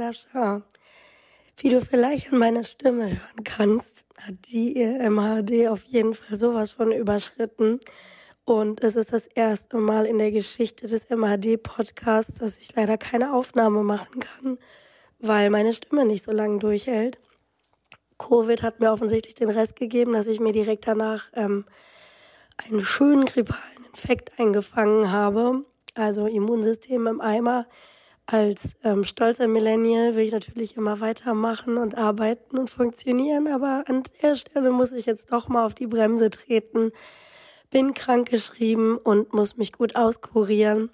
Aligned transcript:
Sascha. 0.00 0.62
Wie 1.58 1.68
du 1.68 1.82
vielleicht 1.82 2.32
an 2.32 2.38
meiner 2.38 2.64
Stimme 2.64 3.04
hören 3.04 3.44
kannst, 3.44 4.06
hat 4.16 4.34
die 4.50 4.78
ihr 4.78 4.98
MHD 5.10 5.68
auf 5.68 5.84
jeden 5.84 6.14
Fall 6.14 6.38
sowas 6.38 6.70
von 6.70 6.90
überschritten. 6.90 7.80
Und 8.46 8.82
es 8.82 8.96
ist 8.96 9.12
das 9.12 9.26
erste 9.26 9.76
Mal 9.76 10.06
in 10.06 10.16
der 10.16 10.30
Geschichte 10.30 10.88
des 10.88 11.10
MHD-Podcasts, 11.10 12.38
dass 12.38 12.56
ich 12.56 12.74
leider 12.74 12.96
keine 12.96 13.34
Aufnahme 13.34 13.82
machen 13.82 14.20
kann, 14.20 14.58
weil 15.18 15.50
meine 15.50 15.74
Stimme 15.74 16.06
nicht 16.06 16.24
so 16.24 16.32
lange 16.32 16.60
durchhält. 16.60 17.18
Covid 18.16 18.62
hat 18.62 18.80
mir 18.80 18.92
offensichtlich 18.92 19.34
den 19.34 19.50
Rest 19.50 19.76
gegeben, 19.76 20.14
dass 20.14 20.28
ich 20.28 20.40
mir 20.40 20.52
direkt 20.52 20.88
danach 20.88 21.24
ähm, 21.34 21.66
einen 22.56 22.80
schönen 22.80 23.26
grippalen 23.26 23.84
Infekt 23.92 24.40
eingefangen 24.40 25.12
habe. 25.12 25.66
Also 25.94 26.26
Immunsystem 26.26 27.06
im 27.06 27.20
Eimer 27.20 27.66
als 28.26 28.76
ähm, 28.84 29.04
stolzer 29.04 29.48
Millennial 29.48 30.14
will 30.14 30.24
ich 30.24 30.32
natürlich 30.32 30.76
immer 30.76 31.00
weitermachen 31.00 31.78
und 31.78 31.96
arbeiten 31.96 32.58
und 32.58 32.70
funktionieren, 32.70 33.48
aber 33.48 33.84
an 33.86 34.04
der 34.22 34.36
Stelle 34.36 34.70
muss 34.70 34.92
ich 34.92 35.06
jetzt 35.06 35.32
doch 35.32 35.48
mal 35.48 35.66
auf 35.66 35.74
die 35.74 35.88
Bremse 35.88 36.30
treten. 36.30 36.92
Bin 37.70 37.92
krank 37.92 38.30
geschrieben 38.30 38.98
und 38.98 39.32
muss 39.32 39.56
mich 39.56 39.72
gut 39.72 39.96
auskurieren. 39.96 40.90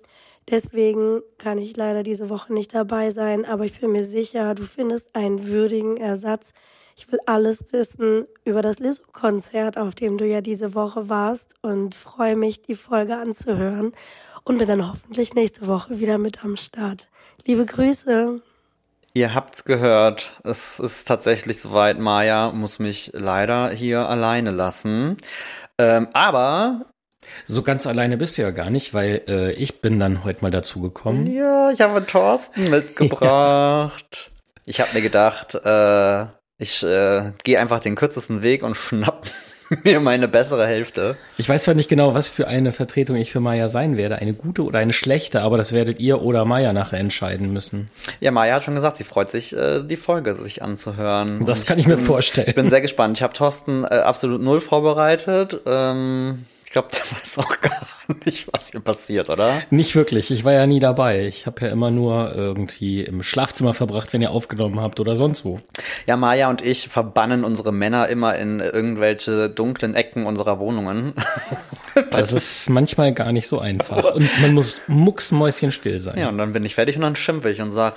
Deswegen 0.49 1.23
kann 1.39 1.59
ich 1.59 1.77
leider 1.77 2.03
diese 2.03 2.31
Woche 2.31 2.53
nicht 2.53 2.75
dabei 2.75 3.11
sein, 3.11 3.45
aber 3.45 3.65
ich 3.65 3.81
bin 3.81 3.93
mir 3.93 4.05
sicher, 4.05 4.55
du 4.55 4.63
findest 4.63 5.15
einen 5.15 5.47
würdigen 5.47 5.97
Ersatz. 5.97 6.53
Ich 6.97 7.11
will 7.13 7.19
alles 7.27 7.65
wissen 7.73 8.27
über 8.45 8.63
das 8.63 8.79
Lizzo-Konzert, 8.79 9.77
auf 9.77 9.95
dem 9.95 10.17
du 10.17 10.27
ja 10.27 10.41
diese 10.41 10.75
Woche 10.75 11.11
warst 11.11 11.55
und 11.61 11.95
freue 11.95 12.37
mich, 12.37 12.63
die 12.63 12.77
Folge 12.77 13.17
anzuhören 13.17 13.93
und 14.47 14.59
bin 14.59 14.69
dann 14.69 14.89
hoffentlich 14.89 15.35
nächste 15.35 15.67
Woche 15.67 15.99
wieder 15.99 16.19
mit 16.19 16.45
am 16.45 16.57
Start. 16.57 17.09
Liebe 17.47 17.67
Grüße. 17.67 18.41
Ihr 19.13 19.35
habt's 19.35 19.65
gehört. 19.65 20.41
Es 20.45 20.79
ist 20.79 21.09
tatsächlich 21.09 21.61
soweit. 21.61 21.99
Maya 21.99 22.53
muss 22.53 22.79
mich 22.79 23.11
leider 23.13 23.71
hier 23.71 24.09
alleine 24.09 24.53
lassen. 24.53 25.17
Ähm, 25.79 26.09
aber 26.13 26.87
so 27.45 27.63
ganz 27.63 27.89
alleine 27.89 28.17
bist 28.17 28.39
du 28.39 28.43
ja 28.43 28.53
gar 28.53 28.71
nicht, 28.71 28.95
weil 28.95 29.23
äh, 29.27 29.53
ich 29.53 29.81
bin 29.81 29.99
dann 29.99 30.23
heute 30.23 30.43
mal 30.43 30.53
dazu 30.53 30.81
gekommen. 30.81 31.27
Ja, 31.27 31.73
ich 31.73 31.81
habe 31.81 32.07
Thorsten 32.07 32.71
mitgebracht. 32.71 34.31
ja. 34.31 34.33
Ich 34.65 34.81
habe 34.81 34.91
mir 34.95 35.03
gedacht, 35.03 35.55
äh, 35.55 36.27
ich 36.59 36.85
äh, 36.85 37.33
gehe 37.43 37.59
einfach 37.59 37.81
den 37.81 37.97
kürzesten 37.97 38.43
Weg 38.43 38.63
und 38.63 38.77
schnapp 38.77 39.27
mir 39.85 40.01
meine 40.01 40.29
bessere 40.29 40.67
Hälfte. 40.67 41.17
Ich 41.37 41.49
weiß 41.49 41.65
zwar 41.65 41.75
nicht 41.75 41.89
genau, 41.89 42.15
was 42.15 42.29
für 42.29 42.49
eine 42.49 42.73
Vertretung 42.73 43.17
ich 43.17 43.31
für 43.31 43.41
Maya 43.41 43.69
sein 43.69 43.97
werde, 43.97 44.17
eine 44.17 44.35
gute 44.35 44.63
oder 44.63 44.79
eine 44.79 44.93
schlechte, 44.93 45.43
aber 45.43 45.57
das 45.57 45.73
werdet 45.73 46.01
ihr 46.01 46.23
oder 46.23 46.45
Maya 46.45 46.73
nachher 46.73 46.99
entscheiden 46.99 47.53
müssen. 47.53 47.91
Ja, 48.21 48.31
Maya 48.31 48.57
hat 48.57 48.65
schon 48.65 48.75
gesagt, 48.75 48.97
sie 48.97 49.05
freut 49.05 49.31
sich, 49.31 49.57
äh, 49.57 49.83
die 49.83 49.97
Folge 49.97 50.35
sich 50.43 50.63
anzuhören. 50.63 51.45
Das 51.45 51.67
kann 51.67 51.79
ich, 51.79 51.87
ich 51.87 51.89
mir 51.89 51.99
vorstellen. 51.99 52.49
Ich 52.49 52.55
bin 52.55 52.71
sehr 52.71 52.81
gespannt. 52.81 53.19
Ich 53.19 53.23
habe 53.23 53.33
Thorsten 53.33 53.85
äh, 53.85 53.89
absolut 53.89 54.43
null 54.43 54.61
vorbereitet. 54.61 55.61
Ähm 55.67 56.45
glaube, 56.77 56.89
der 56.93 57.17
weiß 57.17 57.39
auch 57.39 57.61
gar 57.63 57.87
nicht, 58.25 58.49
was 58.53 58.71
hier 58.71 58.81
passiert, 58.81 59.31
oder? 59.31 59.63
Nicht 59.71 59.97
wirklich. 59.97 60.31
Ich 60.31 60.45
war 60.45 60.53
ja 60.53 60.67
nie 60.67 60.79
dabei. 60.79 61.27
Ich 61.27 61.47
habe 61.47 61.65
ja 61.65 61.69
immer 61.73 61.91
nur 61.91 62.35
irgendwie 62.35 63.01
im 63.03 63.23
Schlafzimmer 63.23 63.73
verbracht, 63.73 64.13
wenn 64.13 64.21
ihr 64.21 64.31
aufgenommen 64.31 64.81
habt 64.81 65.01
oder 65.01 65.17
sonst 65.17 65.45
wo. 65.45 65.61
Ja, 66.07 66.17
Maja 66.17 66.51
und 66.51 66.63
ich 66.63 66.89
verbannen 66.89 67.45
unsere 67.45 67.73
Männer 67.73 68.09
immer 68.09 68.37
in 68.37 68.61
irgendwelche 68.61 69.49
dunklen 69.49 69.95
Ecken 69.95 70.27
unserer 70.27 70.59
Wohnungen. 70.59 71.15
das 72.11 72.33
ist 72.33 72.69
manchmal 72.69 73.15
gar 73.15 73.33
nicht 73.33 73.49
so 73.49 73.59
einfach. 73.59 74.15
Und 74.15 74.41
man 74.43 74.53
muss 74.53 74.83
mucksmäuschenstill 74.87 75.99
sein. 75.99 76.19
Ja, 76.19 76.29
und 76.29 76.37
dann 76.37 76.53
bin 76.53 76.65
ich 76.65 76.75
fertig 76.75 76.97
und 76.97 77.03
dann 77.03 77.17
schimpfe 77.17 77.51
ich 77.51 77.63
und 77.63 77.73
sag, 77.73 77.95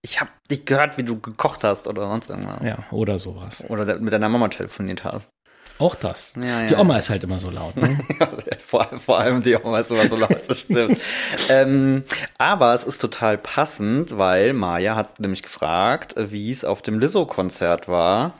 ich 0.00 0.20
habe 0.20 0.30
nicht 0.50 0.64
gehört, 0.64 0.96
wie 0.96 1.02
du 1.02 1.20
gekocht 1.20 1.62
hast 1.62 1.86
oder 1.86 2.08
sonst 2.08 2.30
irgendwas. 2.30 2.62
Ja, 2.62 2.84
oder 2.90 3.18
sowas. 3.18 3.62
Oder 3.68 3.98
mit 3.98 4.12
deiner 4.12 4.28
Mama 4.30 4.48
telefoniert 4.48 5.04
hast. 5.04 5.30
Auch 5.78 5.96
das. 5.96 6.34
Ja, 6.40 6.60
ja, 6.62 6.66
die 6.66 6.74
Oma 6.76 6.98
ist 6.98 7.10
halt 7.10 7.24
immer 7.24 7.40
so 7.40 7.50
laut. 7.50 7.76
Ne? 7.76 7.98
vor, 8.60 8.86
vor, 8.96 9.18
allem 9.18 9.42
die 9.42 9.56
Oma 9.56 9.80
ist 9.80 9.90
immer 9.90 10.08
so 10.08 10.16
laut, 10.16 10.38
das 10.46 10.60
stimmt. 10.60 11.00
ähm, 11.50 12.04
aber 12.38 12.74
es 12.74 12.84
ist 12.84 13.00
total 13.00 13.38
passend, 13.38 14.16
weil 14.16 14.52
Maya 14.52 14.94
hat 14.94 15.18
nämlich 15.18 15.42
gefragt, 15.42 16.14
wie 16.16 16.52
es 16.52 16.64
auf 16.64 16.80
dem 16.82 17.00
Lizzo-Konzert 17.00 17.88
war. 17.88 18.34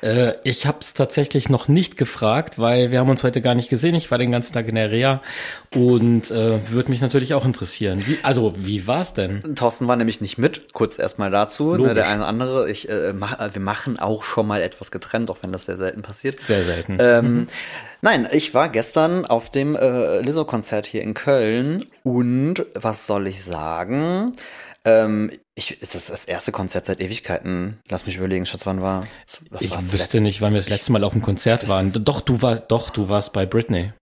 Äh, 0.00 0.34
ich 0.44 0.66
habe 0.66 0.78
es 0.80 0.94
tatsächlich 0.94 1.48
noch 1.48 1.68
nicht 1.68 1.96
gefragt, 1.96 2.58
weil 2.58 2.90
wir 2.90 3.00
haben 3.00 3.10
uns 3.10 3.24
heute 3.24 3.40
gar 3.40 3.54
nicht 3.54 3.68
gesehen. 3.68 3.94
Ich 3.94 4.10
war 4.10 4.18
den 4.18 4.30
ganzen 4.30 4.52
Tag 4.52 4.68
in 4.68 4.74
der 4.74 4.90
Reha 4.90 5.20
und 5.74 6.30
äh, 6.30 6.70
würde 6.70 6.90
mich 6.90 7.00
natürlich 7.00 7.34
auch 7.34 7.44
interessieren. 7.44 8.02
Wie, 8.06 8.18
also, 8.22 8.54
wie 8.56 8.86
war's 8.86 9.14
denn? 9.14 9.54
Thorsten 9.54 9.88
war 9.88 9.96
nämlich 9.96 10.20
nicht 10.20 10.38
mit, 10.38 10.72
kurz 10.72 10.98
erstmal 10.98 11.30
dazu. 11.30 11.76
Ne, 11.76 11.94
der 11.94 12.08
eine 12.08 12.20
oder 12.20 12.28
andere, 12.28 12.70
ich, 12.70 12.88
äh, 12.88 13.12
mach, 13.12 13.38
wir 13.52 13.62
machen 13.62 13.98
auch 13.98 14.24
schon 14.24 14.46
mal 14.46 14.60
etwas 14.60 14.90
getrennt, 14.90 15.30
auch 15.30 15.38
wenn 15.42 15.52
das 15.52 15.66
sehr 15.66 15.76
selten 15.76 16.02
passiert. 16.02 16.46
Sehr 16.46 16.64
selten. 16.64 16.98
Ähm, 17.00 17.34
mhm. 17.34 17.46
Nein, 18.00 18.28
ich 18.30 18.54
war 18.54 18.68
gestern 18.68 19.24
auf 19.24 19.50
dem 19.50 19.74
äh, 19.74 20.20
Lizzo-Konzert 20.20 20.86
hier 20.86 21.02
in 21.02 21.14
Köln 21.14 21.84
und 22.04 22.64
was 22.74 23.06
soll 23.06 23.26
ich 23.26 23.42
sagen? 23.42 24.34
Ähm, 24.88 25.30
ich, 25.54 25.82
ist 25.82 25.94
das 25.94 26.06
das 26.06 26.24
erste 26.24 26.52
Konzert 26.52 26.86
seit 26.86 27.00
Ewigkeiten? 27.00 27.80
Lass 27.88 28.06
mich 28.06 28.16
überlegen, 28.16 28.46
Schatz, 28.46 28.64
wann 28.64 28.80
war? 28.80 29.06
ich 29.60 29.92
wüsste 29.92 30.20
nicht, 30.20 30.40
wann 30.40 30.52
wir 30.52 30.60
das 30.60 30.68
letzte 30.68 30.92
Mal 30.92 31.04
auf 31.04 31.12
dem 31.12 31.22
Konzert 31.22 31.68
waren. 31.68 31.92
Doch, 32.04 32.20
du 32.20 32.40
warst, 32.42 32.64
doch, 32.68 32.90
du 32.90 33.08
warst 33.08 33.32
bei 33.32 33.44
Britney. 33.44 33.92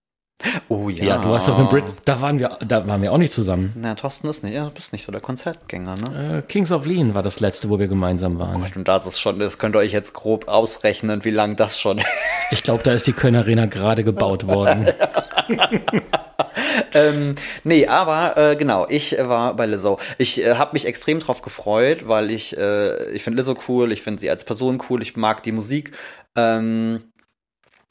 Oh 0.68 0.90
ja. 0.90 1.04
Ja, 1.04 1.18
du 1.18 1.30
warst 1.30 1.48
auf 1.48 1.56
dem 1.56 1.68
Brit, 1.68 1.84
da 2.04 2.20
waren 2.20 2.38
wir, 2.38 2.58
da 2.66 2.86
waren 2.86 3.00
wir 3.00 3.10
auch 3.10 3.18
nicht 3.18 3.32
zusammen. 3.32 3.72
Na, 3.74 3.94
Thorsten 3.94 4.28
ist 4.28 4.42
nicht, 4.42 4.52
ja, 4.52 4.64
du 4.64 4.70
bist 4.70 4.92
nicht 4.92 5.02
so 5.02 5.10
der 5.10 5.22
Konzertgänger, 5.22 5.94
ne? 5.94 6.38
Äh, 6.38 6.42
Kings 6.42 6.72
of 6.72 6.84
Lean 6.84 7.14
war 7.14 7.22
das 7.22 7.40
letzte, 7.40 7.70
wo 7.70 7.78
wir 7.78 7.88
gemeinsam 7.88 8.38
waren. 8.38 8.56
Oh 8.56 8.58
Gott, 8.58 8.76
und 8.76 8.86
das 8.86 9.06
ist 9.06 9.18
schon, 9.18 9.38
das 9.38 9.58
könnt 9.58 9.74
ihr 9.76 9.78
euch 9.78 9.92
jetzt 9.92 10.12
grob 10.12 10.48
ausrechnen, 10.48 11.24
wie 11.24 11.30
lang 11.30 11.56
das 11.56 11.80
schon. 11.80 12.02
ich 12.50 12.62
glaube, 12.62 12.82
da 12.82 12.92
ist 12.92 13.06
die 13.06 13.14
Köln 13.14 13.34
Arena 13.34 13.64
gerade 13.64 14.04
gebaut 14.04 14.46
worden. 14.46 14.90
ähm, 16.94 17.34
nee, 17.64 17.86
aber 17.86 18.36
äh, 18.36 18.56
genau, 18.56 18.86
ich 18.88 19.18
äh, 19.18 19.28
war 19.28 19.54
bei 19.54 19.66
Lizzo. 19.66 19.98
Ich 20.18 20.42
äh, 20.42 20.54
habe 20.54 20.72
mich 20.72 20.86
extrem 20.86 21.20
drauf 21.20 21.42
gefreut, 21.42 22.08
weil 22.08 22.30
ich, 22.30 22.56
äh, 22.56 23.10
ich 23.10 23.22
finde 23.22 23.38
Lizzo 23.38 23.56
cool, 23.68 23.92
ich 23.92 24.02
finde 24.02 24.20
sie 24.20 24.30
als 24.30 24.44
Person 24.44 24.82
cool, 24.88 25.02
ich 25.02 25.16
mag 25.16 25.42
die 25.42 25.52
Musik. 25.52 25.92
Ähm, 26.36 27.12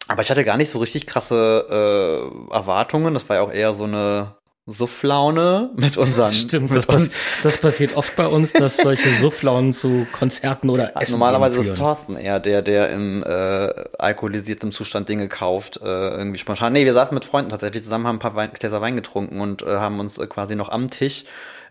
aber 0.08 0.22
ich 0.22 0.30
hatte 0.30 0.44
gar 0.44 0.58
nicht 0.58 0.70
so 0.70 0.80
richtig 0.80 1.08
krasse 1.08 1.66
äh, 1.70 2.54
Erwartungen. 2.54 3.14
Das 3.14 3.28
war 3.28 3.38
ja 3.38 3.42
auch 3.42 3.52
eher 3.52 3.74
so 3.74 3.86
eine 3.86 4.36
Sufflaune 4.68 5.70
mit 5.76 5.96
unseren. 5.96 6.34
Stimmt, 6.34 6.70
mit 6.70 6.78
das, 6.78 6.86
pass 6.88 7.10
das, 7.44 7.58
passiert 7.58 7.96
oft 7.96 8.16
bei 8.16 8.26
uns, 8.26 8.52
dass 8.52 8.78
solche 8.78 9.14
Sufflaunen 9.16 9.74
zu 9.74 10.08
Konzerten 10.12 10.70
oder 10.70 11.00
Essen 11.00 11.14
Normalerweise 11.14 11.60
ist 11.60 11.78
Thorsten 11.78 12.16
eher 12.16 12.40
der, 12.40 12.64
der 12.64 12.90
in 12.90 13.22
äh, 13.22 13.74
alkoholisiertem 14.00 14.72
Zustand 14.72 15.08
Dinge 15.08 15.28
kauft, 15.28 15.78
äh, 15.78 15.86
irgendwie 15.86 16.40
spontan. 16.40 16.74
Nee, 16.74 16.86
wir 16.86 16.94
saßen 16.94 17.14
mit 17.14 17.26
Freunden 17.26 17.52
tatsächlich 17.52 17.84
zusammen, 17.84 18.08
haben 18.08 18.16
ein 18.16 18.20
paar 18.20 18.36
Wein, 18.36 18.52
Gläser 18.54 18.82
Wein 18.82 18.96
getrunken 18.96 19.40
und 19.40 19.62
äh, 19.62 19.76
haben 19.78 20.00
uns 20.00 20.18
äh, 20.18 20.26
quasi 20.26 20.56
noch 20.56 20.70
am 20.70 20.90
Tisch 20.90 21.26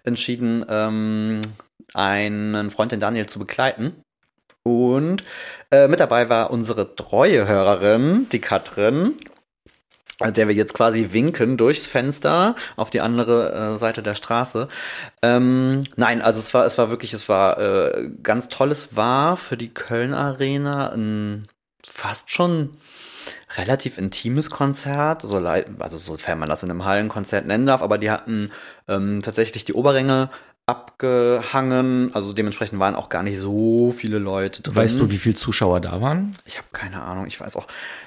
entschieden, 0.04 0.64
ähm, 0.68 1.40
einen 1.94 2.70
Freund, 2.70 2.92
den 2.92 3.00
Daniel, 3.00 3.26
zu 3.26 3.40
begleiten. 3.40 4.04
Und 4.62 5.24
äh, 5.70 5.88
mit 5.88 6.00
dabei 6.00 6.28
war 6.28 6.50
unsere 6.50 6.94
treue 6.94 7.46
Hörerin, 7.46 8.28
die 8.30 8.38
Katrin 8.38 9.14
der 10.30 10.48
wir 10.48 10.54
jetzt 10.54 10.74
quasi 10.74 11.08
winken 11.12 11.56
durchs 11.56 11.86
Fenster 11.86 12.54
auf 12.76 12.90
die 12.90 13.00
andere 13.00 13.74
äh, 13.74 13.78
Seite 13.78 14.02
der 14.02 14.14
Straße. 14.14 14.68
Ähm, 15.22 15.84
nein, 15.96 16.22
also 16.22 16.40
es 16.40 16.54
war, 16.54 16.66
es 16.66 16.78
war 16.78 16.90
wirklich, 16.90 17.12
es 17.12 17.28
war 17.28 17.58
äh, 17.58 18.10
ganz 18.22 18.48
toll. 18.48 18.70
Es 18.70 18.96
war 18.96 19.36
für 19.36 19.56
die 19.56 19.72
Köln 19.72 20.14
Arena 20.14 20.90
ein 20.92 21.48
fast 21.86 22.30
schon 22.30 22.76
relativ 23.56 23.98
intimes 23.98 24.50
Konzert, 24.50 25.22
so 25.22 25.36
also 25.36 25.98
sofern 25.98 26.38
man 26.38 26.48
das 26.48 26.62
in 26.62 26.70
einem 26.70 26.84
Hallenkonzert 26.84 27.46
nennen 27.46 27.66
darf, 27.66 27.82
aber 27.82 27.98
die 27.98 28.10
hatten 28.10 28.50
ähm, 28.88 29.22
tatsächlich 29.22 29.64
die 29.64 29.74
Oberränge 29.74 30.30
abgehangen. 30.66 32.10
Also 32.14 32.32
dementsprechend 32.32 32.78
waren 32.78 32.94
auch 32.94 33.10
gar 33.10 33.22
nicht 33.22 33.38
so 33.38 33.94
viele 33.96 34.18
Leute 34.18 34.62
drin. 34.62 34.74
Weißt 34.74 34.98
du, 34.98 35.10
wie 35.10 35.18
viele 35.18 35.34
Zuschauer 35.34 35.80
da 35.80 36.00
waren? 36.00 36.34
Ich 36.46 36.56
habe 36.56 36.68
keine 36.72 37.02
Ahnung. 37.02 37.26
Ich 37.26 37.38
weiß 37.38 37.56
auch. 37.56 37.66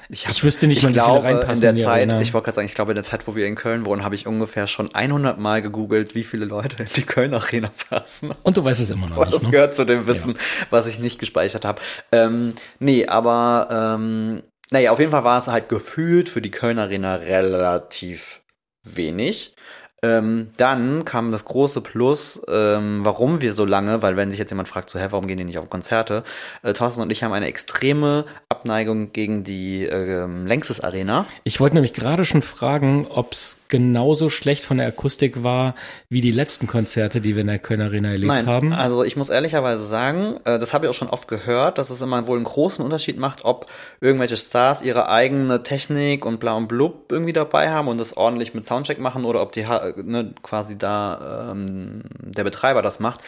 Ich, 0.09 0.25
hab, 0.25 0.33
ich 0.33 0.43
wüsste 0.43 0.67
nicht, 0.67 0.83
ich 0.83 0.93
glaube, 0.93 1.27
in 1.29 1.59
der 1.59 1.71
in 1.71 1.77
Zeit, 1.77 2.09
Arena. 2.09 2.21
ich 2.21 2.33
wollte 2.33 2.45
gerade 2.45 2.55
sagen, 2.55 2.65
ich 2.67 2.73
glaube, 2.73 2.93
in 2.93 2.95
der 2.95 3.03
Zeit, 3.03 3.27
wo 3.27 3.35
wir 3.35 3.45
in 3.45 3.55
Köln 3.55 3.85
wohnen, 3.85 4.03
habe 4.03 4.15
ich 4.15 4.25
ungefähr 4.25 4.67
schon 4.67 4.93
100 4.93 5.37
Mal 5.37 5.61
gegoogelt, 5.61 6.15
wie 6.15 6.23
viele 6.23 6.45
Leute 6.45 6.83
in 6.83 6.89
die 6.95 7.03
Köln 7.03 7.33
Arena 7.33 7.71
passen. 7.89 8.33
Und 8.43 8.57
du 8.57 8.63
weißt 8.63 8.81
es 8.81 8.89
immer 8.89 9.07
noch 9.07 9.17
nicht. 9.25 9.33
Das 9.33 9.43
ne? 9.43 9.51
gehört 9.51 9.75
zu 9.75 9.85
dem 9.85 10.07
Wissen, 10.07 10.31
ja. 10.31 10.39
was 10.69 10.87
ich 10.87 10.99
nicht 10.99 11.19
gespeichert 11.19 11.65
habe. 11.65 11.81
Ähm, 12.11 12.53
nee, 12.79 13.05
aber 13.05 13.95
ähm, 13.99 14.41
naja, 14.71 14.91
auf 14.91 14.99
jeden 14.99 15.11
Fall 15.11 15.23
war 15.23 15.39
es 15.39 15.47
halt 15.47 15.69
gefühlt 15.69 16.29
für 16.29 16.41
die 16.41 16.51
Köln 16.51 16.79
Arena 16.79 17.15
relativ 17.15 18.41
wenig. 18.83 19.55
Ähm, 20.03 20.51
dann 20.57 21.05
kam 21.05 21.31
das 21.31 21.43
große 21.45 21.81
Plus, 21.81 22.39
ähm, 22.47 22.99
warum 23.03 23.41
wir 23.41 23.53
so 23.53 23.65
lange, 23.65 24.03
weil 24.03 24.15
wenn 24.15 24.29
sich 24.29 24.37
jetzt 24.39 24.51
jemand 24.51 24.67
fragt, 24.67 24.91
so, 24.91 24.99
hä, 24.99 25.07
warum 25.09 25.25
gehen 25.25 25.37
die 25.39 25.43
nicht 25.43 25.57
auf 25.57 25.71
Konzerte? 25.71 26.23
Äh, 26.61 26.73
Thorsten 26.73 27.01
und 27.01 27.11
ich 27.11 27.23
haben 27.23 27.33
eine 27.33 27.47
extreme 27.47 28.25
Abneigung 28.47 29.11
gegen 29.11 29.43
die 29.43 29.85
ähm, 29.85 30.45
Längstes 30.45 30.81
Arena. 30.81 31.25
Ich 31.45 31.59
wollte 31.59 31.75
nämlich 31.75 31.93
gerade 31.95 32.25
schon 32.25 32.43
fragen, 32.43 33.07
ob 33.09 33.33
es 33.33 33.57
genauso 33.69 34.29
schlecht 34.29 34.63
von 34.63 34.77
der 34.77 34.87
Akustik 34.87 35.43
war 35.43 35.75
wie 36.09 36.21
die 36.21 36.31
letzten 36.31 36.67
Konzerte, 36.67 37.19
die 37.19 37.35
wir 37.35 37.41
in 37.41 37.47
der 37.47 37.59
Köln 37.59 37.81
Arena 37.81 38.09
erlebt 38.11 38.31
Nein, 38.31 38.45
haben. 38.45 38.73
also 38.73 39.03
ich 39.03 39.17
muss 39.17 39.29
ehrlicherweise 39.29 39.85
sagen, 39.85 40.35
äh, 40.45 40.59
das 40.59 40.73
habe 40.73 40.85
ich 40.85 40.91
auch 40.91 40.95
schon 40.95 41.09
oft 41.09 41.27
gehört, 41.27 41.77
dass 41.79 41.89
es 41.89 42.01
immer 42.01 42.27
wohl 42.27 42.37
einen 42.37 42.45
großen 42.45 42.85
Unterschied 42.85 43.17
macht, 43.17 43.45
ob 43.45 43.65
irgendwelche 43.99 44.37
Stars 44.37 44.83
ihre 44.83 45.09
eigene 45.09 45.63
Technik 45.63 46.23
und 46.23 46.39
bla 46.39 46.53
und 46.53 46.67
blub 46.67 47.11
irgendwie 47.11 47.33
dabei 47.33 47.71
haben 47.71 47.87
und 47.87 47.97
das 47.97 48.15
ordentlich 48.15 48.53
mit 48.53 48.65
Soundcheck 48.65 48.99
machen 48.99 49.25
oder 49.25 49.41
ob 49.41 49.51
die 49.51 49.67
ha- 49.67 49.86
ne, 49.95 50.33
quasi 50.41 50.77
da 50.77 51.49
ähm, 51.51 52.03
der 52.19 52.43
Betreiber 52.43 52.81
das 52.81 52.99
macht. 52.99 53.21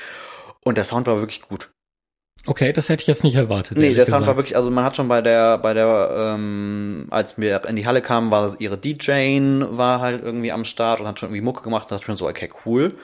Und 0.63 0.77
der 0.77 0.83
Sound 0.83 1.07
war 1.07 1.17
wirklich 1.17 1.41
gut. 1.41 1.71
Okay, 2.47 2.71
das 2.71 2.87
hätte 2.87 3.01
ich 3.01 3.07
jetzt 3.07 3.23
nicht 3.23 3.35
erwartet. 3.35 3.77
Nee, 3.77 3.93
der 3.93 4.05
Sound 4.05 4.21
gesagt. 4.21 4.27
war 4.27 4.35
wirklich, 4.37 4.55
also 4.55 4.71
man 4.71 4.85
hat 4.85 4.95
schon 4.95 5.07
bei 5.07 5.21
der, 5.21 5.57
bei 5.57 5.73
der, 5.73 6.35
ähm, 6.35 7.07
als 7.09 7.37
wir 7.37 7.65
in 7.65 7.75
die 7.75 7.85
Halle 7.85 8.01
kamen, 8.01 8.31
war 8.31 8.55
ihre 8.59 8.77
DJ 8.77 9.65
war 9.71 9.99
halt 9.99 10.23
irgendwie 10.23 10.51
am 10.51 10.63
Start 10.63 11.01
und 11.01 11.07
hat 11.07 11.19
schon 11.19 11.29
irgendwie 11.29 11.41
Mucke 11.41 11.63
gemacht 11.63 11.83
und 11.83 11.91
dachte 11.91 12.05
schon 12.05 12.17
so, 12.17 12.27
okay, 12.27 12.49
cool. 12.65 12.95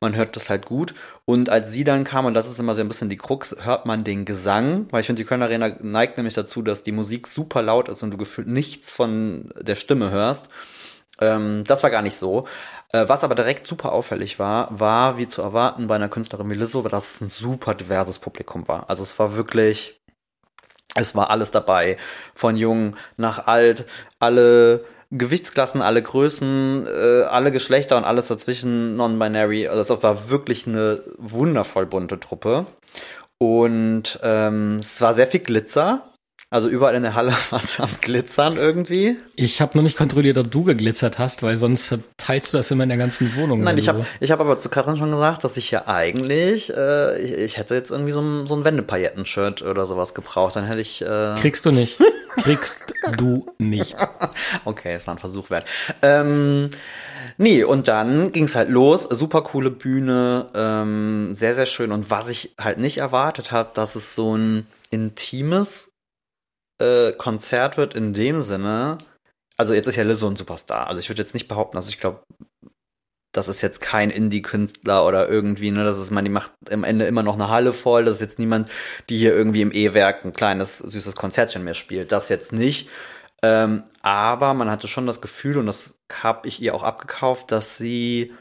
Man 0.00 0.16
hört 0.16 0.36
das 0.36 0.50
halt 0.50 0.66
gut. 0.66 0.94
Und 1.24 1.48
als 1.48 1.72
sie 1.72 1.82
dann 1.82 2.04
kam, 2.04 2.26
und 2.26 2.34
das 2.34 2.46
ist 2.46 2.58
immer 2.58 2.74
so 2.74 2.82
ein 2.82 2.88
bisschen 2.88 3.08
die 3.08 3.16
Krux, 3.16 3.56
hört 3.62 3.86
man 3.86 4.04
den 4.04 4.24
Gesang, 4.24 4.86
weil 4.90 5.00
ich 5.00 5.06
finde, 5.06 5.22
die 5.22 5.26
Kölner 5.26 5.46
Arena 5.46 5.70
neigt 5.80 6.16
nämlich 6.16 6.34
dazu, 6.34 6.62
dass 6.62 6.82
die 6.82 6.92
Musik 6.92 7.26
super 7.26 7.62
laut 7.62 7.88
ist 7.88 8.02
und 8.02 8.10
du 8.10 8.16
gefühlt 8.16 8.48
nichts 8.48 8.92
von 8.92 9.50
der 9.60 9.76
Stimme 9.76 10.10
hörst. 10.10 10.48
Ähm, 11.20 11.64
das 11.66 11.82
war 11.82 11.90
gar 11.90 12.02
nicht 12.02 12.16
so. 12.16 12.46
Äh, 12.94 13.08
was 13.08 13.24
aber 13.24 13.34
direkt 13.34 13.66
super 13.66 13.90
auffällig 13.90 14.38
war, 14.38 14.68
war, 14.78 15.18
wie 15.18 15.26
zu 15.26 15.42
erwarten 15.42 15.88
bei 15.88 15.96
einer 15.96 16.08
Künstlerin 16.08 16.48
wie 16.48 16.54
Lizzo, 16.54 16.80
dass 16.82 17.16
es 17.16 17.20
ein 17.20 17.28
super 17.28 17.74
diverses 17.74 18.20
Publikum 18.20 18.68
war. 18.68 18.88
Also 18.88 19.02
es 19.02 19.18
war 19.18 19.34
wirklich, 19.34 20.00
es 20.94 21.16
war 21.16 21.28
alles 21.30 21.50
dabei. 21.50 21.96
Von 22.36 22.56
jung 22.56 22.94
nach 23.16 23.48
alt, 23.48 23.84
alle 24.20 24.84
Gewichtsklassen, 25.10 25.82
alle 25.82 26.02
Größen, 26.02 26.86
äh, 26.86 27.22
alle 27.24 27.50
Geschlechter 27.50 27.96
und 27.96 28.04
alles 28.04 28.28
dazwischen, 28.28 28.94
non-binary. 28.96 29.66
Also 29.66 29.94
es 29.94 30.02
war 30.04 30.30
wirklich 30.30 30.68
eine 30.68 31.02
wundervoll 31.18 31.86
bunte 31.86 32.20
Truppe. 32.20 32.66
Und 33.38 34.20
ähm, 34.22 34.76
es 34.76 35.00
war 35.00 35.14
sehr 35.14 35.26
viel 35.26 35.40
Glitzer. 35.40 36.13
Also 36.54 36.68
überall 36.68 36.94
in 36.94 37.02
der 37.02 37.16
Halle 37.16 37.32
war 37.50 37.58
es 37.58 37.80
am 37.80 37.88
Glitzern 38.00 38.56
irgendwie. 38.56 39.16
Ich 39.34 39.60
habe 39.60 39.76
noch 39.76 39.82
nicht 39.82 39.98
kontrolliert, 39.98 40.38
ob 40.38 40.52
du 40.52 40.62
geglitzert 40.62 41.18
hast, 41.18 41.42
weil 41.42 41.56
sonst 41.56 41.86
verteilst 41.86 42.52
du 42.52 42.58
das 42.58 42.70
immer 42.70 42.84
in 42.84 42.90
der 42.90 42.98
ganzen 42.98 43.34
Wohnung. 43.34 43.62
Nein, 43.62 43.76
ich 43.76 43.88
habe 43.88 44.06
ich 44.20 44.30
hab 44.30 44.38
aber 44.38 44.60
zu 44.60 44.68
Katrin 44.68 44.96
schon 44.96 45.10
gesagt, 45.10 45.42
dass 45.42 45.56
ich 45.56 45.72
ja 45.72 45.88
eigentlich, 45.88 46.72
äh, 46.72 47.18
ich, 47.18 47.32
ich 47.32 47.56
hätte 47.56 47.74
jetzt 47.74 47.90
irgendwie 47.90 48.12
so 48.12 48.20
ein, 48.20 48.46
so 48.46 48.54
ein 48.54 48.64
Wendepailletten-Shirt 48.64 49.62
oder 49.62 49.86
sowas 49.86 50.14
gebraucht. 50.14 50.54
Dann 50.54 50.64
hätte 50.64 50.80
ich, 50.80 51.02
äh, 51.02 51.34
Kriegst 51.40 51.66
du 51.66 51.72
nicht. 51.72 51.98
Kriegst 52.36 52.94
du 53.16 53.44
nicht. 53.58 53.96
okay, 54.64 54.94
es 54.94 55.08
war 55.08 55.16
ein 55.16 55.18
Versuch 55.18 55.50
wert. 55.50 55.64
Ähm, 56.02 56.70
nee, 57.36 57.64
und 57.64 57.88
dann 57.88 58.30
ging's 58.30 58.54
halt 58.54 58.68
los. 58.68 59.02
Super 59.02 59.42
coole 59.42 59.72
Bühne, 59.72 60.46
ähm, 60.54 61.34
sehr, 61.34 61.56
sehr 61.56 61.66
schön. 61.66 61.90
Und 61.90 62.10
was 62.10 62.28
ich 62.28 62.54
halt 62.60 62.78
nicht 62.78 62.98
erwartet 62.98 63.50
habe, 63.50 63.70
dass 63.74 63.96
es 63.96 64.14
so 64.14 64.36
ein 64.36 64.68
intimes 64.92 65.90
äh, 66.80 67.12
Konzert 67.12 67.76
wird 67.76 67.94
in 67.94 68.12
dem 68.12 68.42
Sinne. 68.42 68.98
Also 69.56 69.74
jetzt 69.74 69.86
ist 69.86 69.96
ja 69.96 70.02
Lizzo 70.02 70.28
ein 70.28 70.36
Superstar. 70.36 70.88
Also 70.88 71.00
ich 71.00 71.08
würde 71.08 71.22
jetzt 71.22 71.34
nicht 71.34 71.48
behaupten, 71.48 71.76
also 71.76 71.88
ich 71.88 72.00
glaube, 72.00 72.24
das 73.34 73.48
ist 73.48 73.62
jetzt 73.62 73.80
kein 73.80 74.10
Indie-Künstler 74.10 75.04
oder 75.06 75.28
irgendwie, 75.28 75.70
ne, 75.70 75.84
das 75.84 75.98
ist, 75.98 76.10
man, 76.10 76.24
die 76.24 76.30
macht 76.30 76.52
am 76.70 76.84
Ende 76.84 77.04
immer 77.06 77.22
noch 77.22 77.34
eine 77.34 77.48
Halle 77.48 77.72
voll, 77.72 78.04
das 78.04 78.16
ist 78.16 78.20
jetzt 78.20 78.38
niemand, 78.38 78.70
die 79.08 79.18
hier 79.18 79.34
irgendwie 79.34 79.62
im 79.62 79.72
E-Werk 79.72 80.24
ein 80.24 80.32
kleines, 80.32 80.78
süßes 80.78 81.16
Konzertchen 81.16 81.64
mehr 81.64 81.74
spielt, 81.74 82.12
das 82.12 82.28
jetzt 82.28 82.52
nicht, 82.52 82.88
ähm, 83.42 83.82
aber 84.02 84.54
man 84.54 84.70
hatte 84.70 84.86
schon 84.88 85.06
das 85.06 85.20
Gefühl, 85.20 85.58
und 85.58 85.66
das 85.66 85.94
habe 86.12 86.46
ich 86.46 86.62
ihr 86.62 86.74
auch 86.74 86.84
abgekauft, 86.84 87.50
dass 87.50 87.76
sie, 87.76 88.32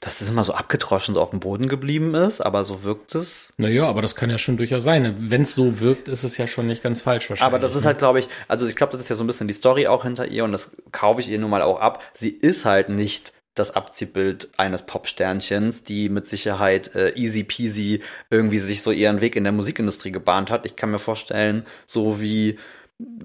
dass 0.00 0.22
es 0.22 0.30
immer 0.30 0.44
so 0.44 0.54
abgedroschen 0.54 1.14
so 1.14 1.20
auf 1.20 1.30
dem 1.30 1.40
Boden 1.40 1.68
geblieben 1.68 2.14
ist, 2.14 2.40
aber 2.40 2.64
so 2.64 2.82
wirkt 2.82 3.14
es. 3.14 3.52
Naja, 3.58 3.86
aber 3.86 4.00
das 4.00 4.16
kann 4.16 4.30
ja 4.30 4.38
schon 4.38 4.56
durchaus 4.56 4.82
sein. 4.82 5.14
Wenn 5.18 5.42
es 5.42 5.54
so 5.54 5.78
wirkt, 5.78 6.08
ist 6.08 6.24
es 6.24 6.38
ja 6.38 6.46
schon 6.46 6.66
nicht 6.66 6.82
ganz 6.82 7.02
falsch 7.02 7.28
wahrscheinlich. 7.28 7.46
Aber 7.46 7.58
das 7.58 7.76
ist 7.76 7.84
halt, 7.84 7.98
glaube 7.98 8.18
ich, 8.18 8.28
also 8.48 8.66
ich 8.66 8.76
glaube, 8.76 8.92
das 8.92 9.00
ist 9.02 9.10
ja 9.10 9.16
so 9.16 9.22
ein 9.22 9.26
bisschen 9.26 9.46
die 9.46 9.54
Story 9.54 9.86
auch 9.86 10.04
hinter 10.04 10.26
ihr 10.26 10.44
und 10.44 10.52
das 10.52 10.70
kaufe 10.90 11.20
ich 11.20 11.28
ihr 11.28 11.38
nun 11.38 11.50
mal 11.50 11.60
auch 11.60 11.78
ab. 11.78 12.02
Sie 12.14 12.30
ist 12.30 12.64
halt 12.64 12.88
nicht 12.88 13.34
das 13.54 13.72
Abziehbild 13.72 14.48
eines 14.56 14.82
Popsternchens, 14.82 15.84
die 15.84 16.08
mit 16.08 16.26
Sicherheit 16.28 16.94
äh, 16.94 17.12
easy 17.16 17.44
peasy 17.44 18.00
irgendwie 18.30 18.58
sich 18.58 18.80
so 18.80 18.92
ihren 18.92 19.20
Weg 19.20 19.36
in 19.36 19.44
der 19.44 19.52
Musikindustrie 19.52 20.12
gebahnt 20.12 20.50
hat. 20.50 20.64
Ich 20.64 20.76
kann 20.76 20.90
mir 20.90 20.98
vorstellen, 20.98 21.66
so 21.84 22.20
wie 22.20 22.58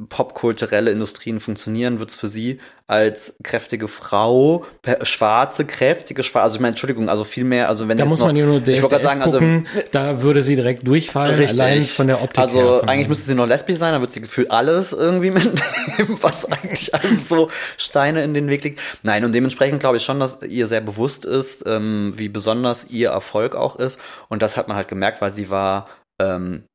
popkulturelle 0.09 0.91
Industrien 0.91 1.39
funktionieren, 1.39 1.99
wird's 1.99 2.15
für 2.15 2.27
sie 2.27 2.59
als 2.87 3.35
kräftige 3.43 3.87
Frau, 3.87 4.63
schwarze, 5.01 5.65
kräftige, 5.65 6.23
schwarze, 6.23 6.43
also 6.43 6.55
ich 6.55 6.61
meine, 6.61 6.69
Entschuldigung, 6.73 7.09
also 7.09 7.23
viel 7.23 7.43
mehr, 7.43 7.67
also 7.67 7.87
wenn 7.87 7.97
da 7.97 8.05
muss 8.05 8.19
noch, 8.19 8.27
man 8.27 8.35
ja 8.35 8.45
nur 8.45 8.57
ich 8.57 8.63
DSDS 8.63 8.89
gerade 8.89 9.03
sagen, 9.03 9.21
also 9.23 9.39
gucken, 9.39 9.67
da 9.91 10.21
würde 10.21 10.43
sie 10.43 10.55
direkt 10.55 10.87
durchfallen, 10.87 11.35
Richtig. 11.35 11.59
allein 11.59 11.81
von 11.81 12.07
der 12.07 12.21
Optik 12.21 12.43
Also 12.43 12.59
her. 12.59 12.83
eigentlich 12.87 13.07
müsste 13.07 13.25
sie 13.25 13.33
noch 13.33 13.47
lesbisch 13.47 13.77
sein, 13.77 13.93
dann 13.93 14.01
wird 14.01 14.11
sie 14.11 14.21
gefühlt 14.21 14.51
alles 14.51 14.91
irgendwie 14.91 15.31
mitnehmen, 15.31 16.17
was 16.21 16.45
eigentlich 16.45 16.93
alles 16.93 17.27
so 17.27 17.49
Steine 17.77 18.23
in 18.23 18.35
den 18.35 18.47
Weg 18.49 18.63
liegt. 18.63 18.79
Nein, 19.01 19.25
und 19.25 19.33
dementsprechend 19.33 19.79
glaube 19.79 19.97
ich 19.97 20.03
schon, 20.03 20.19
dass 20.19 20.43
ihr 20.43 20.67
sehr 20.67 20.81
bewusst 20.81 21.25
ist, 21.25 21.63
ähm, 21.65 22.13
wie 22.15 22.29
besonders 22.29 22.85
ihr 22.89 23.09
Erfolg 23.09 23.55
auch 23.55 23.77
ist. 23.77 23.99
Und 24.29 24.43
das 24.43 24.57
hat 24.57 24.67
man 24.67 24.77
halt 24.77 24.87
gemerkt, 24.87 25.21
weil 25.21 25.33
sie 25.33 25.49
war 25.49 25.85
ähm, 26.19 26.65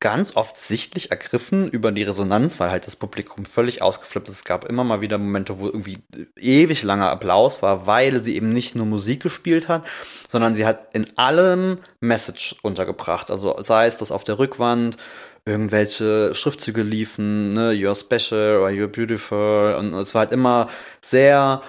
ganz 0.00 0.36
oft 0.36 0.56
sichtlich 0.56 1.10
ergriffen 1.10 1.68
über 1.68 1.90
die 1.90 2.02
Resonanz, 2.02 2.60
weil 2.60 2.70
halt 2.70 2.86
das 2.86 2.96
Publikum 2.96 3.46
völlig 3.46 3.80
ausgeflippt 3.80 4.28
ist. 4.28 4.36
Es 4.36 4.44
gab 4.44 4.66
immer 4.66 4.84
mal 4.84 5.00
wieder 5.00 5.16
Momente, 5.16 5.58
wo 5.58 5.66
irgendwie 5.66 5.98
ewig 6.36 6.82
langer 6.82 7.10
Applaus 7.10 7.62
war, 7.62 7.86
weil 7.86 8.20
sie 8.20 8.36
eben 8.36 8.50
nicht 8.50 8.74
nur 8.74 8.86
Musik 8.86 9.22
gespielt 9.22 9.68
hat, 9.68 9.84
sondern 10.28 10.54
sie 10.54 10.66
hat 10.66 10.94
in 10.94 11.16
allem 11.16 11.78
Message 12.00 12.56
untergebracht. 12.62 13.30
Also 13.30 13.56
sei 13.62 13.86
es 13.86 13.96
das 13.96 14.12
auf 14.12 14.24
der 14.24 14.38
Rückwand, 14.38 14.98
irgendwelche 15.46 16.34
Schriftzüge 16.34 16.82
liefen, 16.82 17.54
ne, 17.54 17.70
you're 17.70 17.98
special 17.98 18.58
or 18.58 18.68
you're 18.68 18.88
beautiful 18.88 19.76
und 19.78 19.94
es 19.94 20.14
war 20.14 20.20
halt 20.20 20.32
immer 20.32 20.68
sehr 21.00 21.62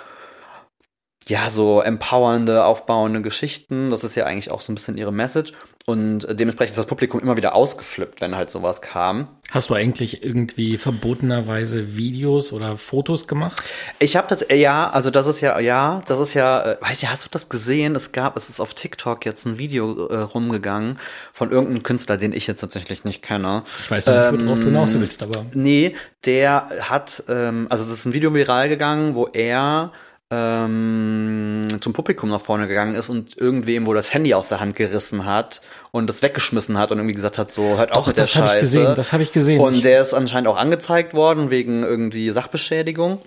ja, 1.28 1.52
so 1.52 1.82
empowernde, 1.82 2.66
aufbauende 2.66 3.22
Geschichten. 3.22 3.90
Das 3.90 4.04
ist 4.04 4.16
ja 4.16 4.26
eigentlich 4.26 4.50
auch 4.50 4.62
so 4.62 4.72
ein 4.72 4.76
bisschen 4.76 4.98
ihre 4.98 5.12
Message. 5.12 5.52
Und 5.89 6.28
dementsprechend 6.38 6.72
ist 6.72 6.80
das 6.80 6.86
Publikum 6.86 7.22
immer 7.22 7.38
wieder 7.38 7.56
ausgeflippt, 7.56 8.19
wenn 8.19 8.36
halt 8.36 8.50
sowas 8.50 8.81
kam. 8.81 9.30
Hast 9.51 9.69
du 9.69 9.74
eigentlich 9.74 10.22
irgendwie 10.22 10.78
verbotenerweise 10.78 11.95
Videos 11.95 12.52
oder 12.52 12.76
Fotos 12.76 13.26
gemacht? 13.26 13.64
Ich 13.97 14.18
habe 14.18 14.28
das, 14.28 14.45
ja, 14.54 14.90
also 14.90 15.12
das 15.12 15.28
ist 15.28 15.40
ja, 15.40 15.57
ja, 15.62 16.04
das 16.06 16.19
ist 16.19 16.33
ja, 16.33 16.73
äh, 16.73 16.78
weißt 16.81 17.04
du, 17.04 17.07
hast 17.07 17.23
du 17.23 17.30
das 17.31 17.47
gesehen? 17.47 17.95
Es 17.95 18.12
gab, 18.12 18.35
es 18.35 18.50
ist 18.50 18.59
auf 18.59 18.73
TikTok 18.73 19.26
jetzt 19.26 19.45
ein 19.45 19.59
Video 19.59 20.07
äh, 20.07 20.18
rumgegangen 20.18 21.00
von 21.31 21.52
irgendeinem 21.52 21.83
Künstler, 21.83 22.18
den 22.18 22.33
ich 22.33 22.47
jetzt 22.47 22.59
tatsächlich 22.59 23.06
nicht 23.06 23.23
kenne. 23.23 23.64
Ich 23.80 23.90
weiß 23.90 24.07
nicht, 24.07 24.16
worauf 24.16 24.59
du 24.59 24.66
Ähm, 24.68 24.73
hinaus 24.73 25.00
willst, 25.00 25.23
aber 25.23 25.45
Nee, 25.54 25.95
der 26.26 26.68
hat, 26.81 27.23
ähm, 27.30 27.68
also 27.69 27.85
es 27.85 27.92
ist 28.00 28.06
ein 28.06 28.12
Video 28.12 28.33
viral 28.33 28.68
gegangen, 28.68 29.16
wo 29.16 29.28
er 29.28 29.94
ähm, 30.31 31.78
zum 31.80 31.94
Publikum 31.94 32.30
nach 32.30 32.42
vorne 32.42 32.68
gegangen 32.68 32.96
ist 32.96 33.10
und 33.10 33.38
irgendwem, 33.38 33.86
wo 33.86 33.94
das 33.94 34.14
Handy 34.14 34.34
aus 34.34 34.50
der 34.50 34.60
Hand 34.60 34.76
gerissen 34.76 35.26
hat 35.26 35.62
und 35.92 36.10
das 36.10 36.22
weggeschmissen 36.22 36.78
hat 36.78 36.92
und 36.92 36.98
irgendwie 36.98 37.16
gesagt 37.16 37.38
hat, 37.38 37.52
so, 37.52 37.78
hört 37.78 37.96
mit 38.07 38.18
der 38.18 38.24
das 38.24 38.36
hab 38.36 38.46
ich 38.46 38.52
Scheiße. 38.52 38.60
gesehen, 38.62 38.96
das 38.96 39.14
hab 39.14 39.22
ich 39.22 39.31
gesehen. 39.31 39.62
Und 39.62 39.86
der 39.86 40.02
ist 40.02 40.14
anscheinend 40.14 40.50
auch 40.50 40.57
angezeigt 40.57 41.14
worden 41.14 41.50
wegen 41.50 41.84
irgendwie 41.84 42.30
Sachbeschädigung 42.30 43.22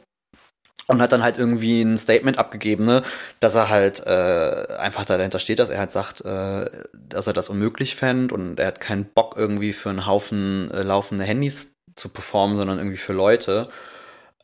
und 0.89 1.01
hat 1.01 1.13
dann 1.13 1.23
halt 1.23 1.39
irgendwie 1.39 1.81
ein 1.81 1.97
Statement 1.97 2.39
abgegeben, 2.39 2.85
ne, 2.85 3.03
dass 3.39 3.55
er 3.55 3.71
halt 3.71 4.05
äh, 4.07 4.67
einfach 4.79 5.05
da 5.05 5.17
dahinter 5.17 5.39
steht, 5.39 5.59
dass 5.59 5.71
er 5.71 5.79
halt 5.79 5.93
sagt, 5.93 6.23
äh, 6.25 6.69
dass 6.93 7.27
er 7.27 7.33
das 7.33 7.49
unmöglich 7.49 7.97
fänd 7.97 8.31
und 8.33 8.61
er 8.61 8.67
hat 8.67 8.81
keinen 8.81 9.07
Bock 9.07 9.37
irgendwie 9.39 9.73
für 9.73 9.89
einen 9.89 10.07
Haufen 10.07 10.71
äh, 10.73 10.83
laufende 10.83 11.25
Handys 11.25 11.69
zu 11.97 12.09
performen, 12.09 12.57
sondern 12.57 12.79
irgendwie 12.79 12.99
für 12.99 13.13
Leute. 13.13 13.69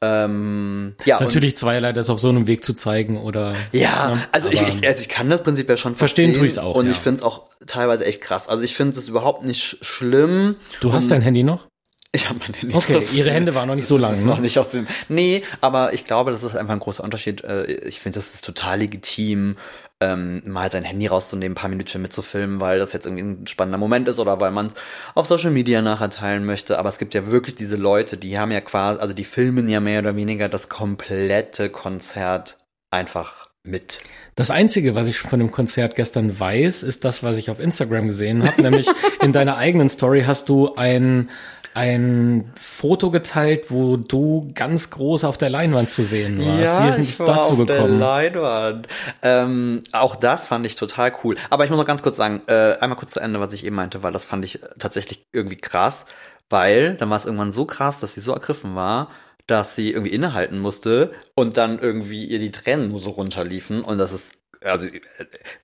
Ähm, 0.03 0.95
ja, 1.07 1.17
ist 1.17 1.23
natürlich 1.23 1.57
zweierlei, 1.57 1.93
das 1.93 2.11
auf 2.11 2.21
so 2.21 2.29
einem 2.29 2.47
Weg 2.47 2.65
zu 2.65 2.75
zeigen 2.75 3.19
oder. 3.19 3.55
ja, 3.73 4.11
ne, 4.15 4.21
also 4.33 4.49
ich, 4.51 4.61
ich, 4.61 4.87
also 4.87 5.01
ich 5.01 5.09
kann 5.09 5.31
das 5.31 5.43
prinzipiell 5.43 5.77
schon 5.79 5.95
Verstehen 5.95 6.33
verstehen. 6.35 6.39
tue 6.39 6.47
ich's 6.47 6.59
auch, 6.59 6.75
Und 6.77 6.87
ja. 6.87 6.93
ich 6.93 6.99
finde 6.99 7.19
es 7.21 7.23
auch 7.25 7.45
teilweise 7.67 8.05
echt 8.05 8.21
krass. 8.21 8.49
Also 8.49 8.63
ich 8.63 8.75
finde 8.77 8.99
es 8.99 9.09
überhaupt 9.09 9.45
nicht 9.45 9.63
sch 9.63 9.77
schlimm. 9.81 10.57
Du 10.81 10.93
hast 10.93 11.05
Und- 11.05 11.11
dein 11.13 11.23
Handy 11.23 11.43
noch? 11.43 11.67
Ich 12.13 12.29
habe 12.31 12.39
mein 12.39 12.55
Handy. 12.55 12.75
Okay, 12.75 12.95
das- 12.95 13.13
ihre 13.13 13.31
Hände 13.31 13.55
waren 13.55 13.69
noch 13.69 13.75
nicht 13.75 13.87
so 13.87 13.99
lang, 13.99 14.13
ist 14.13 14.21
ne? 14.25 14.27
noch 14.31 14.39
nicht 14.41 14.59
aus 14.59 14.69
dem. 14.71 14.87
Nee, 15.09 15.43
aber 15.61 15.93
ich 15.93 16.05
glaube, 16.05 16.31
das 16.31 16.43
ist 16.43 16.57
einfach 16.57 16.73
ein 16.75 16.79
großer 16.81 17.03
Unterschied. 17.05 17.43
Äh, 17.45 17.65
Ich 17.89 18.01
finde, 18.01 18.19
das 18.19 18.35
ist 18.35 18.45
total 18.45 18.79
legitim, 18.79 19.57
ähm, 20.01 20.43
mal 20.45 20.71
sein 20.71 20.85
Handy 20.85 21.07
rauszunehmen, 21.07 21.53
ein 21.53 21.61
paar 21.61 21.71
Minuten 21.71 22.03
mitzufilmen, 22.03 22.61
weil 22.61 22.79
das 22.79 22.93
jetzt 22.93 23.07
irgendwie 23.07 23.25
ein 23.25 23.47
spannender 23.47 23.79
Moment 23.79 24.09
ist 24.09 24.19
oder 24.19 24.41
weil 24.41 24.51
man 24.51 24.67
es 24.67 24.75
auf 25.15 25.27
Social 25.27 25.51
Media 25.51 25.81
nachher 25.81 26.11
teilen 26.11 26.45
möchte. 26.45 26.79
Aber 26.79 26.89
es 26.89 26.99
gibt 26.99 27.15
ja 27.15 27.31
wirklich 27.31 27.55
diese 27.55 27.77
Leute, 27.77 28.17
die 28.17 28.39
haben 28.39 28.53
ja 28.53 28.61
quasi, 28.61 29.01
also 29.01 29.15
die 29.15 29.25
filmen 29.25 29.69
ja 29.69 29.81
mehr 29.81 30.01
oder 30.01 30.17
weniger 30.17 30.49
das 30.49 30.69
komplette 30.69 31.71
Konzert 31.71 32.59
einfach 32.91 33.47
mit. 33.67 34.01
Das 34.35 34.51
Einzige, 34.51 34.95
was 34.95 35.09
ich 35.09 35.19
von 35.19 35.39
dem 35.39 35.51
Konzert 35.51 35.95
gestern 35.97 36.39
weiß, 36.39 36.83
ist 36.83 37.05
das, 37.05 37.23
was 37.23 37.39
ich 37.39 37.51
auf 37.51 37.59
Instagram 37.59 38.07
gesehen 38.07 38.47
habe. 38.47 38.63
nämlich 38.63 38.89
in 39.23 39.33
deiner 39.33 39.57
eigenen 39.57 39.89
Story 39.89 40.25
hast 40.27 40.49
du 40.49 40.75
ein, 40.75 41.31
ein 41.77 42.51
Foto 42.59 43.11
geteilt, 43.11 43.71
wo 43.71 43.99
du 43.99 44.51
ganz 44.55 44.89
groß 44.89 45.25
auf 45.25 45.37
der 45.37 45.51
Leinwand 45.51 45.91
zu 45.91 46.05
sehen 46.05 46.39
warst. 46.39 46.73
Ja, 46.73 46.83
Wie 46.83 46.89
ist 46.89 46.99
ich 46.99 47.09
es 47.11 47.21
war 47.21 47.27
dazu 47.27 47.53
auf 47.53 47.59
gekommen? 47.59 47.99
Der 47.99 48.09
Leinwand. 48.09 48.89
Ähm, 49.21 49.83
auch 49.93 50.17
das 50.17 50.47
fand 50.47 50.65
ich 50.65 50.77
total 50.77 51.13
cool. 51.23 51.37
Aber 51.51 51.65
ich 51.65 51.71
muss 51.71 51.79
noch 51.79 51.85
ganz 51.85 52.03
kurz 52.03 52.17
sagen, 52.17 52.41
äh, 52.47 52.79
einmal 52.81 52.97
kurz 52.97 53.13
zu 53.13 53.21
Ende, 53.21 53.41
was 53.41 53.53
ich 53.53 53.63
eben 53.67 53.77
meinte, 53.77 54.03
weil 54.03 54.15
das 54.15 54.25
fand 54.25 54.47
ich 54.47 54.59
tatsächlich 54.79 55.27
irgendwie 55.33 55.57
krass, 55.57 56.07
weil 56.49 56.95
dann 56.95 57.11
war 57.11 57.19
es 57.19 57.27
irgendwann 57.27 57.53
so 57.53 57.67
krass, 57.67 57.99
dass 57.99 58.15
sie 58.15 58.23
so 58.23 58.33
ergriffen 58.33 58.75
war, 58.75 59.11
dass 59.47 59.77
sie 59.77 59.93
irgendwie 59.93 60.15
innehalten 60.15 60.59
musste 60.59 61.11
und 61.35 61.59
dann 61.59 61.79
irgendwie 61.79 62.25
ihr 62.25 62.39
die 62.39 62.53
Tränen 62.53 62.89
nur 62.89 63.01
so 63.01 63.11
runterliefen 63.11 63.83
und 63.83 63.99
das 63.99 64.15
ist 64.15 64.33
also 64.63 64.87
äh, 64.87 65.01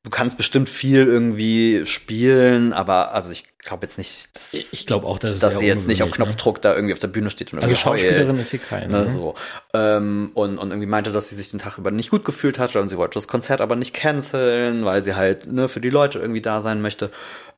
du 0.03 0.11
kannst 0.11 0.37
bestimmt 0.37 0.69
viel 0.69 1.07
irgendwie 1.07 1.85
spielen, 1.87 2.73
aber 2.73 3.13
also 3.13 3.31
ich 3.31 3.45
glaube 3.59 3.87
jetzt 3.87 3.99
nicht, 3.99 4.29
dass, 4.35 4.55
Ich 4.73 4.87
glaube 4.87 5.07
auch, 5.07 5.19
dass, 5.19 5.39
dass 5.39 5.59
sie 5.59 5.67
jetzt 5.67 5.87
nicht 5.87 6.03
auf 6.03 6.09
ungewöhnlich, 6.09 6.37
Knopfdruck 6.37 6.63
da 6.63 6.75
irgendwie 6.75 6.93
auf 6.93 6.99
der 6.99 7.09
Bühne 7.09 7.31
steht 7.31 7.53
und 7.53 7.61
Ne? 7.61 7.63
Also 7.63 7.75
irgendwie 7.75 7.91
heult. 7.91 8.01
Schauspielerin 8.01 8.39
ist 8.39 8.51
sie 8.51 8.59
keine. 8.59 8.89
Ne, 8.89 9.05
ne? 9.05 9.11
so. 9.11 9.35
Ähm, 9.73 10.31
und, 10.35 10.59
und 10.59 10.71
irgendwie 10.71 10.89
meinte, 10.89 11.13
dass 11.13 11.29
sie 11.29 11.37
sich 11.37 11.51
den 11.51 11.61
Tag 11.61 11.79
über 11.79 11.91
nicht 11.91 12.11
gut 12.11 12.25
gefühlt 12.25 12.59
hatte 12.59 12.81
und 12.81 12.89
sie 12.89 12.97
wollte 12.97 13.15
das 13.15 13.29
Konzert 13.29 13.61
aber 13.61 13.77
nicht 13.77 13.95
canceln, 13.95 14.85
weil 14.85 15.03
sie 15.03 15.15
halt 15.15 15.51
ne, 15.51 15.69
für 15.69 15.81
die 15.81 15.91
Leute 15.91 16.19
irgendwie 16.19 16.43
da 16.43 16.61
sein 16.61 16.83
möchte. 16.83 17.11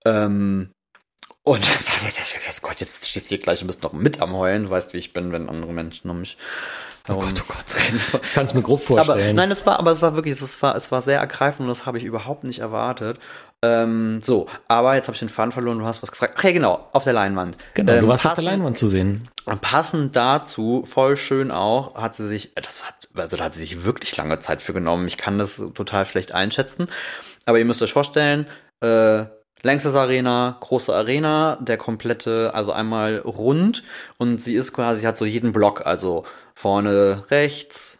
Ähm, 0.04 0.70
und 1.42 1.60
das 1.68 1.86
war 1.86 1.94
das, 2.04 2.16
das, 2.16 2.34
das 2.44 2.62
Gott, 2.62 2.80
jetzt 2.80 3.08
stehst 3.08 3.26
du 3.26 3.28
hier 3.30 3.38
gleich 3.38 3.60
und 3.60 3.66
bist 3.66 3.82
noch 3.82 3.92
mit 3.92 4.20
am 4.20 4.34
Heulen. 4.34 4.64
Du 4.64 4.70
weißt, 4.70 4.92
wie 4.92 4.98
ich 4.98 5.12
bin, 5.12 5.32
wenn 5.32 5.48
andere 5.48 5.72
Menschen 5.72 6.10
um 6.10 6.20
mich. 6.20 6.36
Oh 7.08 7.14
Gott, 7.16 7.34
oh 7.42 7.44
Gott. 7.48 7.64
Ich 8.22 8.32
kann 8.32 8.44
es 8.46 8.54
mir 8.54 8.62
grob 8.62 8.80
aber 8.90 9.04
vorstellen. 9.04 9.36
nein, 9.36 9.50
es 9.50 9.66
war, 9.66 9.78
aber 9.78 9.92
es 9.92 10.00
war 10.00 10.14
wirklich, 10.16 10.40
es 10.40 10.62
war, 10.62 10.74
es 10.74 10.90
war 10.90 11.02
sehr 11.02 11.18
ergreifend 11.20 11.60
und 11.60 11.68
das 11.68 11.84
habe 11.86 11.98
ich 11.98 12.04
überhaupt 12.04 12.44
nicht 12.44 12.60
erwartet. 12.60 13.18
Ähm, 13.62 14.20
so, 14.22 14.46
aber 14.68 14.94
jetzt 14.94 15.06
habe 15.08 15.14
ich 15.14 15.20
den 15.20 15.28
Faden 15.28 15.52
verloren. 15.52 15.78
Du 15.78 15.84
hast 15.86 16.02
was 16.02 16.10
gefragt. 16.10 16.34
Ach 16.38 16.44
ja, 16.44 16.52
genau, 16.52 16.88
auf 16.92 17.04
der 17.04 17.12
Leinwand. 17.12 17.56
genau, 17.74 17.92
Ähm, 17.92 18.00
du 18.02 18.08
warst 18.08 18.26
auf 18.26 18.32
der 18.34 18.42
passend- 18.42 18.50
Leinwand 18.58 18.78
zu 18.78 18.88
sehen. 18.88 19.28
und 19.44 19.60
passend 19.60 20.16
dazu, 20.16 20.84
voll 20.86 21.16
schön 21.16 21.50
auch, 21.50 21.94
hat 21.94 22.14
sie 22.14 22.26
sich, 22.28 22.54
das 22.54 22.86
hat, 22.86 22.94
also 23.14 23.36
da 23.36 23.44
hat 23.44 23.54
sie 23.54 23.60
sich 23.60 23.84
wirklich 23.84 24.16
lange 24.16 24.38
Zeit 24.40 24.62
für 24.62 24.72
genommen. 24.72 25.06
Ich 25.06 25.16
kann 25.16 25.38
das 25.38 25.56
total 25.74 26.04
schlecht 26.06 26.32
einschätzen. 26.32 26.88
Aber 27.46 27.58
ihr 27.58 27.64
müsst 27.66 27.82
euch 27.82 27.92
vorstellen, 27.92 28.46
äh, 28.82 29.24
längstes 29.62 29.94
Arena, 29.94 30.56
große 30.60 30.94
Arena, 30.94 31.56
der 31.60 31.76
komplette, 31.78 32.50
also 32.54 32.72
einmal 32.72 33.18
rund 33.18 33.82
und 34.18 34.40
sie 34.42 34.54
ist 34.56 34.72
quasi, 34.74 35.00
sie 35.02 35.06
hat 35.06 35.16
so 35.18 35.24
jeden 35.24 35.52
Block, 35.52 35.86
also 35.86 36.24
vorne 36.54 37.24
rechts, 37.30 37.98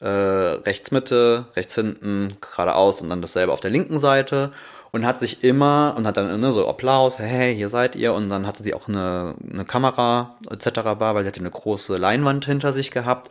äh, 0.00 0.08
rechts 0.08 0.90
Mitte, 0.90 1.46
rechts 1.56 1.74
hinten, 1.74 2.36
geradeaus 2.40 3.00
und 3.00 3.08
dann 3.08 3.22
dasselbe 3.22 3.52
auf 3.52 3.60
der 3.60 3.70
linken 3.70 3.98
Seite 3.98 4.52
und 4.92 5.06
hat 5.06 5.18
sich 5.18 5.42
immer 5.42 5.94
und 5.96 6.06
hat 6.06 6.16
dann 6.16 6.40
ne, 6.40 6.52
so 6.52 6.68
Applaus, 6.68 7.18
hey, 7.18 7.54
hier 7.54 7.68
seid 7.68 7.96
ihr 7.96 8.12
und 8.14 8.28
dann 8.28 8.46
hatte 8.46 8.62
sie 8.62 8.74
auch 8.74 8.88
eine, 8.88 9.34
eine 9.50 9.64
Kamera 9.64 10.36
etc. 10.50 10.82
bar, 10.98 11.14
weil 11.14 11.22
sie 11.22 11.28
hatte 11.28 11.40
eine 11.40 11.50
große 11.50 11.96
Leinwand 11.96 12.44
hinter 12.44 12.72
sich 12.72 12.90
gehabt 12.90 13.30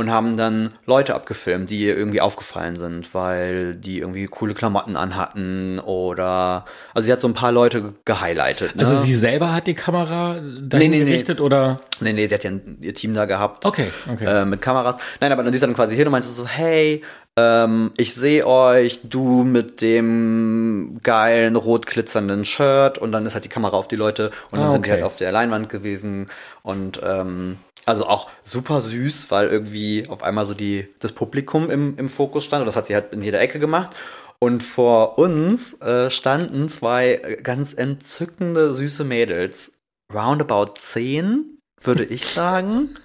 und 0.00 0.10
haben 0.10 0.36
dann 0.36 0.70
Leute 0.86 1.14
abgefilmt, 1.14 1.70
die 1.70 1.80
ihr 1.80 1.96
irgendwie 1.96 2.20
aufgefallen 2.20 2.76
sind, 2.78 3.14
weil 3.14 3.74
die 3.74 3.98
irgendwie 4.00 4.26
coole 4.26 4.54
Klamotten 4.54 4.96
anhatten 4.96 5.78
oder 5.78 6.64
also 6.94 7.06
sie 7.06 7.12
hat 7.12 7.20
so 7.20 7.28
ein 7.28 7.34
paar 7.34 7.52
Leute 7.52 7.94
gehighlightet. 8.04 8.74
Ne? 8.74 8.80
Also 8.80 8.96
sie 8.96 9.14
selber 9.14 9.54
hat 9.54 9.66
die 9.66 9.74
Kamera 9.74 10.34
dahin 10.34 10.68
Nee, 10.68 10.88
nee, 10.88 10.98
nee. 10.98 11.04
gerichtet 11.04 11.40
oder? 11.40 11.80
nee, 12.00 12.12
nee, 12.12 12.26
sie 12.26 12.34
hat 12.34 12.44
ja 12.44 12.50
ihr 12.80 12.94
Team 12.94 13.14
da 13.14 13.26
gehabt 13.26 13.64
Okay, 13.64 13.90
okay. 14.12 14.24
äh, 14.24 14.44
mit 14.44 14.60
Kameras. 14.62 14.96
Nein, 15.20 15.30
aber 15.32 15.42
dann 15.42 15.52
siehst 15.52 15.62
du 15.62 15.66
dann 15.68 15.76
quasi 15.76 15.94
hin 15.94 16.06
und 16.06 16.12
meinst 16.12 16.34
so, 16.34 16.46
hey, 16.46 17.02
ähm, 17.36 17.92
ich 17.96 18.14
sehe 18.14 18.46
euch, 18.46 19.00
du 19.04 19.44
mit 19.44 19.80
dem 19.82 20.98
geilen 21.02 21.56
rot 21.56 21.86
glitzernden 21.86 22.44
Shirt 22.44 22.98
und 22.98 23.12
dann 23.12 23.24
ist 23.26 23.34
halt 23.34 23.44
die 23.44 23.48
Kamera 23.48 23.76
auf 23.76 23.86
die 23.88 23.96
Leute 23.96 24.30
und 24.50 24.58
dann 24.58 24.68
Ah, 24.68 24.72
sind 24.72 24.84
die 24.84 24.90
okay. 24.90 24.96
halt 25.00 25.04
auf 25.04 25.16
der 25.16 25.30
Leinwand 25.30 25.68
gewesen 25.68 26.28
und 26.62 27.00
ähm, 27.04 27.58
also 27.90 28.06
auch 28.06 28.30
super 28.44 28.80
süß, 28.80 29.30
weil 29.30 29.48
irgendwie 29.48 30.06
auf 30.08 30.22
einmal 30.22 30.46
so 30.46 30.54
die 30.54 30.88
das 31.00 31.12
Publikum 31.12 31.70
im, 31.70 31.96
im 31.98 32.08
Fokus 32.08 32.44
stand 32.44 32.62
und 32.62 32.66
das 32.66 32.76
hat 32.76 32.86
sie 32.86 32.94
halt 32.94 33.12
in 33.12 33.22
jeder 33.22 33.40
Ecke 33.40 33.58
gemacht. 33.58 33.94
Und 34.38 34.62
vor 34.62 35.18
uns 35.18 35.74
äh, 35.82 36.10
standen 36.10 36.70
zwei 36.70 37.38
ganz 37.42 37.74
entzückende, 37.74 38.72
süße 38.72 39.04
Mädels. 39.04 39.72
Roundabout 40.12 40.74
zehn, 40.78 41.58
würde 41.82 42.04
ich 42.04 42.26
sagen 42.34 42.96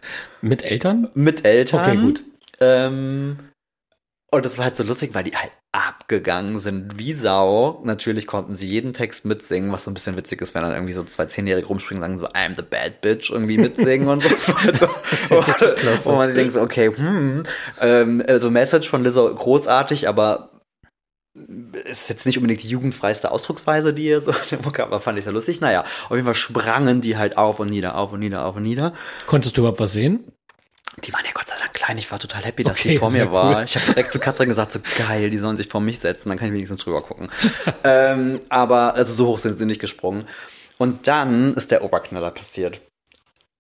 Mit 0.42 0.64
Eltern? 0.64 1.10
mit 1.14 1.46
Eltern. 1.46 1.82
Okay, 1.82 1.98
gut. 1.98 2.24
Ähm, 2.62 3.38
und 4.32 4.46
das 4.46 4.58
war 4.58 4.66
halt 4.66 4.78
so 4.78 4.84
lustig, 4.84 5.14
weil 5.14 5.26
die 5.26 5.36
halt 5.36 5.52
abgegangen 5.76 6.60
sind 6.60 6.98
wie 6.98 7.14
Sau. 7.14 7.82
Natürlich 7.84 8.28
konnten 8.28 8.56
sie 8.56 8.68
jeden 8.68 8.94
Text 8.94 9.26
mitsingen, 9.26 9.72
was 9.72 9.84
so 9.84 9.92
ein 9.92 9.94
bisschen 9.94 10.16
witzig 10.16 10.42
ist, 10.42 10.56
wenn 10.56 10.64
dann 10.64 10.74
irgendwie 10.74 10.94
so 10.94 11.04
zwei 11.04 11.26
Zehnjährige 11.26 11.68
rumspringen 11.68 12.02
und 12.02 12.18
sagen 12.18 12.20
so, 12.20 12.40
I'm 12.40 12.56
the 12.56 12.62
bad 12.62 13.02
bitch 13.02 13.30
irgendwie 13.30 13.58
mitsingen 13.58 14.08
und 14.08 14.24
so. 14.24 14.54
Das 14.66 15.32
halt 15.32 15.60
so 15.60 15.68
klasse. 15.76 16.10
wo 16.10 16.16
man 16.16 16.34
denkt 16.34 16.54
so, 16.54 16.62
okay, 16.62 16.92
hm, 16.96 17.44
ähm, 17.82 18.24
also 18.28 18.50
Message 18.50 18.90
von 18.90 19.04
Lizzo 19.04 19.34
großartig, 19.34 20.08
aber 20.08 20.52
ist 21.84 22.08
jetzt 22.08 22.26
nicht 22.26 22.38
unbedingt 22.38 22.64
die 22.64 22.70
jugendfreiste 22.70 23.30
Ausdrucksweise, 23.32 23.94
die 23.94 24.06
ihr 24.06 24.22
so 24.22 24.34
Mucke, 24.64 24.84
aber 24.84 25.02
fand 25.02 25.18
ich 25.18 25.26
sehr 25.26 25.34
lustig. 25.34 25.60
Naja, 25.60 25.82
auf 26.06 26.12
jeden 26.12 26.24
Fall 26.24 26.36
sprangen 26.36 27.02
die 27.02 27.18
halt 27.18 27.38
auf 27.38 27.60
und 27.60 27.70
nieder, 27.70 27.98
auf 27.98 28.14
und 28.14 28.22
nieder, 28.22 28.46
auf 28.46 28.56
und 28.56 28.64
nieder. 28.64 28.94
Konntest 29.26 29.58
du 29.58 29.62
überhaupt 29.62 29.82
was 29.82 29.92
sehen? 29.92 30.32
Die 31.04 31.14
waren 31.14 31.26
ja 31.26 31.32
Gott 31.34 31.48
sei 31.50 31.56
Dank 31.60 31.74
klein. 31.74 31.98
Ich 31.98 32.10
war 32.12 32.20
total 32.20 32.44
happy, 32.44 32.64
dass 32.64 32.80
Okay, 32.80 32.90
die 32.92 32.98
vor 32.98 33.12
mir 33.12 33.32
war. 33.32 33.58
cool. 33.58 33.64
Ich 33.66 33.76
habe 33.76 33.86
direkt 33.86 34.14
zu 34.14 34.20
Katrin 34.20 34.50
gesagt, 34.50 34.72
so 34.72 34.80
geil, 35.08 35.30
die 35.30 35.38
sollen 35.38 35.58
sich 35.58 35.68
vor 35.68 35.82
mich 35.82 36.00
setzen, 36.00 36.30
dann 36.30 36.38
kann 36.38 36.48
ich 36.48 36.54
wenigstens 36.54 36.82
drüber 36.82 37.02
gucken. 37.02 37.30
ähm, 37.84 38.40
aber 38.50 38.96
also 38.96 39.14
so 39.14 39.28
hoch 39.28 39.38
sind 39.40 39.60
sie 39.60 39.66
nicht 39.66 39.82
gesprungen. 39.82 40.28
Und 40.78 41.08
dann 41.08 41.54
ist 41.54 41.72
der 41.72 41.84
Oberknaller 41.84 42.32
passiert. 42.32 42.82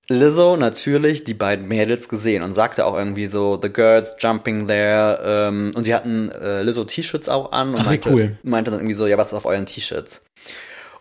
Lizzo 0.08 0.56
natürlich 0.56 1.24
die 1.24 1.34
beiden 1.34 1.68
Mädels 1.68 2.10
gesehen 2.10 2.44
und 2.44 2.54
sagte 2.54 2.86
auch 2.86 2.96
irgendwie 2.96 3.26
so, 3.26 3.60
the 3.62 3.70
girls 3.74 4.16
jumping 4.20 4.68
there. 4.68 5.20
Ähm, 5.26 5.72
und 5.76 5.84
sie 5.84 5.96
hatten 5.96 6.32
äh, 6.32 6.62
Lizzo 6.62 6.84
T-Shirts 6.86 7.28
auch 7.28 7.52
an 7.52 7.74
und 7.74 7.82
Ach, 7.82 7.86
meinte, 7.86 8.10
cool. 8.12 8.38
meinte 8.44 8.72
dann 8.72 8.80
irgendwie 8.80 8.96
so, 8.96 9.08
ja, 9.08 9.18
was 9.18 9.28
ist 9.28 9.34
auf 9.34 9.46
euren 9.46 9.66
T-Shirts? 9.66 10.22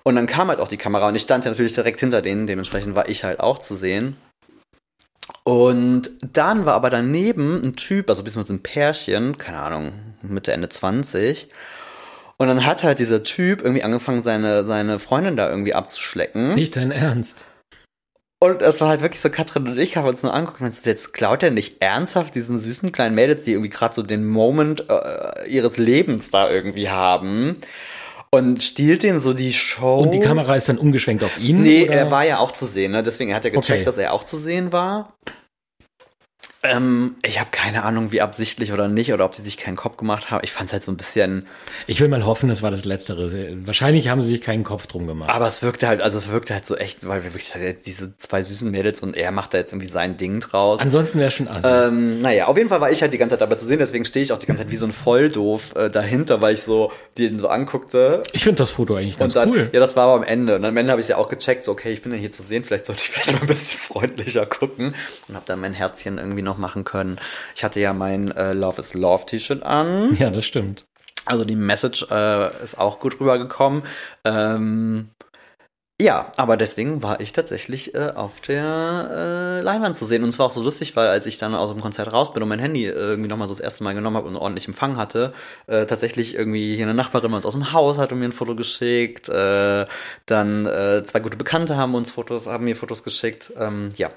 Und 0.04 0.16
dann 0.16 0.26
kam 0.26 0.48
halt 0.48 0.60
auch 0.60 0.68
die 0.68 0.76
Kamera 0.76 1.08
und 1.08 1.14
ich 1.16 1.22
stand 1.22 1.44
ja 1.44 1.50
natürlich 1.50 1.72
direkt 1.74 2.00
hinter 2.00 2.22
denen, 2.22 2.46
dementsprechend 2.46 2.94
war 2.94 3.08
ich 3.08 3.24
halt 3.24 3.40
auch 3.40 3.58
zu 3.58 3.74
sehen. 3.74 4.16
Und 5.44 6.10
dann 6.32 6.64
war 6.64 6.74
aber 6.74 6.88
daneben 6.88 7.62
ein 7.62 7.76
Typ, 7.76 8.08
also 8.08 8.22
beziehungsweise 8.22 8.54
ein 8.54 8.62
Pärchen, 8.62 9.36
keine 9.36 9.60
Ahnung, 9.60 9.92
Mitte, 10.22 10.52
Ende 10.52 10.70
20. 10.70 11.50
Und 12.38 12.48
dann 12.48 12.64
hat 12.64 12.82
halt 12.82 12.98
dieser 12.98 13.22
Typ 13.22 13.60
irgendwie 13.60 13.82
angefangen, 13.82 14.22
seine, 14.22 14.64
seine 14.64 14.98
Freundin 14.98 15.36
da 15.36 15.48
irgendwie 15.48 15.74
abzuschlecken. 15.74 16.54
Nicht 16.54 16.76
dein 16.76 16.90
Ernst. 16.90 17.46
Und 18.40 18.60
es 18.62 18.80
war 18.80 18.88
halt 18.88 19.00
wirklich 19.02 19.20
so, 19.20 19.30
Katrin 19.30 19.68
und 19.68 19.78
ich 19.78 19.96
haben 19.96 20.06
uns 20.06 20.22
nur 20.22 20.34
angeguckt 20.34 20.60
und 20.60 20.66
meinst, 20.66 20.84
jetzt 20.86 21.14
klaut 21.14 21.42
er 21.42 21.50
nicht 21.50 21.80
ernsthaft 21.80 22.34
diesen 22.34 22.58
süßen 22.58 22.92
kleinen 22.92 23.14
Mädels, 23.14 23.44
die 23.44 23.52
irgendwie 23.52 23.70
gerade 23.70 23.94
so 23.94 24.02
den 24.02 24.26
Moment 24.26 24.84
äh, 24.90 25.48
ihres 25.48 25.78
Lebens 25.78 26.30
da 26.30 26.50
irgendwie 26.50 26.90
haben 26.90 27.56
und 28.34 28.62
stiehlt 28.62 29.02
denen 29.02 29.20
so 29.20 29.32
die 29.32 29.52
Show. 29.52 29.98
Und 30.00 30.12
die 30.14 30.20
Kamera 30.20 30.54
ist 30.54 30.68
dann 30.68 30.78
umgeschwenkt 30.78 31.24
auf 31.24 31.38
ihn? 31.40 31.62
Nee, 31.62 31.84
oder? 31.84 31.92
er 31.94 32.10
war 32.10 32.24
ja 32.24 32.38
auch 32.38 32.52
zu 32.52 32.66
sehen, 32.66 32.92
ne? 32.92 33.02
Deswegen 33.02 33.34
hat 33.34 33.44
er 33.44 33.50
gecheckt, 33.50 33.70
Okay. 33.70 33.84
dass 33.84 33.96
er 33.98 34.12
auch 34.12 34.24
zu 34.24 34.38
sehen 34.38 34.72
war. 34.72 35.14
Ähm, 36.64 37.16
ich 37.22 37.38
habe 37.38 37.50
keine 37.52 37.84
Ahnung, 37.84 38.10
wie 38.10 38.22
absichtlich 38.22 38.72
oder 38.72 38.88
nicht, 38.88 39.12
oder 39.12 39.24
ob 39.24 39.34
sie 39.34 39.42
sich 39.42 39.56
keinen 39.56 39.76
Kopf 39.76 39.96
gemacht 39.96 40.30
haben. 40.30 40.40
Ich 40.42 40.52
fand 40.52 40.68
es 40.68 40.72
halt 40.72 40.82
so 40.82 40.90
ein 40.90 40.96
bisschen, 40.96 41.46
Ich 41.86 42.00
will 42.00 42.08
mal 42.08 42.24
hoffen, 42.24 42.48
es 42.50 42.62
war 42.62 42.70
das 42.70 42.84
Letztere. 42.84 43.30
Wahrscheinlich 43.66 44.08
haben 44.08 44.22
sie 44.22 44.30
sich 44.30 44.40
keinen 44.40 44.64
Kopf 44.64 44.86
drum 44.86 45.06
gemacht. 45.06 45.30
aber 45.30 45.46
es 45.46 45.62
wirkte 45.62 45.86
halt, 45.88 46.00
also 46.00 46.18
es 46.18 46.28
wirkte 46.28 46.54
halt 46.54 46.66
so 46.66 46.76
echt, 46.76 47.06
weil 47.06 47.22
wir 47.22 47.34
wirklich 47.34 47.52
diese 47.84 48.16
zwei 48.18 48.42
süßen 48.42 48.70
Mädels 48.70 49.00
und 49.02 49.16
er 49.16 49.30
macht 49.30 49.54
da 49.54 49.58
jetzt 49.58 49.72
irgendwie 49.72 49.90
sein 49.90 50.16
Ding 50.16 50.40
draus. 50.40 50.80
Ansonsten 50.80 51.18
wäre 51.18 51.28
es 51.28 51.34
schon 51.34 51.48
assi. 51.48 51.68
Ähm, 51.68 52.22
naja, 52.22 52.46
auf 52.46 52.56
jeden 52.56 52.68
Fall 52.68 52.80
war 52.80 52.90
ich 52.90 53.02
halt 53.02 53.12
die 53.12 53.18
ganze 53.18 53.34
Zeit 53.34 53.42
dabei 53.42 53.56
zu 53.56 53.66
sehen, 53.66 53.78
deswegen 53.78 54.04
stehe 54.04 54.22
ich 54.22 54.32
auch 54.32 54.38
die 54.38 54.46
ganze 54.46 54.62
Zeit 54.62 54.72
wie 54.72 54.76
so 54.76 54.86
ein 54.86 54.92
Volldoof 54.92 55.74
äh, 55.76 55.90
dahinter, 55.90 56.40
weil 56.40 56.54
ich 56.54 56.62
so 56.62 56.92
den 57.18 57.38
so 57.38 57.48
anguckte. 57.48 58.22
ich 58.32 58.44
finde 58.44 58.58
das 58.58 58.70
Foto 58.70 58.94
eigentlich 58.96 59.18
ganz 59.18 59.36
und 59.36 59.42
dann, 59.42 59.50
cool. 59.50 59.70
ja, 59.72 59.80
das 59.80 59.96
war 59.96 60.04
aber 60.04 60.14
am 60.14 60.22
Ende. 60.22 60.56
Und 60.56 60.64
am 60.64 60.76
Ende 60.76 60.90
habe 60.90 61.00
ich 61.00 61.08
ja 61.08 61.16
auch 61.16 61.28
gecheckt, 61.28 61.64
so, 61.64 61.72
okay, 61.72 61.92
ich 61.92 62.02
bin 62.02 62.12
ja 62.12 62.18
hier 62.18 62.32
zu 62.32 62.42
sehen, 62.42 62.64
vielleicht 62.64 62.86
sollte 62.86 63.02
ich 63.02 63.10
vielleicht 63.10 63.32
mal 63.32 63.40
ein 63.42 63.46
bisschen 63.46 63.78
freundlicher 63.78 64.46
gucken. 64.46 64.94
Und 65.28 65.34
habe 65.34 65.44
dann 65.46 65.60
mein 65.60 65.74
Herzchen 65.74 66.18
irgendwie 66.18 66.42
noch 66.42 66.53
machen 66.58 66.84
können. 66.84 67.18
Ich 67.54 67.64
hatte 67.64 67.80
ja 67.80 67.92
mein 67.92 68.30
äh, 68.32 68.52
Love 68.52 68.80
is 68.80 68.94
Love 68.94 69.26
T-Shirt 69.26 69.62
an. 69.62 70.16
Ja, 70.18 70.30
das 70.30 70.44
stimmt. 70.44 70.84
Also 71.26 71.44
die 71.44 71.56
Message 71.56 72.06
äh, 72.10 72.62
ist 72.62 72.78
auch 72.78 73.00
gut 73.00 73.18
rübergekommen. 73.20 73.82
Ähm, 74.24 75.08
ja, 76.02 76.32
aber 76.36 76.56
deswegen 76.56 77.04
war 77.04 77.20
ich 77.20 77.32
tatsächlich 77.32 77.94
äh, 77.94 78.10
auf 78.16 78.40
der 78.40 79.10
äh, 79.12 79.60
Leinwand 79.60 79.94
zu 79.94 80.06
sehen. 80.06 80.24
Und 80.24 80.30
es 80.30 80.40
war 80.40 80.46
auch 80.46 80.50
so 80.50 80.62
lustig, 80.62 80.96
weil 80.96 81.06
als 81.06 81.24
ich 81.24 81.38
dann 81.38 81.54
aus 81.54 81.70
dem 81.70 81.80
Konzert 81.80 82.12
raus 82.12 82.32
bin 82.32 82.42
und 82.42 82.48
mein 82.48 82.58
Handy 82.58 82.86
äh, 82.86 82.90
irgendwie 82.90 83.28
nochmal 83.28 83.46
so 83.46 83.54
das 83.54 83.60
erste 83.60 83.84
Mal 83.84 83.94
genommen 83.94 84.16
habe 84.16 84.26
und 84.26 84.34
ordentlich 84.34 84.66
Empfang 84.66 84.96
hatte, 84.96 85.32
äh, 85.68 85.86
tatsächlich 85.86 86.34
irgendwie 86.34 86.74
hier 86.74 86.86
eine 86.86 86.94
Nachbarin 86.94 87.30
bei 87.30 87.36
uns 87.36 87.46
aus 87.46 87.54
dem 87.54 87.72
Haus 87.72 87.98
hat 87.98 88.10
mir 88.10 88.24
ein 88.24 88.32
Foto 88.32 88.56
geschickt. 88.56 89.28
Äh, 89.28 89.86
dann 90.26 90.66
äh, 90.66 91.04
zwei 91.04 91.20
gute 91.20 91.36
Bekannte 91.36 91.76
haben 91.76 91.94
uns 91.94 92.10
Fotos, 92.10 92.48
haben 92.48 92.64
mir 92.64 92.74
Fotos 92.74 93.04
geschickt. 93.04 93.52
Ähm, 93.56 93.90
ja. 93.96 94.10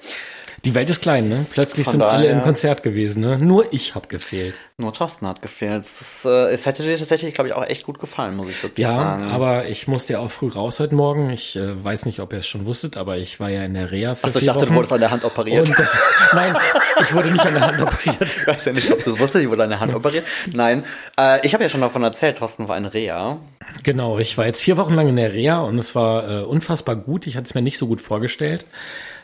Die 0.64 0.74
Welt 0.74 0.90
ist 0.90 1.00
klein, 1.02 1.28
ne? 1.28 1.46
Plötzlich 1.52 1.84
Von 1.84 1.92
sind 1.92 2.02
alle 2.02 2.26
im 2.26 2.42
Konzert 2.42 2.82
gewesen, 2.82 3.20
ne? 3.20 3.38
Nur 3.38 3.72
ich 3.72 3.94
hab 3.94 4.08
gefehlt. 4.08 4.54
Nur 4.76 4.92
Thorsten 4.92 5.26
hat 5.26 5.40
gefehlt. 5.40 5.84
Es, 5.84 6.00
ist, 6.00 6.24
äh, 6.24 6.50
es 6.50 6.66
hätte 6.66 6.82
dir 6.82 6.96
tatsächlich, 6.98 7.32
glaube 7.34 7.48
ich, 7.48 7.54
auch 7.54 7.64
echt 7.64 7.84
gut 7.84 8.00
gefallen, 8.00 8.36
muss 8.36 8.48
ich 8.48 8.60
wirklich 8.62 8.84
Ja, 8.86 8.94
sagen. 8.94 9.30
aber 9.30 9.66
ich 9.68 9.86
musste 9.86 10.14
ja 10.14 10.18
auch 10.18 10.30
früh 10.32 10.48
raus 10.48 10.80
heute 10.80 10.96
Morgen. 10.96 11.30
Ich 11.30 11.54
äh, 11.56 11.84
weiß 11.84 12.06
nicht, 12.06 12.18
ob 12.20 12.32
ihr 12.32 12.40
es 12.40 12.48
schon 12.48 12.66
wusstet, 12.66 12.96
aber 12.96 13.16
ich 13.18 13.38
war 13.38 13.50
ja 13.50 13.62
in 13.64 13.74
der 13.74 13.92
Reha 13.92 14.16
für 14.16 14.24
Achso, 14.26 14.40
ich 14.40 14.46
dachte, 14.46 14.60
du 14.60 14.66
Wochen. 14.66 14.76
wurdest 14.76 14.92
an 14.92 15.00
der 15.00 15.10
Hand 15.12 15.24
operiert. 15.24 15.70
Das, 15.76 15.96
nein, 16.32 16.56
ich 17.02 17.14
wurde 17.14 17.30
nicht 17.30 17.46
an 17.46 17.54
der 17.54 17.66
Hand 17.66 17.80
operiert. 17.80 18.16
Ich 18.22 18.46
weiß 18.46 18.64
ja 18.64 18.72
nicht, 18.72 18.90
ob 18.90 19.02
du 19.04 19.10
es 19.10 19.18
wusstest, 19.18 19.44
ich 19.44 19.50
wurde 19.50 19.62
an 19.62 19.70
der 19.70 19.80
Hand 19.80 19.94
operiert. 19.94 20.24
Nein, 20.52 20.82
äh, 21.18 21.44
ich 21.46 21.54
habe 21.54 21.62
ja 21.62 21.70
schon 21.70 21.80
davon 21.82 22.02
erzählt, 22.02 22.38
Thorsten 22.38 22.66
war 22.68 22.76
in 22.76 22.84
Reha. 22.84 23.38
Genau, 23.84 24.18
ich 24.18 24.36
war 24.36 24.46
jetzt 24.46 24.60
vier 24.62 24.76
Wochen 24.76 24.94
lang 24.94 25.08
in 25.08 25.16
der 25.16 25.32
Reha 25.32 25.60
und 25.60 25.78
es 25.78 25.94
war 25.94 26.28
äh, 26.28 26.42
unfassbar 26.42 26.96
gut. 26.96 27.26
Ich 27.28 27.36
hatte 27.36 27.46
es 27.46 27.54
mir 27.54 27.62
nicht 27.62 27.78
so 27.78 27.86
gut 27.86 28.00
vorgestellt. 28.00 28.66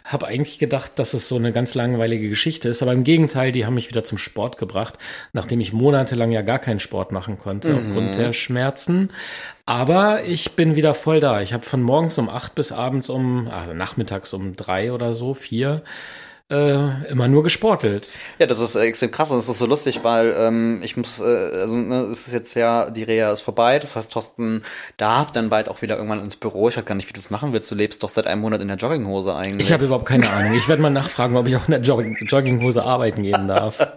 Habe 0.05 0.27
eigentlich 0.27 0.59
gedacht, 0.59 0.93
dass 0.99 1.15
es 1.15 1.29
so 1.29 1.37
eine 1.37 1.51
ganz 1.51 1.75
langweilige 1.75 2.29
Geschichte 2.29 2.69
ist, 2.69 2.83
aber 2.83 2.93
im 2.93 3.05
Gegenteil, 3.05 3.53
die 3.53 3.65
haben 3.65 3.75
mich 3.75 3.89
wieder 3.89 4.05
zum 4.05 4.19
Sport 4.19 4.59
gebracht, 4.59 4.99
nachdem 5.33 5.61
ich 5.61 5.73
monatelang 5.73 6.31
ja 6.31 6.43
gar 6.43 6.59
keinen 6.59 6.79
Sport 6.79 7.11
machen 7.11 7.39
konnte 7.39 7.75
aufgrund 7.75 8.15
der 8.17 8.35
Schmerzen. 8.35 9.11
Aber 9.65 10.23
ich 10.25 10.53
bin 10.53 10.77
wieder 10.77 10.95
voll 10.95 11.21
da. 11.21 11.41
Ich 11.41 11.55
habe 11.55 11.65
von 11.65 11.83
morgens 11.83 12.19
um 12.19 12.29
acht 12.29 12.55
bis 12.55 12.71
abends 12.71 13.09
um, 13.09 13.49
also 13.49 13.73
nachmittags 13.73 14.35
um 14.35 14.57
drei 14.57 14.93
oder 14.93 15.15
so, 15.15 15.33
vier, 15.33 15.83
äh, 16.55 17.11
immer 17.11 17.29
nur 17.29 17.43
gesportelt. 17.43 18.15
Ja, 18.39 18.47
das 18.47 18.61
ist 18.61 18.77
äh, 18.77 18.83
extrem 18.83 19.11
krass 19.11 19.31
und 19.31 19.39
es 19.39 19.49
ist 19.49 19.59
so 19.59 19.67
lustig, 19.67 20.01
weil 20.05 20.35
ähm, 20.39 20.81
ich 20.83 20.97
muss, 20.97 21.21
äh, 21.21 21.25
also 21.25 21.75
ne, 21.75 22.03
es 22.13 22.27
ist 22.27 22.33
jetzt 22.33 22.55
ja, 22.55 22.91
die 22.91 23.03
Reha 23.03 23.33
ist 23.33 23.43
vorbei, 23.43 23.79
das 23.79 23.97
heißt, 23.97 24.13
Thorsten 24.13 24.63
darf 24.97 25.33
dann 25.33 25.51
bald 25.51 25.69
auch 25.69 25.83
wieder 25.83 25.97
irgendwann 25.97 26.23
ins 26.23 26.37
Büro. 26.37 26.69
Ich 26.69 26.77
weiß 26.77 26.85
gar 26.85 26.95
nicht, 26.95 27.09
wie 27.09 27.13
du 27.13 27.21
das 27.21 27.31
machen 27.31 27.53
willst. 27.53 27.71
Du 27.71 27.75
lebst 27.75 28.03
doch 28.03 28.11
seit 28.11 28.27
einem 28.27 28.41
Monat 28.41 28.63
in 28.63 28.69
der 28.69 28.77
Jogginghose 28.77 29.35
eigentlich. 29.35 29.67
Ich 29.67 29.73
habe 29.73 29.85
überhaupt 29.85 30.07
keine 30.07 30.31
Ahnung. 30.31 30.55
Ich 30.55 30.69
werde 30.69 30.83
mal 30.83 30.91
nachfragen, 30.91 31.37
ob 31.37 31.47
ich 31.47 31.57
auch 31.57 31.67
in 31.67 31.73
der 31.73 31.81
Jogging 31.81 32.17
Jogginghose 32.27 32.85
arbeiten 32.85 33.23
gehen 33.23 33.49
darf. 33.49 33.79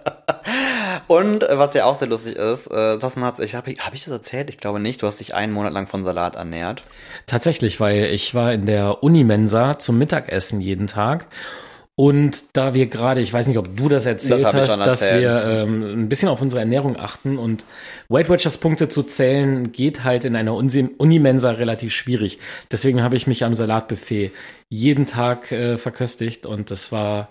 Und 1.07 1.43
äh, 1.43 1.57
was 1.57 1.73
ja 1.73 1.85
auch 1.85 1.95
sehr 1.95 2.09
lustig 2.09 2.35
ist, 2.35 2.67
äh, 2.67 2.97
Thorsten 2.97 3.23
hat, 3.23 3.39
ich 3.39 3.55
habe 3.55 3.71
hab 3.79 3.93
ich 3.93 4.03
das 4.03 4.13
erzählt? 4.13 4.49
Ich 4.49 4.57
glaube 4.57 4.79
nicht. 4.79 5.01
Du 5.01 5.07
hast 5.07 5.19
dich 5.19 5.33
einen 5.33 5.53
Monat 5.53 5.73
lang 5.73 5.87
von 5.87 6.03
Salat 6.03 6.35
ernährt. 6.35 6.83
Tatsächlich, 7.25 7.79
weil 7.79 8.05
ich 8.05 8.35
war 8.35 8.51
in 8.51 8.65
der 8.65 9.03
Unimensa 9.03 9.77
zum 9.77 9.97
Mittagessen 9.97 10.59
jeden 10.59 10.87
Tag. 10.87 11.27
Und 11.99 12.43
da 12.53 12.75
wir 12.75 12.85
gerade, 12.85 13.21
ich 13.21 13.33
weiß 13.33 13.47
nicht, 13.47 13.57
ob 13.57 13.75
du 13.75 13.89
das 13.89 14.05
erzählt 14.05 14.43
Das 14.43 14.53
hast, 14.53 14.69
dass 14.69 15.01
erzählt. 15.01 15.21
wir 15.23 15.43
ähm, 15.45 16.03
ein 16.03 16.09
bisschen 16.09 16.29
auf 16.29 16.43
unsere 16.43 16.59
Ernährung 16.59 16.95
achten 16.95 17.39
und 17.39 17.65
Weight 18.07 18.29
Watchers 18.29 18.59
Punkte 18.59 18.87
zu 18.87 19.01
zählen 19.01 19.71
geht 19.71 20.03
halt 20.03 20.23
in 20.23 20.35
einer 20.35 20.53
Unimensa 20.53 21.49
relativ 21.49 21.91
schwierig. 21.91 22.37
Deswegen 22.69 23.01
habe 23.01 23.15
ich 23.15 23.25
mich 23.25 23.43
am 23.43 23.55
Salatbuffet 23.55 24.31
jeden 24.69 25.07
Tag 25.07 25.51
äh, 25.51 25.79
verköstigt 25.79 26.45
und 26.45 26.69
das 26.69 26.91
war 26.91 27.29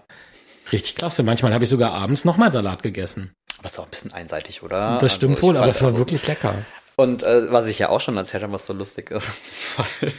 richtig 0.73 0.96
klasse. 0.96 1.23
Manchmal 1.23 1.54
habe 1.54 1.62
ich 1.62 1.70
sogar 1.70 1.92
abends 1.92 2.25
nochmal 2.25 2.50
Salat 2.50 2.82
gegessen. 2.82 3.37
Aber 3.58 3.62
das 3.68 3.73
ist 3.75 3.78
auch 3.78 3.85
ein 3.85 3.90
bisschen 3.90 4.12
einseitig, 4.14 4.64
oder? 4.64 4.99
Das 5.00 5.14
stimmt 5.14 5.37
Also, 5.37 5.46
wohl, 5.46 5.56
aber 5.58 5.68
es 5.68 5.80
war 5.80 5.90
also- 5.90 5.99
wirklich 5.99 6.26
lecker. 6.26 6.54
Und 6.96 7.23
äh, 7.23 7.52
was 7.52 7.66
ich 7.68 7.78
ja 7.78 7.90
auch 7.90 8.00
schon 8.00 8.16
erzählt 8.16 8.42
habe, 8.42 8.54
was 8.54 8.66
so 8.66 8.73
lustig 8.73 9.11
ist, 9.12 9.30
weil 9.76 10.12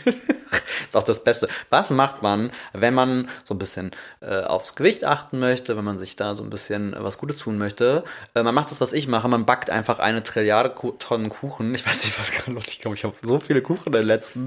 ist 0.87 0.95
auch 0.95 1.03
das 1.03 1.23
Beste. 1.23 1.47
Was 1.69 1.89
macht 1.89 2.21
man, 2.21 2.51
wenn 2.73 2.93
man 2.93 3.29
so 3.43 3.53
ein 3.53 3.59
bisschen 3.59 3.91
äh, 4.21 4.41
aufs 4.41 4.75
Gewicht 4.75 5.05
achten 5.05 5.39
möchte, 5.39 5.77
wenn 5.77 5.83
man 5.83 5.99
sich 5.99 6.15
da 6.15 6.35
so 6.35 6.43
ein 6.43 6.49
bisschen 6.49 6.93
äh, 6.93 7.03
was 7.03 7.17
Gutes 7.17 7.39
tun 7.39 7.57
möchte? 7.57 8.03
Äh, 8.33 8.43
man 8.43 8.55
macht 8.55 8.71
das, 8.71 8.81
was 8.81 8.93
ich 8.93 9.07
mache, 9.07 9.27
man 9.27 9.45
backt 9.45 9.69
einfach 9.69 9.99
eine 9.99 10.23
Trilliarde 10.23 10.73
Tonnen 10.99 11.29
Kuchen. 11.29 11.73
Ich 11.75 11.85
weiß 11.85 12.05
nicht, 12.05 12.19
was 12.19 12.31
gerade 12.31 12.51
los 12.51 12.65
ist. 12.65 12.73
Ich 12.73 12.79
glaube, 12.79 12.95
ich 12.95 13.03
habe 13.03 13.15
so 13.21 13.39
viele 13.39 13.61
Kuchen 13.61 13.87
in 13.87 13.91
den 13.93 14.05
letzten 14.05 14.45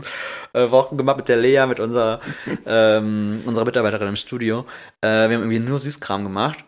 äh, 0.52 0.70
Wochen 0.70 0.96
gemacht 0.96 1.18
mit 1.18 1.28
der 1.28 1.36
Lea, 1.36 1.66
mit 1.66 1.80
unserer, 1.80 2.20
ähm, 2.66 3.42
unserer 3.44 3.64
Mitarbeiterin 3.64 4.08
im 4.08 4.16
Studio. 4.16 4.66
Äh, 5.00 5.06
wir 5.08 5.22
haben 5.22 5.42
irgendwie 5.42 5.58
nur 5.58 5.78
Süßkram 5.78 6.24
gemacht. 6.24 6.64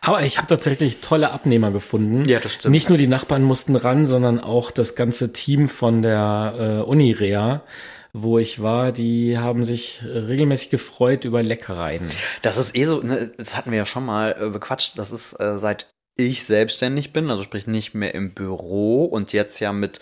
Aber 0.00 0.22
ich 0.22 0.38
habe 0.38 0.46
tatsächlich 0.46 1.00
tolle 1.00 1.30
Abnehmer 1.30 1.70
gefunden. 1.70 2.24
Ja, 2.28 2.40
das 2.40 2.54
stimmt. 2.54 2.72
Nicht 2.72 2.88
nur 2.88 2.98
die 2.98 3.06
Nachbarn 3.06 3.42
mussten 3.42 3.76
ran, 3.76 4.06
sondern 4.06 4.40
auch 4.40 4.70
das 4.70 4.94
ganze 4.94 5.32
Team 5.32 5.68
von 5.68 6.02
der 6.02 6.54
äh, 6.58 6.82
Unirea, 6.82 7.62
wo 8.12 8.38
ich 8.38 8.62
war, 8.62 8.92
die 8.92 9.38
haben 9.38 9.64
sich 9.64 10.02
äh, 10.02 10.18
regelmäßig 10.18 10.70
gefreut 10.70 11.24
über 11.24 11.42
Leckereien. 11.42 12.10
Das 12.42 12.56
ist 12.56 12.74
eh 12.74 12.86
so, 12.86 13.00
ne, 13.00 13.30
das 13.36 13.56
hatten 13.56 13.70
wir 13.70 13.78
ja 13.78 13.86
schon 13.86 14.06
mal 14.06 14.36
äh, 14.40 14.48
bequatscht, 14.50 14.98
das 14.98 15.12
ist 15.12 15.34
äh, 15.40 15.58
seit 15.58 15.92
ich 16.16 16.44
selbstständig 16.44 17.12
bin, 17.12 17.30
also 17.30 17.42
sprich 17.42 17.66
nicht 17.66 17.94
mehr 17.94 18.14
im 18.14 18.34
Büro 18.34 19.04
und 19.04 19.32
jetzt 19.32 19.60
ja 19.60 19.72
mit 19.72 20.00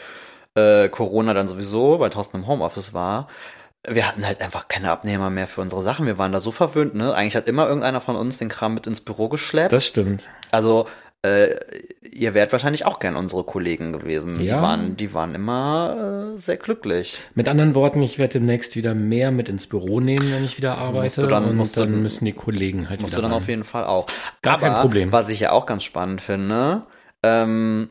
äh, 0.55 0.89
Corona 0.89 1.35
dann 1.35 1.49
sowieso, 1.49 2.01
weil 2.01 2.11
Thorsten 2.11 2.39
im 2.39 2.47
Homeoffice 2.47 2.95
war. 2.95 3.29
Wir 3.89 4.09
hatten 4.09 4.27
halt 4.27 4.41
einfach 4.41 4.67
keine 4.67 4.91
Abnehmer 4.91 5.31
mehr 5.31 5.47
für 5.47 5.61
unsere 5.61 5.83
Sachen. 5.83 6.07
Wir 6.07 6.19
waren 6.19 6.33
da 6.33 6.41
so 6.41 6.51
verwöhnt, 6.51 6.95
ne? 6.95 7.15
Eigentlich 7.15 7.37
hat 7.37 7.47
immer 7.47 7.69
irgendeiner 7.69 8.01
von 8.01 8.17
uns 8.17 8.39
den 8.39 8.49
Kram 8.49 8.75
mit 8.75 8.87
ins 8.87 9.01
Büro 9.01 9.29
geschleppt. 9.29 9.73
Das 9.73 9.87
stimmt. 9.87 10.29
also, 10.51 10.89
äh, 11.27 11.57
ihr 12.11 12.35
wärt 12.35 12.53
wahrscheinlich 12.53 12.85
auch 12.87 12.99
gern 12.99 13.17
unsere 13.17 13.45
Kollegen 13.45 13.93
gewesen. 13.93 14.41
Ja. 14.43 14.57
Die 14.57 14.63
waren, 14.63 14.97
die 14.97 15.15
waren 15.15 15.35
immer 15.35 16.33
äh, 16.37 16.39
sehr 16.39 16.57
glücklich. 16.57 17.19
Mit 17.35 17.49
anderen 17.49 17.75
Worten, 17.75 18.01
ich 18.03 18.19
werde 18.19 18.35
demnächst 18.39 18.77
wieder 18.77 18.95
mehr 18.95 19.31
mit 19.31 19.49
ins 19.49 19.67
Büro 19.67 20.01
nehmen, 20.01 20.31
wenn 20.33 20.45
ich 20.45 20.57
wieder 20.57 20.79
arbeite. 20.79 21.27
dann- 21.29 21.45
und 21.45 21.57
musst 21.57 21.77
dann 21.77 22.03
müssen 22.03 22.25
die 22.25 22.33
Kollegen 22.33 22.89
halt 22.89 23.01
Musst 23.03 23.13
wieder 23.15 23.23
du 23.23 23.29
dann 23.29 23.33
ran. 23.33 23.43
auf 23.43 23.49
jeden 23.49 23.65
Fall 23.65 23.85
auch. 23.85 24.07
Gar 24.43 24.55
Aber, 24.55 24.67
kein 24.69 24.81
Problem. 24.81 25.13
Was 25.13 25.29
ich 25.29 25.41
ja 25.41 25.53
auch 25.53 25.67
ganz 25.67 25.85
spannend 25.85 26.21
finde, 26.21 26.83
ähm, 27.23 27.89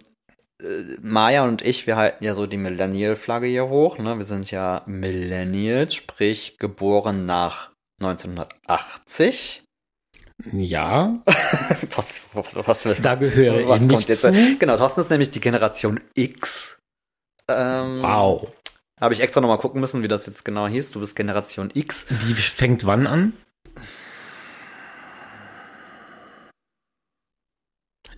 äh, 0.62 0.66
Maya 1.02 1.44
und 1.44 1.62
ich, 1.62 1.86
wir 1.88 1.98
halten 1.98 2.24
ja 2.24 2.34
so 2.34 2.48
die 2.48 2.58
Millennial-Flagge 2.58 3.48
hier 3.48 3.70
hoch. 3.70 3.98
Ne? 3.98 4.18
Wir 4.18 4.26
sind 4.26 4.50
ja 4.52 4.82
Millennials, 4.86 5.94
sprich 5.94 6.58
geboren 6.58 7.26
nach 7.26 7.72
1980. 8.02 9.64
Ja, 10.44 11.22
Thorsten, 11.90 12.22
was, 12.34 12.56
was, 12.56 12.86
was, 12.86 13.02
Da 13.02 13.16
gehöre 13.16 13.68
was 13.68 13.82
ich 13.82 13.88
nicht 13.88 14.10
jetzt? 14.10 14.22
zu. 14.22 14.32
Genau, 14.60 14.78
Thorsten 14.78 15.02
ist 15.02 15.10
nämlich 15.10 15.32
die 15.32 15.40
Generation 15.40 16.00
X. 16.14 16.78
Ähm, 17.48 18.02
wow. 18.02 18.52
Habe 19.00 19.14
ich 19.14 19.22
extra 19.22 19.42
nochmal 19.42 19.58
gucken 19.58 19.82
müssen, 19.82 20.04
wie 20.04 20.08
das 20.08 20.26
jetzt 20.26 20.46
genau 20.46 20.68
hieß. 20.68 20.92
Du 20.92 21.00
bist 21.00 21.16
Generation 21.16 21.70
X. 21.74 22.06
Die 22.10 22.34
fängt 22.34 22.86
wann 22.86 23.08
an? 23.08 23.34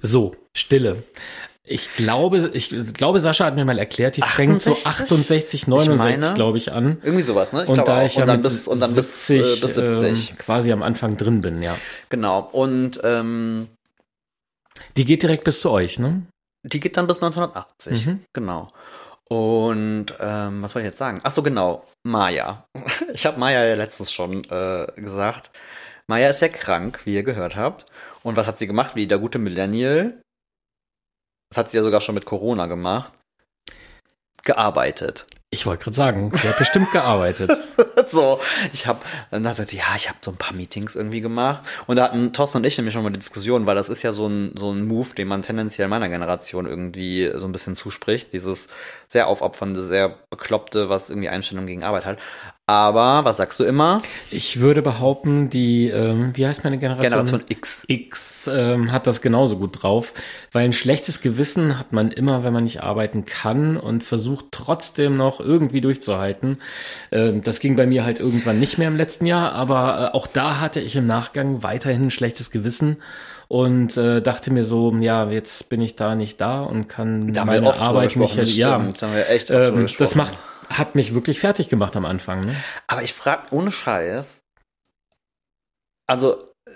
So, 0.01 0.35
Stille. 0.55 1.03
Ich 1.69 1.93
glaube, 1.95 2.49
ich 2.53 2.69
glaube, 2.93 3.19
Sascha 3.19 3.43
hat 3.45 3.55
mir 3.55 3.65
mal 3.65 3.77
erklärt, 3.77 4.15
die 4.15 4.21
fängt 4.21 4.61
so 4.61 4.71
68? 4.71 4.87
68, 5.65 5.67
69, 5.67 6.15
Ich 6.15 6.21
meine- 6.21 6.33
glaube 6.35 6.57
ich, 6.57 6.71
an. 6.71 6.97
Irgendwie 7.03 7.23
sowas, 7.23 7.51
ne? 7.51 7.63
Ich 7.63 7.69
und 7.69 7.85
da 7.87 8.01
auch. 8.01 8.05
ich 8.05 8.15
ja 8.15 8.21
und 8.21 8.27
dann 8.27 8.37
mit 8.37 8.43
bis, 8.43 8.67
und 8.67 8.79
dann 8.79 8.95
bis, 8.95 9.27
70, 9.27 9.57
äh, 9.57 9.65
bis 9.65 9.75
70. 9.75 10.29
Ähm, 10.31 10.37
quasi 10.37 10.71
am 10.71 10.81
Anfang 10.81 11.17
drin 11.17 11.41
bin, 11.41 11.61
ja. 11.61 11.75
Genau. 12.09 12.39
Und 12.53 13.01
ähm, 13.03 13.67
Die 14.95 15.05
geht 15.05 15.23
direkt 15.23 15.43
bis 15.43 15.59
zu 15.61 15.69
euch, 15.71 15.99
ne? 15.99 16.21
Die 16.63 16.79
geht 16.79 16.95
dann 16.97 17.05
bis 17.07 17.17
1980. 17.17 18.05
Mhm. 18.05 18.23
Genau. 18.33 18.67
Und 19.29 20.05
ähm, 20.21 20.61
was 20.61 20.73
wollte 20.73 20.87
ich 20.87 20.91
jetzt 20.91 20.99
sagen? 20.99 21.19
Ach 21.23 21.33
so, 21.33 21.43
genau. 21.43 21.83
Maya. 22.03 22.65
Ich 23.13 23.25
habe 23.25 23.39
Maya 23.39 23.65
ja 23.65 23.75
letztens 23.75 24.13
schon 24.13 24.43
äh, 24.45 24.87
gesagt. 24.95 25.51
Maya 26.07 26.29
ist 26.29 26.41
ja 26.41 26.47
krank, 26.47 27.01
wie 27.03 27.15
ihr 27.15 27.23
gehört 27.23 27.57
habt. 27.57 27.85
Und 28.23 28.37
was 28.37 28.47
hat 28.47 28.57
sie 28.59 28.67
gemacht? 28.67 28.95
Wie 28.95 29.05
der 29.07 29.17
gute 29.19 29.37
Millennial. 29.39 30.21
Das 31.49 31.57
hat 31.57 31.71
sie 31.71 31.77
ja 31.77 31.83
sogar 31.83 32.01
schon 32.01 32.15
mit 32.15 32.25
Corona 32.25 32.65
gemacht. 32.67 33.11
Gearbeitet. 34.43 35.27
Ich 35.49 35.65
wollte 35.65 35.85
gerade 35.85 35.95
sagen, 35.95 36.31
sie 36.35 36.47
hat 36.47 36.57
bestimmt 36.57 36.91
gearbeitet. 36.91 37.51
so, 38.11 38.39
ich 38.73 38.87
habe, 38.87 38.99
dann 39.31 39.43
dachte 39.43 39.65
sie, 39.65 39.77
ja, 39.77 39.95
ich 39.95 40.09
habe 40.09 40.19
so 40.21 40.31
ein 40.31 40.37
paar 40.37 40.53
Meetings 40.53 40.95
irgendwie 40.95 41.21
gemacht. 41.21 41.63
Und 41.87 41.97
da 41.97 42.05
hatten 42.05 42.33
Thorsten 42.33 42.59
und 42.59 42.65
ich 42.65 42.77
nämlich 42.77 42.93
schon 42.93 43.03
mal 43.03 43.11
die 43.11 43.19
Diskussion, 43.19 43.65
weil 43.65 43.75
das 43.75 43.89
ist 43.89 44.03
ja 44.03 44.13
so 44.13 44.27
ein, 44.27 44.51
so 44.55 44.71
ein 44.71 44.87
Move, 44.87 45.15
den 45.15 45.27
man 45.27 45.41
tendenziell 45.41 45.87
meiner 45.87 46.09
Generation 46.09 46.65
irgendwie 46.65 47.31
so 47.35 47.47
ein 47.47 47.51
bisschen 47.51 47.75
zuspricht. 47.75 48.33
Dieses 48.33 48.67
sehr 49.07 49.27
aufopfernde, 49.27 49.83
sehr 49.83 50.15
bekloppte, 50.29 50.89
was 50.89 51.09
irgendwie 51.09 51.29
Einstellung 51.29 51.65
gegen 51.65 51.83
Arbeit 51.83 52.05
hat. 52.05 52.17
Aber, 52.69 53.23
was 53.23 53.37
sagst 53.37 53.61
du 53.61 53.63
immer? 53.63 54.01
Ich 54.29 54.59
würde 54.59 54.81
behaupten, 54.81 55.49
die, 55.49 55.87
ähm, 55.87 56.31
wie 56.35 56.45
heißt 56.45 56.65
meine 56.65 56.77
Generation? 56.77 57.09
Generation 57.09 57.43
X. 57.47 57.83
X 57.87 58.49
ähm, 58.53 58.91
hat 58.91 59.07
das 59.07 59.21
genauso 59.21 59.57
gut 59.57 59.81
drauf, 59.81 60.13
weil 60.51 60.65
ein 60.65 60.73
schlechtes 60.73 61.21
Gewissen 61.21 61.79
hat 61.79 61.93
man 61.93 62.11
immer, 62.11 62.43
wenn 62.43 62.51
man 62.51 62.65
nicht 62.65 62.83
arbeiten 62.83 63.23
kann 63.23 63.77
und 63.77 64.03
versucht 64.03 64.47
trotzdem 64.51 65.13
noch 65.13 65.39
irgendwie 65.39 65.79
durchzuhalten. 65.79 66.57
Ähm, 67.13 67.41
das 67.41 67.61
ging 67.61 67.77
bei 67.77 67.87
mir 67.87 67.96
halt 68.03 68.19
irgendwann 68.19 68.59
nicht 68.59 68.77
mehr 68.77 68.87
im 68.87 68.97
letzten 68.97 69.25
Jahr, 69.25 69.53
aber 69.53 70.11
äh, 70.13 70.15
auch 70.15 70.27
da 70.27 70.59
hatte 70.59 70.79
ich 70.79 70.95
im 70.95 71.07
Nachgang 71.07 71.63
weiterhin 71.63 72.07
ein 72.07 72.11
schlechtes 72.11 72.51
Gewissen 72.51 72.97
und 73.47 73.95
äh, 73.97 74.21
dachte 74.21 74.51
mir 74.51 74.63
so, 74.63 74.93
ja, 74.95 75.29
jetzt 75.29 75.69
bin 75.69 75.81
ich 75.81 75.95
da 75.95 76.15
nicht 76.15 76.41
da 76.41 76.61
und 76.61 76.87
kann 76.87 77.33
Da 77.33 77.45
meine 77.45 77.73
Arbeit 77.75 78.15
nicht, 78.15 78.35
gesprochen, 78.35 78.39
das 78.39 78.57
ja, 78.57 78.77
ähm, 79.49 79.87
das 79.97 80.15
macht, 80.15 80.37
hat 80.69 80.95
mich 80.95 81.13
wirklich 81.13 81.39
fertig 81.39 81.69
gemacht 81.69 81.95
am 81.95 82.05
Anfang. 82.05 82.45
Ne? 82.45 82.55
Aber 82.87 83.03
ich 83.03 83.13
frage 83.13 83.43
ohne 83.51 83.71
Scheiß, 83.71 84.41
also 86.07 86.37
äh, 86.65 86.71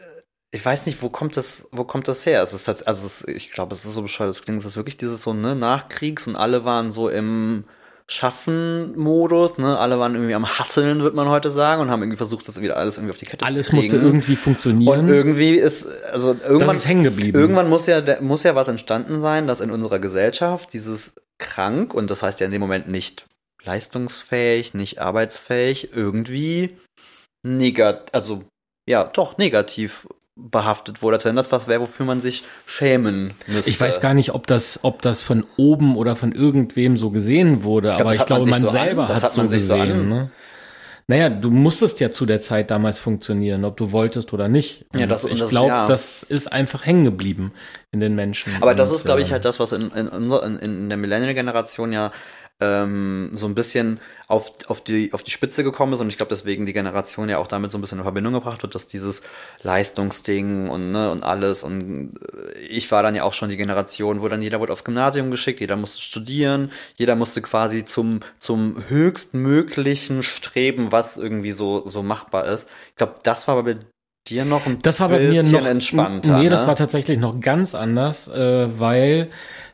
ich 0.52 0.64
weiß 0.64 0.86
nicht, 0.86 1.02
wo 1.02 1.10
kommt 1.10 1.36
das, 1.36 1.68
wo 1.72 1.84
kommt 1.84 2.08
das 2.08 2.26
her? 2.26 2.42
Es 2.42 2.54
ist 2.54 2.70
also 2.70 3.08
es, 3.08 3.28
ich 3.28 3.52
glaube, 3.52 3.76
es 3.76 3.84
ist 3.84 3.94
so 3.94 4.02
bescheuert, 4.02 4.32
es 4.32 4.42
klingt, 4.42 4.60
es 4.60 4.66
ist 4.66 4.76
wirklich 4.78 4.98
dieses 4.98 5.24
so 5.24 5.34
ne 5.34 5.56
Nachkriegs 5.56 6.28
und 6.28 6.36
alle 6.36 6.64
waren 6.64 6.92
so 6.92 7.10
im 7.10 7.66
Schaffen-Modus, 8.12 9.58
ne? 9.58 9.80
Alle 9.80 9.98
waren 9.98 10.16
irgendwie 10.16 10.36
am 10.36 10.46
Hasseln, 10.46 11.02
wird 11.02 11.16
man 11.16 11.30
heute 11.30 11.50
sagen, 11.50 11.82
und 11.82 11.90
haben 11.90 12.02
irgendwie 12.02 12.18
versucht, 12.18 12.46
das 12.46 12.60
wieder 12.60 12.76
alles 12.76 12.98
irgendwie 12.98 13.12
auf 13.12 13.18
die 13.18 13.26
Kette 13.26 13.46
Alles 13.46 13.68
zu 13.68 13.72
kriegen. 13.72 13.84
musste 13.84 13.98
irgendwie 13.98 14.36
funktionieren. 14.36 15.00
Und 15.00 15.08
irgendwie 15.08 15.52
ist, 15.52 15.88
also 16.12 16.36
irgendwann, 16.44 16.76
ist 16.76 16.88
hängen 16.88 17.04
geblieben. 17.04 17.40
irgendwann 17.40 17.70
muss 17.70 17.88
ja, 17.88 18.02
muss 18.20 18.44
ja 18.44 18.54
was 18.54 18.68
entstanden 18.68 19.22
sein, 19.22 19.48
dass 19.48 19.62
in 19.62 19.72
unserer 19.72 20.00
Gesellschaft 20.00 20.74
dieses 20.74 21.14
krank, 21.38 21.94
und 21.94 22.12
das 22.12 22.22
heißt 22.22 22.42
ja 22.42 22.48
in 22.48 22.52
dem 22.52 22.60
Moment 22.60 22.90
nicht 22.90 23.28
leistungsfähig, 23.64 24.74
nicht 24.74 25.00
arbeitsfähig, 25.00 25.92
irgendwie 25.94 26.78
negat, 27.44 28.14
also, 28.14 28.44
ja, 28.90 29.06
doch, 29.06 29.38
negativ 29.38 30.08
behaftet 30.36 31.02
wurde, 31.02 31.18
als 31.18 31.26
wenn 31.26 31.36
das 31.36 31.52
was 31.52 31.68
wäre, 31.68 31.82
wofür 31.82 32.06
man 32.06 32.22
sich 32.22 32.44
schämen 32.66 33.34
müsste. 33.48 33.70
Ich 33.70 33.80
weiß 33.80 34.00
gar 34.02 34.14
nicht, 34.14 34.34
ob 34.34 34.48
das, 34.48 34.80
ob 34.84 35.02
das 35.02 35.22
von 35.24 35.46
oben 35.58 35.96
oder 35.98 36.16
von 36.16 36.32
irgendwem 36.32 36.96
so 36.98 37.10
gesehen 37.12 37.64
wurde, 37.64 37.90
glaub, 37.90 38.02
aber 38.02 38.14
ich 38.14 38.20
man 38.20 38.26
glaube, 38.28 38.44
sich 38.46 38.52
man 38.52 38.62
so 38.62 38.68
an- 38.68 38.74
selber 38.74 39.06
das 39.08 39.18
hat 39.18 39.24
hat 39.24 39.32
so 39.32 39.42
man 39.42 39.50
so 39.50 39.54
gesehen. 39.54 39.92
an- 39.92 40.10
ne? 40.10 40.32
Naja, 41.08 41.30
du 41.30 41.52
musstest 41.52 42.00
ja 42.00 42.10
zu 42.12 42.26
der 42.26 42.40
Zeit 42.40 42.72
damals 42.72 43.02
funktionieren, 43.02 43.66
ob 43.66 43.76
du 43.76 43.92
wolltest 43.92 44.32
oder 44.32 44.48
nicht. 44.48 44.86
Ja, 44.96 45.08
das- 45.08 45.26
ich 45.26 45.46
glaube, 45.50 45.68
ja. 45.68 45.86
das 45.86 46.24
ist 46.24 46.52
einfach 46.54 46.86
hängen 46.86 47.04
geblieben 47.04 47.52
in 47.92 48.00
den 48.00 48.16
Menschen. 48.16 48.54
Aber 48.62 48.74
das 48.74 48.92
ist, 48.92 49.04
glaube 49.04 49.22
ich, 49.22 49.30
äh, 49.30 49.34
halt 49.34 49.44
das, 49.44 49.60
was 49.60 49.74
in, 49.74 49.92
in, 49.92 50.08
in 50.08 50.88
der 50.90 50.98
Millennial-Generation 50.98 51.92
ja 51.92 52.12
ähm, 52.62 53.32
so 53.34 53.48
ein 53.48 53.56
bisschen 53.56 54.00
auf, 54.28 54.52
auf, 54.68 54.82
die, 54.82 55.12
auf 55.14 55.24
die 55.24 55.32
Spitze 55.32 55.64
gekommen 55.64 55.94
ist 55.94 56.00
und 56.00 56.08
ich 56.08 56.18
glaube, 56.18 56.30
deswegen 56.30 56.66
die 56.66 56.74
Generation 56.74 57.28
ja 57.28 57.40
auch 57.40 57.48
damit 57.48 57.72
so 57.72 57.78
ein 57.78 57.82
bisschen 57.82 57.98
in 57.98 58.04
Verbindung 58.04 58.34
gebracht 58.34 58.64
wird, 58.64 58.76
dass 58.76 58.88
dieses 58.88 59.22
Leistungsding 59.64 60.70
und, 60.70 60.92
ne, 60.92 61.12
und 61.12 61.24
alles 61.24 61.64
und 61.64 62.14
äh, 62.34 62.60
ich 62.60 62.90
war 62.92 63.04
dann 63.04 63.16
ja 63.16 63.24
auch 63.24 63.34
schon 63.34 63.50
die 63.50 63.58
Generation, 63.58 64.22
wo 64.22 64.28
dann 64.30 64.42
jeder 64.42 64.60
wurde 64.60 64.72
aufs 64.72 64.84
Gymnasium 64.84 65.32
geschickt, 65.32 65.60
jeder 65.60 65.76
musste 65.76 66.02
studieren, 66.02 66.72
jeder 66.96 67.16
musste 67.16 67.42
quasi 67.42 67.84
zum, 67.84 68.22
zum 68.38 68.84
höchstmöglichen 68.88 70.24
streben, 70.24 70.92
was 70.92 71.18
irgendwie 71.18 71.52
so, 71.52 71.90
so 71.90 72.04
machbar 72.04 72.46
ist. 72.46 72.68
Ich 72.90 72.96
glaube, 72.96 73.16
das 73.24 73.48
war 73.48 73.62
bei 73.64 73.78
dir 74.28 74.46
noch 74.46 74.66
ein 74.66 74.82
Das 74.82 75.00
war 75.00 75.10
bei 75.10 75.20
mir 75.20 75.44
noch 75.44 75.66
entspannter. 75.66 76.38
Nee, 76.38 76.44
ne? 76.46 76.50
das 76.50 76.68
war 76.68 76.76
tatsächlich 76.76 77.18
noch 77.20 77.40
ganz 77.40 77.76
anders, 77.76 78.28
äh, 78.28 78.68
weil 78.80 79.30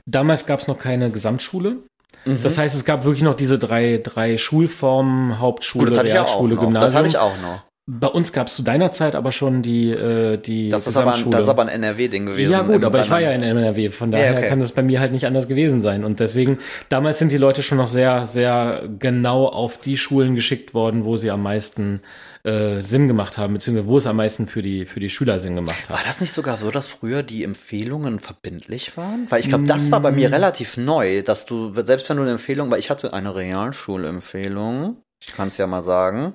damals 0.06 0.46
gab 0.46 0.62
es 0.62 0.68
noch 0.68 0.78
keine 0.78 1.12
Gesamtschule. 1.12 1.78
Mhm. 2.26 2.40
Das 2.44 2.58
heißt, 2.58 2.76
es 2.76 2.86
gab 2.86 3.06
wirklich 3.06 3.24
noch 3.24 3.36
diese 3.36 3.58
drei, 3.58 4.00
drei 4.02 4.38
Schulformen, 4.38 5.40
Hauptschule, 5.40 5.94
ja 5.94 6.02
auch 6.02 6.04
Realschule. 6.04 6.56
Gymnasium. 6.56 6.82
Das 6.82 6.96
hatte 6.96 7.08
ich 7.08 7.18
auch 7.18 7.38
noch. 7.42 7.64
Bei 7.90 8.08
uns 8.08 8.34
gab 8.34 8.48
es 8.48 8.56
zu 8.56 8.64
deiner 8.64 8.92
Zeit 8.92 9.16
aber 9.16 9.32
schon 9.32 9.62
die, 9.62 9.92
äh, 9.92 10.36
die 10.36 10.70
Das 10.70 10.88
ist, 10.88 10.98
aber 10.98 11.16
ein, 11.16 11.32
das 11.32 11.44
ist 11.44 11.50
aber 11.50 11.62
ein 11.62 11.70
NRW-Ding 11.70 12.26
gewesen. 12.26 12.52
ja 12.52 12.62
gut, 12.64 12.84
aber 12.84 13.00
ich 13.00 13.10
war 13.10 13.22
ja 13.22 13.32
in 13.32 13.44
NRW, 13.44 13.88
von 13.90 14.12
daher 14.12 14.38
okay. 14.38 14.50
kann 14.50 14.60
das 14.60 14.74
bei 14.74 14.84
mir 14.84 15.00
halt 15.00 15.14
nicht 15.14 15.26
anders 15.26 15.48
gewesen 15.48 15.82
sein. 15.82 16.04
Und 16.04 16.20
deswegen, 16.20 16.58
damals 16.90 17.18
sind 17.18 17.32
die 17.32 17.38
Leute 17.38 17.64
schon 17.64 17.78
noch 17.78 17.88
sehr, 17.88 18.28
sehr 18.28 18.90
genau 19.00 19.46
auf 19.46 19.78
die 19.78 19.96
Schulen 19.96 20.36
geschickt 20.36 20.74
worden, 20.74 21.06
wo 21.06 21.16
sie 21.16 21.32
am 21.32 21.42
meisten 21.42 22.02
äh, 22.48 22.82
Sinn 22.82 23.08
gemacht 23.08 23.38
haben, 23.38 23.54
beziehungsweise 23.54 23.88
wo 23.88 23.98
es 23.98 24.08
am 24.08 24.16
meisten 24.16 24.48
für 24.48 24.62
die, 24.62 24.86
für 24.86 25.02
die 25.02 25.10
Schüler 25.10 25.40
Sinn 25.40 25.56
gemacht 25.56 25.84
hat. 25.84 25.90
War 25.90 26.04
das 26.06 26.22
nicht 26.22 26.32
sogar 26.32 26.58
so, 26.58 26.72
dass 26.72 26.88
früher 26.88 27.22
die 27.22 27.44
Empfehlungen 27.44 28.20
verbindlich 28.20 28.96
waren? 28.96 29.28
Weil 29.30 29.42
ich 29.42 29.50
glaube, 29.50 29.66
das 29.66 29.92
war 29.92 30.00
bei 30.00 30.12
mir 30.12 30.32
relativ 30.32 30.78
neu, 30.78 31.22
dass 31.24 31.46
du, 31.46 31.74
selbst 31.84 32.10
wenn 32.10 32.18
du 32.18 32.24
eine 32.24 32.32
Empfehlung, 32.32 32.72
weil 32.72 32.80
ich 32.80 32.90
hatte 32.90 33.14
eine 33.14 33.36
Realschulempfehlung, 33.36 35.04
ich 35.20 35.34
kann 35.34 35.50
es 35.50 35.58
ja 35.58 35.68
mal 35.68 35.84
sagen. 35.84 36.34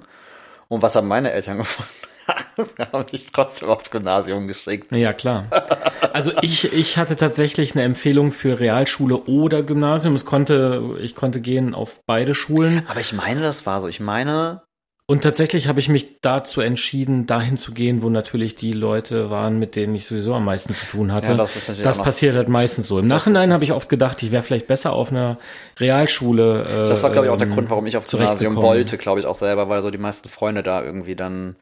Und 0.68 0.82
was 0.82 0.94
haben 0.96 1.08
meine 1.08 1.32
Eltern 1.32 1.58
gefunden? 1.58 1.90
Sie 2.56 2.82
haben 2.82 3.06
mich 3.10 3.32
trotzdem 3.32 3.68
aufs 3.68 3.90
Gymnasium 3.90 4.48
geschickt. 4.48 4.92
Ja, 4.92 5.12
klar. 5.12 5.46
Also 6.12 6.32
ich, 6.42 6.72
ich 6.72 6.98
hatte 6.98 7.16
tatsächlich 7.16 7.74
eine 7.74 7.84
Empfehlung 7.84 8.32
für 8.32 8.60
Realschule 8.60 9.16
oder 9.16 9.62
Gymnasium. 9.62 10.14
Es 10.14 10.24
konnte, 10.24 10.96
ich 11.00 11.14
konnte 11.14 11.40
gehen 11.40 11.74
auf 11.74 12.00
beide 12.06 12.34
Schulen. 12.34 12.82
Aber 12.88 13.00
ich 13.00 13.12
meine, 13.12 13.40
das 13.40 13.66
war 13.66 13.80
so. 13.80 13.88
Ich 13.88 14.00
meine, 14.00 14.62
Und 15.12 15.20
tatsächlich 15.20 15.68
habe 15.68 15.78
ich 15.78 15.90
mich 15.90 16.22
dazu 16.22 16.62
entschieden, 16.62 17.26
dahin 17.26 17.58
zu 17.58 17.72
gehen, 17.72 18.00
wo 18.00 18.08
natürlich 18.08 18.54
die 18.54 18.72
Leute 18.72 19.28
waren, 19.28 19.58
mit 19.58 19.76
denen 19.76 19.94
ich 19.94 20.06
sowieso 20.06 20.32
am 20.32 20.46
meisten 20.46 20.74
zu 20.74 20.86
tun 20.86 21.12
hatte. 21.12 21.32
Ja, 21.32 21.36
das 21.36 21.52
das 21.82 21.98
passiert 21.98 22.34
halt 22.34 22.48
meistens 22.48 22.88
so. 22.88 22.98
Im 22.98 23.08
Nachhinein 23.08 23.52
habe 23.52 23.62
ich 23.62 23.72
oft 23.72 23.90
gedacht, 23.90 24.22
ich 24.22 24.32
wäre 24.32 24.42
vielleicht 24.42 24.68
besser 24.68 24.94
auf 24.94 25.10
einer 25.10 25.38
Realschule. 25.78 26.62
Äh, 26.62 26.88
das 26.88 27.02
war, 27.02 27.10
glaube 27.10 27.26
ich, 27.26 27.30
auch 27.30 27.36
der 27.36 27.48
ähm, 27.48 27.52
Grund, 27.52 27.68
warum 27.68 27.84
ich 27.84 27.98
aufs 27.98 28.10
Gymnasium 28.10 28.56
wollte, 28.56 28.96
glaube 28.96 29.20
ich 29.20 29.26
auch 29.26 29.34
selber, 29.34 29.68
weil 29.68 29.82
so 29.82 29.90
die 29.90 29.98
meisten 29.98 30.30
Freunde 30.30 30.62
da 30.62 30.82
irgendwie 30.82 31.14
dann 31.14 31.56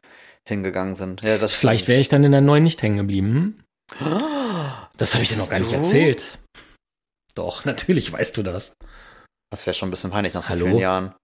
hingegangen 0.47 0.95
sind. 0.95 1.21
Ja, 1.25 1.37
das 1.37 1.53
Vielleicht 1.53 1.89
wäre 1.89 1.99
ich 1.99 2.07
dann 2.07 2.23
in 2.23 2.31
der 2.31 2.39
neuen 2.39 2.63
nicht 2.63 2.81
hängen 2.81 2.95
geblieben. 2.95 3.59
Hm? 3.97 4.21
Das 4.95 5.13
habe 5.13 5.23
ich 5.23 5.29
dir 5.29 5.35
noch 5.35 5.49
gar 5.49 5.59
nicht 5.59 5.71
So? 5.71 5.75
erzählt. 5.75 6.39
Doch, 7.35 7.65
natürlich 7.65 8.13
weißt 8.13 8.37
du 8.37 8.43
das. 8.43 8.75
Das 9.51 9.65
wäre 9.65 9.73
schon 9.73 9.89
ein 9.89 9.91
bisschen 9.91 10.11
peinlich 10.11 10.33
nach 10.33 10.43
so 10.43 10.49
Hallo? 10.51 10.67
vielen 10.67 10.77
Jahren. 10.77 11.15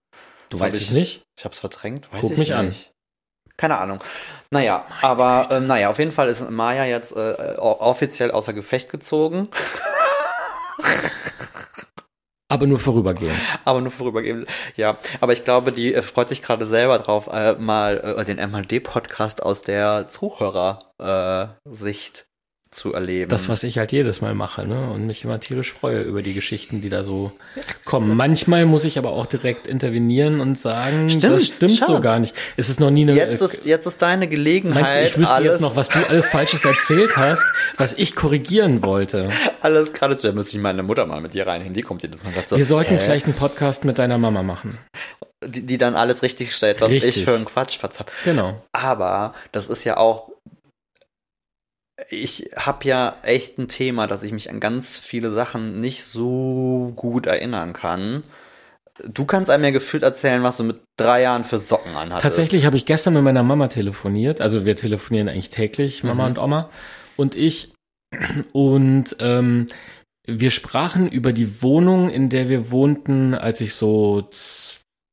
Du 0.50 0.60
weißt 0.60 0.80
ich- 0.82 0.88
es 0.88 0.94
nicht? 0.94 1.24
Ich 1.38 1.46
hab's 1.46 1.60
verdrängt. 1.60 2.12
Weiß 2.14 2.22
Guck 2.22 2.32
ich 2.34 2.38
mich 2.38 2.54
an. 2.54 2.68
nicht. 2.70 2.92
Keine 3.58 3.78
Ahnung. 3.80 4.00
Naja, 4.52 4.86
aber 5.02 5.48
ähm, 5.52 5.68
naja, 5.68 5.90
auf 5.90 5.98
jeden 6.00 6.12
Fall 6.12 6.28
ist 6.30 6.48
Maya 6.50 6.86
jetzt 6.86 7.12
äh, 7.16 7.56
o- 7.58 7.80
offiziell 7.80 8.32
außer 8.32 8.54
Gefecht 8.54 8.90
gezogen, 8.92 9.50
Aber 12.50 12.66
nur 12.66 12.80
vorübergehend. 12.80 13.38
aber 13.66 13.82
nur 13.82 13.92
vorübergehend. 13.92 14.48
Ja, 14.78 14.98
aber 15.20 15.34
ich 15.34 15.44
glaube, 15.44 15.74
die 15.74 15.94
äh, 15.94 16.02
freut 16.02 16.30
sich 16.30 16.42
gerade 16.42 16.66
selber 16.66 16.98
drauf, 17.00 17.28
äh, 17.28 17.56
mal 17.56 17.98
äh, 17.98 18.24
den 18.24 18.38
MHD-Podcast 18.38 19.44
aus 19.44 19.64
der 19.64 20.08
Zuhörer-Sicht 20.10 22.27
zu 22.72 22.94
erleben. 22.94 23.30
Das, 23.30 23.50
was 23.50 23.64
ich 23.64 23.78
halt 23.78 23.92
jedes 23.92 24.22
Mal 24.22 24.34
mache, 24.36 24.66
ne? 24.66 24.90
Und 24.92 25.08
mich 25.08 25.24
immer 25.24 25.40
tierisch 25.40 25.74
freue 25.74 26.02
über 26.02 26.22
die 26.22 26.34
Geschichten, 26.34 26.82
die 26.82 26.90
da 26.90 27.04
so 27.04 27.32
kommen. 27.86 28.16
Manchmal 28.16 28.66
muss 28.66 28.86
ich 28.86 28.98
aber 28.98 29.14
auch 29.14 29.26
direkt 29.26 29.68
intervenieren 29.68 30.40
und 30.42 30.58
sagen, 30.58 31.10
Stimmt, 31.10 31.24
das 31.24 31.48
stimmt 31.48 31.72
so 31.74 31.94
scharf. 31.94 32.02
gar 32.02 32.20
nicht. 32.20 32.36
Es 32.58 32.70
ist 32.70 32.80
noch 32.80 32.92
nie 32.92 33.04
eine. 33.04 33.14
jetzt 33.16 33.42
äh, 33.42 33.46
ist 33.46 33.66
jetzt 33.66 33.86
ist 33.86 34.02
deine 34.02 34.28
Gelegenheit. 34.28 34.84
Meinst 34.84 34.96
du, 34.96 35.04
ich 35.06 35.18
wüsste 35.18 35.42
jetzt 35.44 35.62
noch, 35.62 35.76
was 35.76 35.90
du 35.90 36.00
alles 36.10 36.28
Falsches 36.28 36.66
erzählt 36.66 37.16
hast, 37.18 37.46
was 37.78 37.94
ich 37.94 38.16
korrigieren 38.16 38.84
wollte? 38.84 39.30
alles 39.62 39.94
gerade. 39.94 40.16
Da 40.16 40.32
müsste 40.32 40.58
ich 40.58 40.64
meine 40.64 40.84
Mutter 40.84 41.06
mal 41.06 41.22
mit 41.22 41.34
dir 41.34 41.48
reinhängen. 41.48 41.74
Die 41.74 41.82
kommt 41.82 42.02
jedes 42.04 42.24
Mal 42.24 42.34
so. 42.46 42.58
Wir 42.58 42.66
sollten 42.66 42.96
äh, 42.96 43.00
vielleicht 43.00 43.26
einen 43.26 43.36
Podcast 43.36 43.86
mit 43.86 43.98
deiner 43.98 44.18
Mama 44.18 44.44
machen. 44.44 44.78
die, 45.46 45.66
die 45.66 45.78
dann 45.78 45.96
alles 45.96 46.24
richtig 46.24 46.56
stellt, 46.56 46.82
was 46.82 46.90
Richtig. 46.92 47.18
ich 47.18 47.26
für 47.26 47.36
einen 47.36 47.46
Quatsch 47.46 47.78
verzapft. 47.78 48.12
Genau. 48.24 48.62
Aber 48.72 49.34
das 49.52 49.68
ist 49.68 49.84
ja 49.84 49.98
auch. 49.98 50.30
Ich 52.10 52.52
habe 52.56 52.86
ja 52.86 53.18
echt 53.24 53.58
ein 53.58 53.68
Thema, 53.68 54.08
dass 54.08 54.24
ich 54.24 54.32
mich 54.32 54.50
an 54.50 54.60
ganz 54.60 54.98
viele 54.98 55.32
Sachen 55.32 55.82
nicht 55.82 56.04
so 56.04 56.94
gut 56.96 57.26
erinnern 57.26 57.74
kann. 57.74 58.24
Du 59.08 59.26
kannst 59.26 59.50
einem 59.52 59.64
ja 59.64 59.70
gefühlt 59.72 60.04
erzählen, 60.04 60.42
was 60.44 60.58
du 60.58 60.64
mit 60.64 60.80
drei 60.98 61.22
Jahren 61.24 61.44
für 61.44 61.60
Socken 61.60 61.92
anhattest. 61.96 62.24
Tatsächlich 62.24 62.66
habe 62.66 62.78
ich 62.78 62.86
gestern 62.86 63.14
mit 63.14 63.24
meiner 63.24 63.44
Mama 63.44 63.68
telefoniert. 63.68 64.42
Also 64.42 64.66
wir 64.66 64.76
telefonieren 64.76 65.28
eigentlich 65.30 65.50
täglich, 65.50 66.04
Mama 66.04 66.24
Mhm. 66.24 66.30
und 66.30 66.38
Oma 66.40 66.70
und 67.16 67.36
ich. 67.36 67.74
Und 68.54 69.18
ähm, 69.20 69.66
wir 70.26 70.50
sprachen 70.52 71.10
über 71.10 71.34
die 71.34 71.62
Wohnung, 71.62 72.10
in 72.10 72.30
der 72.30 72.48
wir 72.48 72.72
wohnten, 72.72 73.34
als 73.34 73.60
ich 73.60 73.74
so, 73.74 74.30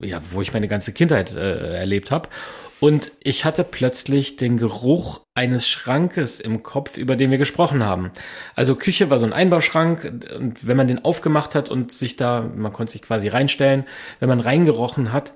ja, 0.01 0.20
wo 0.31 0.40
ich 0.42 0.53
meine 0.53 0.68
ganze 0.68 0.92
Kindheit 0.92 1.35
äh, 1.35 1.75
erlebt 1.77 2.12
habe. 2.12 2.29
Und 2.85 3.12
ich 3.20 3.47
hatte 3.47 3.64
plötzlich 3.64 4.37
den 4.37 4.59
Geruch 4.59 5.23
eines 5.35 5.70
Schrankes 5.70 6.38
im 6.38 6.62
Kopf, 6.62 6.99
über 6.99 7.16
den 7.16 7.31
wir 7.31 7.38
gesprochen 7.38 7.83
haben. 7.83 8.11
Also 8.57 8.77
Küche 8.77 9.09
war 9.09 9.16
so 9.16 9.25
ein 9.25 9.33
Einbauschrank 9.33 10.05
und 10.37 10.66
wenn 10.66 10.77
man 10.77 10.87
den 10.87 11.03
aufgemacht 11.03 11.55
hat 11.55 11.70
und 11.70 11.92
sich 11.92 12.16
da, 12.16 12.42
man 12.42 12.75
konnte 12.75 12.92
sich 12.92 13.01
quasi 13.01 13.29
reinstellen, 13.29 13.85
wenn 14.20 14.29
man 14.29 14.38
reingerochen 14.38 15.14
hat, 15.14 15.33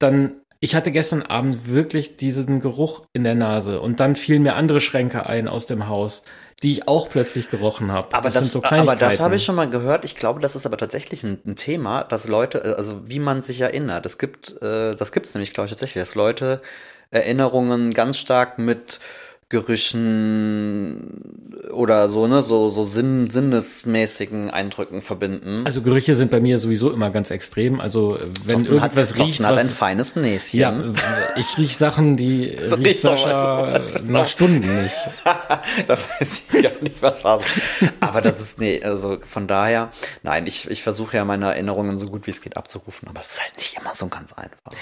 dann 0.00 0.40
ich 0.58 0.74
hatte 0.74 0.90
gestern 0.90 1.22
Abend 1.22 1.68
wirklich 1.68 2.16
diesen 2.16 2.58
Geruch 2.58 3.06
in 3.12 3.22
der 3.22 3.36
Nase 3.36 3.80
und 3.80 4.00
dann 4.00 4.16
fielen 4.16 4.42
mir 4.42 4.56
andere 4.56 4.80
Schränke 4.80 5.26
ein 5.26 5.46
aus 5.46 5.66
dem 5.66 5.86
Haus, 5.86 6.24
die 6.62 6.72
ich 6.72 6.88
auch 6.88 7.08
plötzlich 7.08 7.48
gerochen 7.48 7.90
habe. 7.90 8.14
Aber 8.14 8.28
das, 8.28 8.34
sind 8.34 8.52
so 8.52 8.62
aber 8.62 8.94
das 8.94 9.18
habe 9.18 9.36
ich 9.36 9.44
schon 9.44 9.54
mal 9.54 9.68
gehört. 9.68 10.04
Ich 10.04 10.14
glaube, 10.14 10.40
das 10.40 10.56
ist 10.56 10.66
aber 10.66 10.76
tatsächlich 10.76 11.22
ein, 11.24 11.38
ein 11.46 11.56
Thema, 11.56 12.04
dass 12.04 12.28
Leute, 12.28 12.58
äh, 12.58 12.74
also 12.74 13.08
wie 13.08 13.18
man 13.18 13.42
sich 13.42 13.60
erinnert. 13.60 14.04
Es 14.04 14.18
gibt, 14.18 14.60
äh, 14.62 14.94
das 14.94 15.12
gibt 15.12 15.26
es 15.26 15.34
nämlich, 15.34 15.52
glaube 15.52 15.66
ich, 15.66 15.72
tatsächlich, 15.72 16.02
dass 16.02 16.14
Leute 16.14 16.60
Erinnerungen 17.10 17.92
ganz 17.92 18.18
stark 18.18 18.58
mit 18.58 19.00
Gerüchen 19.50 21.22
oder 21.72 22.08
so, 22.08 22.26
ne, 22.26 22.40
so, 22.42 22.70
so 22.70 22.84
sinn, 22.84 23.28
sinnesmäßigen 23.30 24.50
Eindrücken 24.50 25.02
verbinden. 25.02 25.62
Also 25.64 25.82
Gerüche 25.82 26.14
sind 26.14 26.30
bei 26.30 26.40
mir 26.40 26.58
sowieso 26.58 26.90
immer 26.90 27.10
ganz 27.10 27.30
extrem. 27.30 27.80
Also 27.80 28.16
äh, 28.16 28.26
wenn 28.44 28.64
Thorsten 28.64 28.80
hat- 28.80 28.92
irgendwas 28.92 29.08
Thorsten 29.12 29.22
riecht, 29.22 29.44
hat 29.44 29.52
ein 29.52 29.58
was 29.58 29.72
feines 29.72 30.16
Näschen. 30.16 30.60
ja, 30.60 30.70
äh, 30.78 30.92
ich 31.40 31.58
riech 31.58 31.76
Sachen, 31.76 32.16
die 32.16 32.44
riecht 32.46 32.76
riecht 32.78 32.98
Sascha 33.00 33.80
nach 34.04 34.26
Stunden 34.28 34.82
nicht. 34.82 34.96
da 35.24 35.96
weiß 36.20 36.42
ich 36.52 36.62
gar 36.62 36.72
nicht, 36.80 37.00
was 37.02 37.24
war. 37.24 37.40
Aber 38.00 38.20
das 38.20 38.40
ist, 38.40 38.58
nee, 38.58 38.82
also 38.82 39.18
von 39.26 39.46
daher, 39.46 39.90
nein, 40.22 40.46
ich, 40.46 40.70
ich 40.70 40.82
versuche 40.82 41.16
ja 41.16 41.24
meine 41.24 41.46
Erinnerungen 41.46 41.98
so 41.98 42.06
gut 42.06 42.26
wie 42.26 42.30
es 42.30 42.40
geht 42.40 42.56
abzurufen, 42.56 43.08
aber 43.08 43.20
es 43.20 43.32
ist 43.32 43.40
halt 43.42 43.56
nicht 43.56 43.76
immer 43.80 43.94
so 43.94 44.06
ganz 44.08 44.32
einfach. 44.32 44.72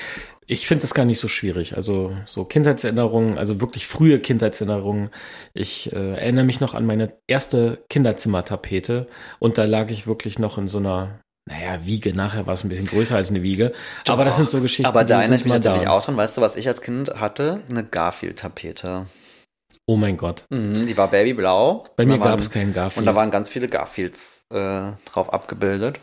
Ich 0.51 0.67
finde 0.67 0.81
das 0.83 0.95
gar 0.95 1.05
nicht 1.05 1.21
so 1.21 1.29
schwierig. 1.29 1.77
Also 1.77 2.17
so 2.25 2.47
Kindheitserinnerungen, 2.47 3.37
also 3.37 3.61
wirklich 3.61 3.87
frühe 3.87 4.19
Kindheitserinnerungen. 4.19 5.11
Ich 5.53 5.93
äh, 5.93 6.15
erinnere 6.15 6.45
mich 6.45 6.59
noch 6.61 6.75
an 6.75 6.87
meine 6.87 7.13
erste 7.27 7.85
Kinderzimmertapete 7.91 9.09
und 9.39 9.59
da 9.59 9.65
lag 9.65 9.91
ich 9.91 10.07
wirklich 10.07 10.39
noch 10.39 10.57
in 10.57 10.67
so 10.67 10.79
einer 10.79 11.21
naja, 11.47 11.85
Wiege, 11.85 12.15
nachher 12.15 12.47
war 12.47 12.55
es 12.55 12.65
ein 12.65 12.69
bisschen 12.69 12.87
größer 12.87 13.17
als 13.17 13.31
eine 13.31 13.43
Wiege. 13.43 13.73
Aber 14.07 14.25
das 14.25 14.37
sind 14.37 14.51
so 14.51 14.61
Geschichten, 14.61 14.87
Aber 14.87 15.05
da 15.05 15.21
erinnere 15.21 15.39
ich 15.39 15.45
mich 15.45 15.53
natürlich 15.53 15.83
da. 15.83 15.91
auch 15.91 16.05
dran. 16.05 16.17
Weißt 16.17 16.37
du, 16.37 16.41
was 16.41 16.57
ich 16.57 16.69
als 16.69 16.83
Kind 16.83 17.11
hatte? 17.21 17.61
Eine 17.71 17.85
Garfield-Tapete. 17.85 19.07
Oh 19.87 19.97
mein 19.97 20.19
Gott. 20.19 20.45
Mhm, 20.51 20.87
die 20.87 20.97
war 20.97 21.11
babyblau. 21.11 21.85
Bei 21.97 22.05
mir 22.05 22.19
gab 22.19 22.39
es 22.41 22.51
keinen 22.51 22.75
Garfield. 22.75 22.99
Und 22.99 23.07
da 23.07 23.15
waren 23.15 23.31
ganz 23.31 23.49
viele 23.49 23.69
Garfields 23.69 24.43
äh, 24.53 24.93
drauf 25.07 25.33
abgebildet. 25.33 26.01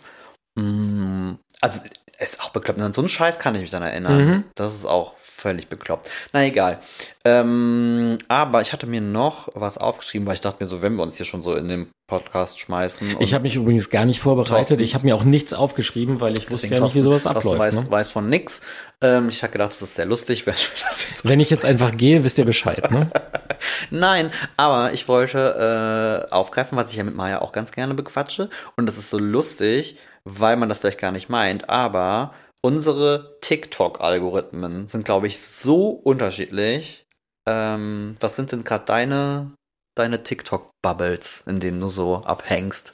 Mm, 0.56 1.34
Also, 1.62 1.82
ist 2.20 2.40
auch 2.42 2.50
bekloppt. 2.50 2.80
An 2.82 2.94
so 2.94 3.02
einen 3.02 3.10
Scheiß 3.10 3.40
kann 3.40 3.56
ich 3.56 3.62
mich 3.62 3.72
dann 3.72 3.84
erinnern. 3.84 4.26
Mhm. 4.26 4.44
Das 4.56 4.74
ist 4.74 4.86
auch 4.86 5.16
völlig 5.22 5.68
bekloppt. 5.68 6.10
Na 6.32 6.46
egal. 6.46 6.80
Ähm, 7.26 8.18
aber 8.30 8.62
ich 8.62 8.72
hatte 8.72 8.88
mir 8.88 9.02
noch 9.02 9.50
was 9.54 9.78
aufgeschrieben, 9.78 10.26
weil 10.26 10.36
ich 10.36 10.42
dachte 10.42 10.64
mir 10.64 10.70
so, 10.70 10.82
wenn 10.82 10.96
wir 10.96 11.04
uns 11.04 11.18
hier 11.18 11.26
schon 11.26 11.44
so 11.44 11.54
in 11.56 11.68
den 11.68 11.88
Podcast 12.08 12.60
schmeißen. 12.60 13.18
ich 13.20 13.34
habe 13.34 13.42
mich 13.44 13.56
übrigens 13.58 13.90
gar 13.90 14.06
nicht 14.06 14.22
vorbereitet. 14.22 14.70
Thorsten- 14.70 14.80
Ich 14.84 14.94
habe 14.96 15.06
mir 15.06 15.16
auch 15.16 15.24
nichts 15.24 15.54
aufgeschrieben, 15.54 16.22
weil 16.22 16.38
ich 16.38 16.50
wusste 16.50 16.68
ja 16.68 16.80
nicht, 16.80 16.96
wie 16.96 17.02
sowas 17.02 17.28
abläuft. 17.28 17.60
Weiß, 17.60 17.76
Ne? 17.76 17.86
weiß 17.92 18.10
von 18.10 18.30
nix. 18.30 18.62
Ähm, 19.02 19.28
ich 19.28 19.44
habe 19.44 19.52
gedacht, 19.52 19.72
das 19.72 19.82
ist 19.82 19.96
sehr 19.96 20.06
lustig, 20.06 20.46
wenn 20.48 20.54
wir 20.56 20.88
das 20.88 21.10
jetzt 21.10 21.28
Wenn 21.28 21.40
ich 21.42 21.50
jetzt 21.50 21.66
einfach 21.66 21.92
gehe, 21.98 22.24
wisst 22.24 22.38
ihr 22.38 22.46
Bescheid. 22.46 22.90
Ne? 22.92 23.12
Nein, 23.92 24.32
aber 24.56 24.94
ich 24.94 25.08
wollte 25.08 26.26
äh, 26.30 26.32
aufgreifen, 26.34 26.78
was 26.78 26.92
ich 26.92 26.96
ja 26.98 27.04
mit 27.04 27.16
Maya 27.16 27.42
auch 27.42 27.52
ganz 27.52 27.72
gerne 27.72 27.94
bequatsche. 27.94 28.50
Und 28.78 28.86
das 28.86 28.98
ist 28.98 29.10
so 29.10 29.18
lustig, 29.20 29.98
weil 30.26 30.58
man 30.58 30.70
das 30.70 30.80
vielleicht 30.80 31.00
gar 31.00 31.12
nicht 31.12 31.30
meint, 31.30 31.70
aber 31.70 32.34
unsere 32.62 33.38
TikTok-Algorithmen 33.42 34.88
sind, 34.88 35.06
glaube 35.06 35.28
ich, 35.28 35.40
so 35.40 35.90
unterschiedlich. 35.90 37.06
Ähm, 37.48 38.18
was 38.20 38.36
sind 38.36 38.52
denn 38.52 38.64
gerade 38.64 38.86
deine, 38.86 39.52
deine 39.96 40.24
TikTok-Bubbles, 40.24 41.44
in 41.46 41.60
denen 41.60 41.80
du 41.80 41.90
so 41.90 42.18
abhängst? 42.18 42.94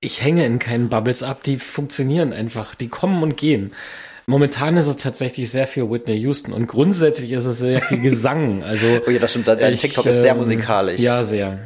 Ich 0.00 0.22
hänge 0.22 0.44
in 0.44 0.58
keinen 0.58 0.90
Bubbles 0.90 1.22
ab, 1.22 1.42
die 1.42 1.56
funktionieren 1.56 2.34
einfach, 2.34 2.74
die 2.74 2.88
kommen 2.88 3.22
und 3.22 3.38
gehen. 3.38 3.74
Momentan 4.26 4.76
ist 4.76 4.86
es 4.86 4.96
tatsächlich 4.96 5.50
sehr 5.50 5.66
viel 5.66 5.90
Whitney 5.90 6.16
Houston 6.18 6.52
und 6.52 6.66
grundsätzlich 6.66 7.32
ist 7.32 7.46
es 7.46 7.58
sehr 7.58 7.80
viel 7.80 8.00
Gesang. 8.02 8.62
Also 8.64 9.00
Oh 9.06 9.10
ja, 9.10 9.18
das 9.18 9.30
stimmt, 9.30 9.48
dein 9.48 9.72
ich, 9.72 9.80
TikTok 9.80 10.04
ist 10.04 10.20
sehr 10.20 10.32
ähm, 10.32 10.38
musikalisch. 10.38 11.00
Ja, 11.00 11.22
sehr. 11.22 11.58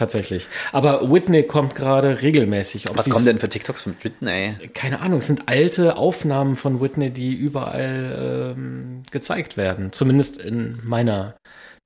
Tatsächlich. 0.00 0.48
Aber 0.72 1.12
Whitney 1.12 1.42
kommt 1.42 1.74
gerade 1.74 2.22
regelmäßig. 2.22 2.88
Ob 2.88 2.96
Was 2.96 3.10
kommen 3.10 3.26
denn 3.26 3.38
für 3.38 3.50
TikToks 3.50 3.82
von 3.82 3.96
Whitney? 4.00 4.56
Keine 4.72 5.00
Ahnung, 5.00 5.18
es 5.18 5.26
sind 5.26 5.46
alte 5.46 5.96
Aufnahmen 5.96 6.54
von 6.54 6.80
Whitney, 6.80 7.10
die 7.10 7.34
überall 7.34 8.54
ähm, 8.56 9.02
gezeigt 9.10 9.58
werden. 9.58 9.92
Zumindest 9.92 10.38
in 10.38 10.80
meiner 10.84 11.36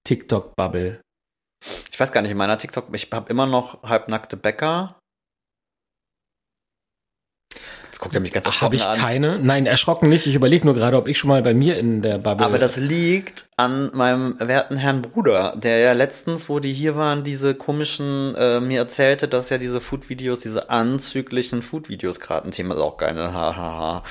TikTok-Bubble. 0.05 1.01
Ich 1.91 1.99
weiß 1.99 2.13
gar 2.13 2.23
nicht, 2.23 2.31
in 2.31 2.37
meiner 2.37 2.57
TikTok, 2.57 2.87
ich 2.93 3.11
habe 3.11 3.29
immer 3.31 3.47
noch 3.47 3.83
halbnackte 3.83 4.37
Bäcker. 4.37 4.97
Jetzt 7.87 7.94
guckt 8.05 8.15
er 8.15 8.21
mich 8.21 8.33
ganz 8.33 8.45
Habe 8.47 8.53
erschrocken 8.55 8.77
ich 8.77 8.85
an. 8.87 8.99
keine? 8.99 9.39
Nein, 9.41 9.67
erschrocken 9.67 10.09
nicht. 10.09 10.27
Ich 10.27 10.35
überlege 10.35 10.65
nur 10.67 10.75
gerade, 10.75 10.97
ob 10.97 11.09
ich 11.09 11.19
schon 11.19 11.29
mal 11.29 11.43
bei 11.43 11.55
mir 11.55 11.79
in 11.79 12.03
der 12.03 12.19
Bubble. 12.19 12.45
Aber 12.47 12.59
das 12.59 12.77
liegt 12.77 13.47
an 13.57 13.91
meinem 13.95 14.37
werten 14.39 14.77
Herrn 14.77 15.01
Bruder, 15.03 15.55
der 15.57 15.79
ja 15.79 15.93
letztens, 15.93 16.49
wo 16.49 16.61
die 16.61 16.73
hier 16.73 16.97
waren, 16.97 17.25
diese 17.25 17.55
komischen, 17.55 18.35
äh, 18.37 18.61
mir 18.61 18.79
erzählte, 18.81 19.27
dass 19.27 19.49
ja 19.51 19.59
diese 19.59 19.81
Food-Videos, 19.81 20.41
diese 20.41 20.71
anzüglichen 20.71 21.63
Food-Videos 21.63 22.21
gerade 22.21 22.47
ein 22.49 22.53
Thema 22.53 22.75
ist, 22.75 22.81
auch 22.81 22.97
geil, 22.99 23.15
ne? 23.15 23.33
hahaha. 23.33 24.03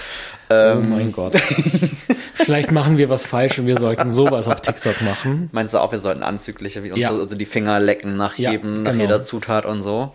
oh 0.50 0.54
Ähm, 0.54 0.90
mein 0.90 1.12
Gott. 1.12 1.34
Vielleicht 2.34 2.72
machen 2.72 2.98
wir 2.98 3.10
was 3.10 3.26
falsch 3.26 3.60
und 3.60 3.68
wir 3.68 3.78
sollten 3.78 4.12
sowas 4.12 4.48
auf 4.48 4.60
TikTok 4.62 5.02
machen. 5.04 5.50
meinst 5.54 5.74
du 5.74 5.78
auch, 5.78 5.92
wir 5.92 6.00
sollten 6.00 6.24
anzügliche, 6.24 6.84
wie 6.84 6.92
uns 6.92 7.00
Ja. 7.00 7.12
so, 7.12 7.20
also 7.22 7.36
die 7.36 7.46
Finger 7.46 7.80
lecken 7.80 8.18
nach 8.18 8.38
Ja, 8.38 8.52
jedem, 8.52 8.84
nach 8.84 8.92
genau. 8.92 9.04
jeder 9.04 9.24
Zutat 9.24 9.66
und 9.66 9.82
so? 9.84 10.14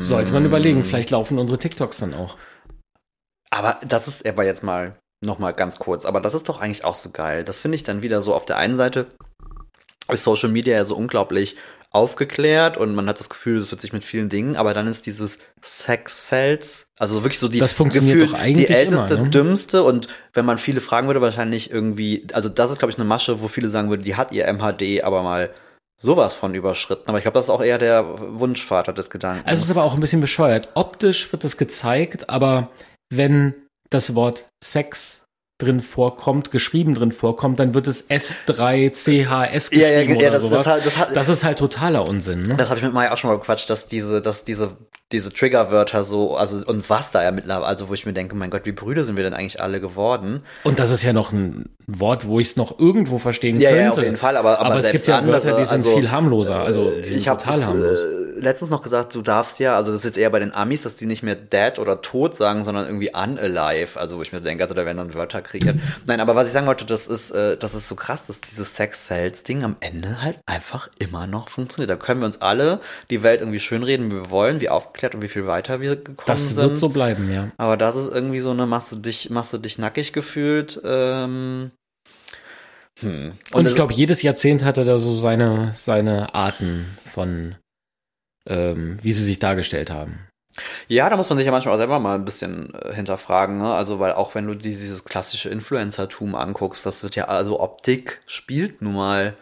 Sollte 0.00 0.32
man 0.32 0.44
überlegen. 0.44 0.82
Vielleicht 0.84 1.10
laufen 1.10 1.38
unsere 1.38 1.58
TikToks 1.58 1.98
dann 1.98 2.12
auch. 2.12 2.36
Aber 3.54 3.78
das 3.86 4.08
ist 4.08 4.26
aber 4.26 4.44
jetzt 4.44 4.64
mal 4.64 4.96
noch 5.24 5.38
mal 5.38 5.52
ganz 5.52 5.78
kurz, 5.78 6.04
aber 6.04 6.20
das 6.20 6.34
ist 6.34 6.48
doch 6.48 6.60
eigentlich 6.60 6.84
auch 6.84 6.96
so 6.96 7.10
geil. 7.10 7.44
Das 7.44 7.60
finde 7.60 7.76
ich 7.76 7.84
dann 7.84 8.02
wieder 8.02 8.20
so 8.20 8.34
auf 8.34 8.44
der 8.44 8.58
einen 8.58 8.76
Seite 8.76 9.06
ist 10.12 10.24
Social 10.24 10.50
Media 10.50 10.74
ja 10.76 10.84
so 10.84 10.96
unglaublich 10.96 11.56
aufgeklärt 11.90 12.76
und 12.76 12.94
man 12.94 13.08
hat 13.08 13.20
das 13.20 13.28
Gefühl, 13.28 13.58
es 13.58 13.70
wird 13.70 13.80
sich 13.80 13.92
mit 13.92 14.04
vielen 14.04 14.28
Dingen, 14.28 14.56
aber 14.56 14.74
dann 14.74 14.88
ist 14.88 15.06
dieses 15.06 15.38
Sex 15.62 16.26
Cells, 16.26 16.88
also 16.98 17.22
wirklich 17.22 17.38
so 17.38 17.46
die 17.46 17.60
Das 17.60 17.72
funktioniert 17.72 18.18
gefühlt 18.18 18.34
doch 18.34 18.38
eigentlich 18.38 18.66
die 18.66 18.74
älteste, 18.74 19.14
immer, 19.14 19.22
ne? 19.24 19.30
dümmste 19.30 19.84
und 19.84 20.08
wenn 20.32 20.44
man 20.44 20.58
viele 20.58 20.80
fragen 20.80 21.06
würde, 21.06 21.20
wahrscheinlich 21.20 21.70
irgendwie, 21.70 22.26
also 22.32 22.48
das 22.48 22.72
ist 22.72 22.80
glaube 22.80 22.90
ich 22.90 22.98
eine 22.98 23.06
Masche, 23.06 23.40
wo 23.40 23.46
viele 23.46 23.68
sagen 23.68 23.88
würden, 23.88 24.02
die 24.02 24.16
hat 24.16 24.32
ihr 24.32 24.52
MHD 24.52 25.04
aber 25.04 25.22
mal 25.22 25.50
sowas 25.96 26.34
von 26.34 26.52
überschritten, 26.54 27.08
aber 27.08 27.18
ich 27.18 27.24
glaube, 27.24 27.36
das 27.36 27.44
ist 27.44 27.50
auch 27.50 27.62
eher 27.62 27.78
der 27.78 28.04
Wunschvater 28.40 28.92
des 28.92 29.08
Gedankens. 29.08 29.46
Also 29.46 29.62
es 29.62 29.70
ist 29.70 29.76
aber 29.76 29.86
auch 29.86 29.94
ein 29.94 30.00
bisschen 30.00 30.20
bescheuert. 30.20 30.70
Optisch 30.74 31.30
wird 31.30 31.44
es 31.44 31.56
gezeigt, 31.56 32.28
aber 32.28 32.70
wenn 33.10 33.54
das 33.90 34.14
Wort 34.14 34.48
Sex 34.62 35.20
drin 35.60 35.78
vorkommt, 35.80 36.50
geschrieben 36.50 36.94
drin 36.94 37.12
vorkommt, 37.12 37.60
dann 37.60 37.74
wird 37.74 37.86
es 37.86 38.10
S3CHS 38.10 39.72
Ja, 39.72 39.88
ja, 39.88 40.02
geschrieben 40.02 40.20
ja, 40.20 40.26
oder 40.28 40.30
das- 40.32 40.42
sowas. 40.42 40.64
das 40.64 40.66
hat- 40.74 40.86
das 40.86 40.96
hat- 40.98 41.16
das 41.16 41.28
ist 41.28 41.44
halt 41.44 41.58
totaler 41.60 42.06
Unsinn. 42.08 42.42
Ne? 42.42 42.56
Das 42.56 42.70
habe 42.70 42.78
ich 42.78 42.84
mit 42.84 42.92
Maya 42.92 43.12
auch 43.12 43.18
schon 43.18 43.30
mal 43.30 43.36
gequatscht, 43.38 43.70
dass 43.70 43.86
diese, 43.86 44.20
dass 44.20 44.42
diese, 44.42 44.76
diese 45.12 45.32
Triggerwörter 45.32 46.02
so, 46.04 46.36
also 46.36 46.56
und 46.66 46.90
was 46.90 47.12
da 47.12 47.22
ja 47.22 47.30
mittlerweile, 47.30 47.66
also 47.66 47.88
wo 47.88 47.94
ich 47.94 48.04
mir 48.04 48.12
denke, 48.12 48.34
mein 48.34 48.50
Gott, 48.50 48.62
wie 48.64 48.72
Brüder 48.72 49.04
sind 49.04 49.16
wir 49.16 49.22
denn 49.22 49.32
eigentlich 49.34 49.60
alle 49.62 49.80
geworden? 49.80 50.42
Und 50.64 50.80
das 50.80 50.90
ist 50.90 51.04
ja 51.04 51.12
noch 51.12 51.30
ein 51.30 51.70
Wort, 51.86 52.26
wo 52.26 52.40
ich 52.40 52.48
es 52.48 52.56
noch 52.56 52.78
irgendwo 52.80 53.18
verstehen 53.18 53.60
Ja, 53.60 53.70
könnte. 53.70 53.82
ja, 53.84 53.90
auf 53.90 54.02
jeden 54.02 54.16
Fall, 54.16 54.36
aber- 54.36 54.58
aber 54.58 54.76
es 54.78 54.86
selbst 54.86 54.92
gibt 55.04 55.06
ja 55.08 55.18
andere, 55.18 55.34
Wörter, 55.34 55.56
die 55.56 55.64
sind 55.66 55.76
also, 55.76 55.96
viel 55.96 56.10
harmloser. 56.10 56.56
Also 56.64 56.90
die 56.90 57.10
sind 57.10 57.18
Ich 57.20 57.24
total 57.26 57.64
harmlos. 57.64 57.98
äh, 58.00 58.23
letztens 58.36 58.70
noch 58.70 58.82
gesagt, 58.82 59.14
du 59.14 59.22
darfst 59.22 59.58
ja, 59.58 59.76
also 59.76 59.90
das 59.92 60.02
ist 60.02 60.04
jetzt 60.04 60.18
eher 60.18 60.30
bei 60.30 60.38
den 60.38 60.52
Amis, 60.54 60.82
dass 60.82 60.96
die 60.96 61.06
nicht 61.06 61.22
mehr 61.22 61.34
dead 61.34 61.78
oder 61.78 62.02
tot 62.02 62.36
sagen, 62.36 62.64
sondern 62.64 62.86
irgendwie 62.86 63.10
unalive. 63.14 63.98
Also 63.98 64.18
wo 64.18 64.22
ich 64.22 64.32
mir 64.32 64.40
denke, 64.40 64.62
also 64.64 64.74
da 64.74 64.84
werden 64.84 64.98
dann 64.98 65.14
Wörter 65.14 65.42
kreiert. 65.42 65.76
Nein, 66.06 66.20
aber 66.20 66.34
was 66.34 66.46
ich 66.48 66.52
sagen 66.52 66.66
wollte, 66.66 66.84
das 66.84 67.06
ist, 67.06 67.30
äh, 67.30 67.56
das 67.56 67.74
ist 67.74 67.88
so 67.88 67.94
krass, 67.94 68.26
dass 68.26 68.40
dieses 68.40 68.74
Sex 68.76 69.06
Sales 69.06 69.42
Ding 69.42 69.64
am 69.64 69.76
Ende 69.80 70.20
halt 70.22 70.38
einfach 70.46 70.88
immer 70.98 71.26
noch 71.26 71.48
funktioniert. 71.48 71.90
Da 71.90 71.96
können 71.96 72.20
wir 72.20 72.26
uns 72.26 72.40
alle 72.40 72.80
die 73.10 73.22
Welt 73.22 73.40
irgendwie 73.40 73.60
schönreden, 73.60 74.10
wie 74.10 74.16
wir 74.16 74.30
wollen, 74.30 74.60
wie 74.60 74.68
aufgeklärt 74.68 75.14
und 75.14 75.22
wie 75.22 75.28
viel 75.28 75.46
weiter 75.46 75.80
wir 75.80 75.96
gekommen 75.96 76.16
Das 76.26 76.48
sind. 76.50 76.56
wird 76.58 76.78
so 76.78 76.88
bleiben, 76.88 77.32
ja. 77.32 77.50
Aber 77.56 77.76
das 77.76 77.94
ist 77.94 78.12
irgendwie 78.12 78.40
so 78.40 78.50
eine, 78.50 78.66
machst 78.66 78.92
du 78.92 78.96
dich, 78.96 79.30
machst 79.30 79.52
du 79.52 79.58
dich 79.58 79.78
nackig 79.78 80.12
gefühlt. 80.12 80.80
Ähm, 80.84 81.70
hm. 83.00 83.32
Und, 83.52 83.64
es- 83.64 83.70
ich 83.70 83.76
glaube, 83.76 83.92
jedes 83.92 84.22
Jahrzehnt 84.22 84.64
hatte 84.64 84.84
da 84.84 84.98
so 84.98 85.16
seine, 85.18 85.72
seine 85.76 86.34
Arten 86.34 86.96
von, 87.04 87.56
ähm, 88.48 88.96
wie 89.02 89.12
sie 89.12 89.24
sich 89.24 89.38
dargestellt 89.38 89.90
haben. 89.90 90.28
Ja, 90.86 91.10
da 91.10 91.16
muss 91.16 91.28
man 91.28 91.38
sich 91.38 91.46
ja 91.46 91.52
manchmal 91.52 91.74
auch 91.74 91.78
selber 91.78 91.98
mal 91.98 92.14
ein 92.14 92.24
bisschen 92.24 92.72
äh, 92.74 92.94
hinterfragen, 92.94 93.58
ne? 93.58 93.74
Also, 93.74 93.98
weil 93.98 94.12
auch 94.12 94.34
wenn 94.34 94.46
du 94.46 94.54
die, 94.54 94.76
dieses 94.76 95.04
klassische 95.04 95.48
Influencertum 95.48 96.34
anguckst, 96.34 96.86
das 96.86 97.02
wird 97.02 97.16
ja, 97.16 97.24
also 97.24 97.60
Optik 97.60 98.20
spielt 98.26 98.80
nun 98.80 98.94
mal 98.94 99.36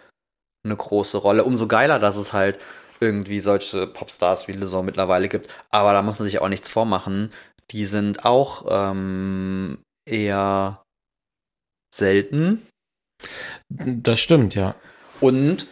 eine 0.64 0.76
große 0.76 1.18
Rolle. 1.18 1.44
Umso 1.44 1.66
geiler, 1.66 1.98
dass 1.98 2.16
es 2.16 2.32
halt 2.32 2.58
irgendwie 3.00 3.40
solche 3.40 3.86
Popstars 3.86 4.46
wie 4.48 4.52
Lizzo 4.52 4.82
mittlerweile 4.82 5.28
gibt. 5.28 5.48
Aber 5.70 5.92
da 5.92 6.02
muss 6.02 6.18
man 6.18 6.26
sich 6.26 6.40
auch 6.40 6.48
nichts 6.48 6.68
vormachen. 6.68 7.32
Die 7.72 7.84
sind 7.84 8.24
auch 8.24 8.64
ähm, 8.70 9.82
eher 10.08 10.82
selten. 11.94 12.66
Das 13.68 14.20
stimmt, 14.20 14.54
ja. 14.54 14.76
Und 15.20 15.66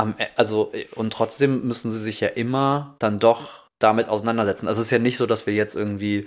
am, 0.00 0.14
E- 0.18 0.26
also, 0.36 0.72
und 0.94 1.12
trotzdem 1.12 1.66
müssen 1.66 1.92
sie 1.92 2.00
sich 2.00 2.20
ja 2.20 2.28
immer 2.28 2.96
dann 2.98 3.18
doch 3.18 3.68
damit 3.78 4.08
auseinandersetzen. 4.08 4.68
Also 4.68 4.80
es 4.80 4.88
ist 4.88 4.92
ja 4.92 4.98
nicht 4.98 5.16
so, 5.16 5.26
dass 5.26 5.46
wir 5.46 5.54
jetzt 5.54 5.74
irgendwie 5.74 6.26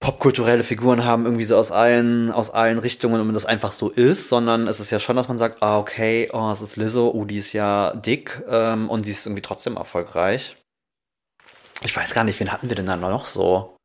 popkulturelle 0.00 0.64
Figuren 0.64 1.04
haben, 1.04 1.24
irgendwie 1.24 1.44
so 1.44 1.56
aus 1.56 1.72
allen, 1.72 2.30
aus 2.30 2.50
allen 2.50 2.78
Richtungen 2.78 3.20
und 3.20 3.32
das 3.32 3.46
einfach 3.46 3.72
so 3.72 3.88
ist, 3.90 4.28
sondern 4.28 4.68
es 4.68 4.80
ist 4.80 4.90
ja 4.90 5.00
schon, 5.00 5.16
dass 5.16 5.28
man 5.28 5.38
sagt, 5.38 5.62
ah, 5.62 5.78
okay, 5.78 6.28
oh, 6.32 6.50
es 6.50 6.60
ist 6.60 6.76
Lizzo, 6.76 7.10
oh, 7.10 7.24
die 7.24 7.38
ist 7.38 7.52
ja 7.52 7.94
dick, 7.94 8.42
ähm, 8.48 8.90
und 8.90 9.06
die 9.06 9.12
ist 9.12 9.24
irgendwie 9.24 9.42
trotzdem 9.42 9.76
erfolgreich. 9.76 10.56
Ich 11.82 11.96
weiß 11.96 12.12
gar 12.12 12.24
nicht, 12.24 12.38
wen 12.40 12.52
hatten 12.52 12.68
wir 12.68 12.76
denn 12.76 12.86
da 12.86 12.96
noch 12.96 13.26
so? 13.26 13.76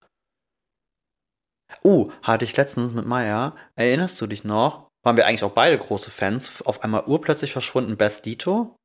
Oh, 1.83 2.11
hatte 2.23 2.45
ich 2.45 2.57
letztens 2.57 2.93
mit 2.93 3.05
Maya, 3.05 3.55
erinnerst 3.75 4.19
du 4.19 4.27
dich 4.27 4.43
noch? 4.43 4.88
Waren 5.03 5.17
wir 5.17 5.25
eigentlich 5.25 5.43
auch 5.43 5.51
beide 5.51 5.77
große 5.77 6.11
Fans, 6.11 6.61
auf 6.65 6.83
einmal 6.83 7.03
urplötzlich 7.05 7.51
verschwunden 7.53 7.95
Beth 7.97 8.25
Dito? 8.25 8.75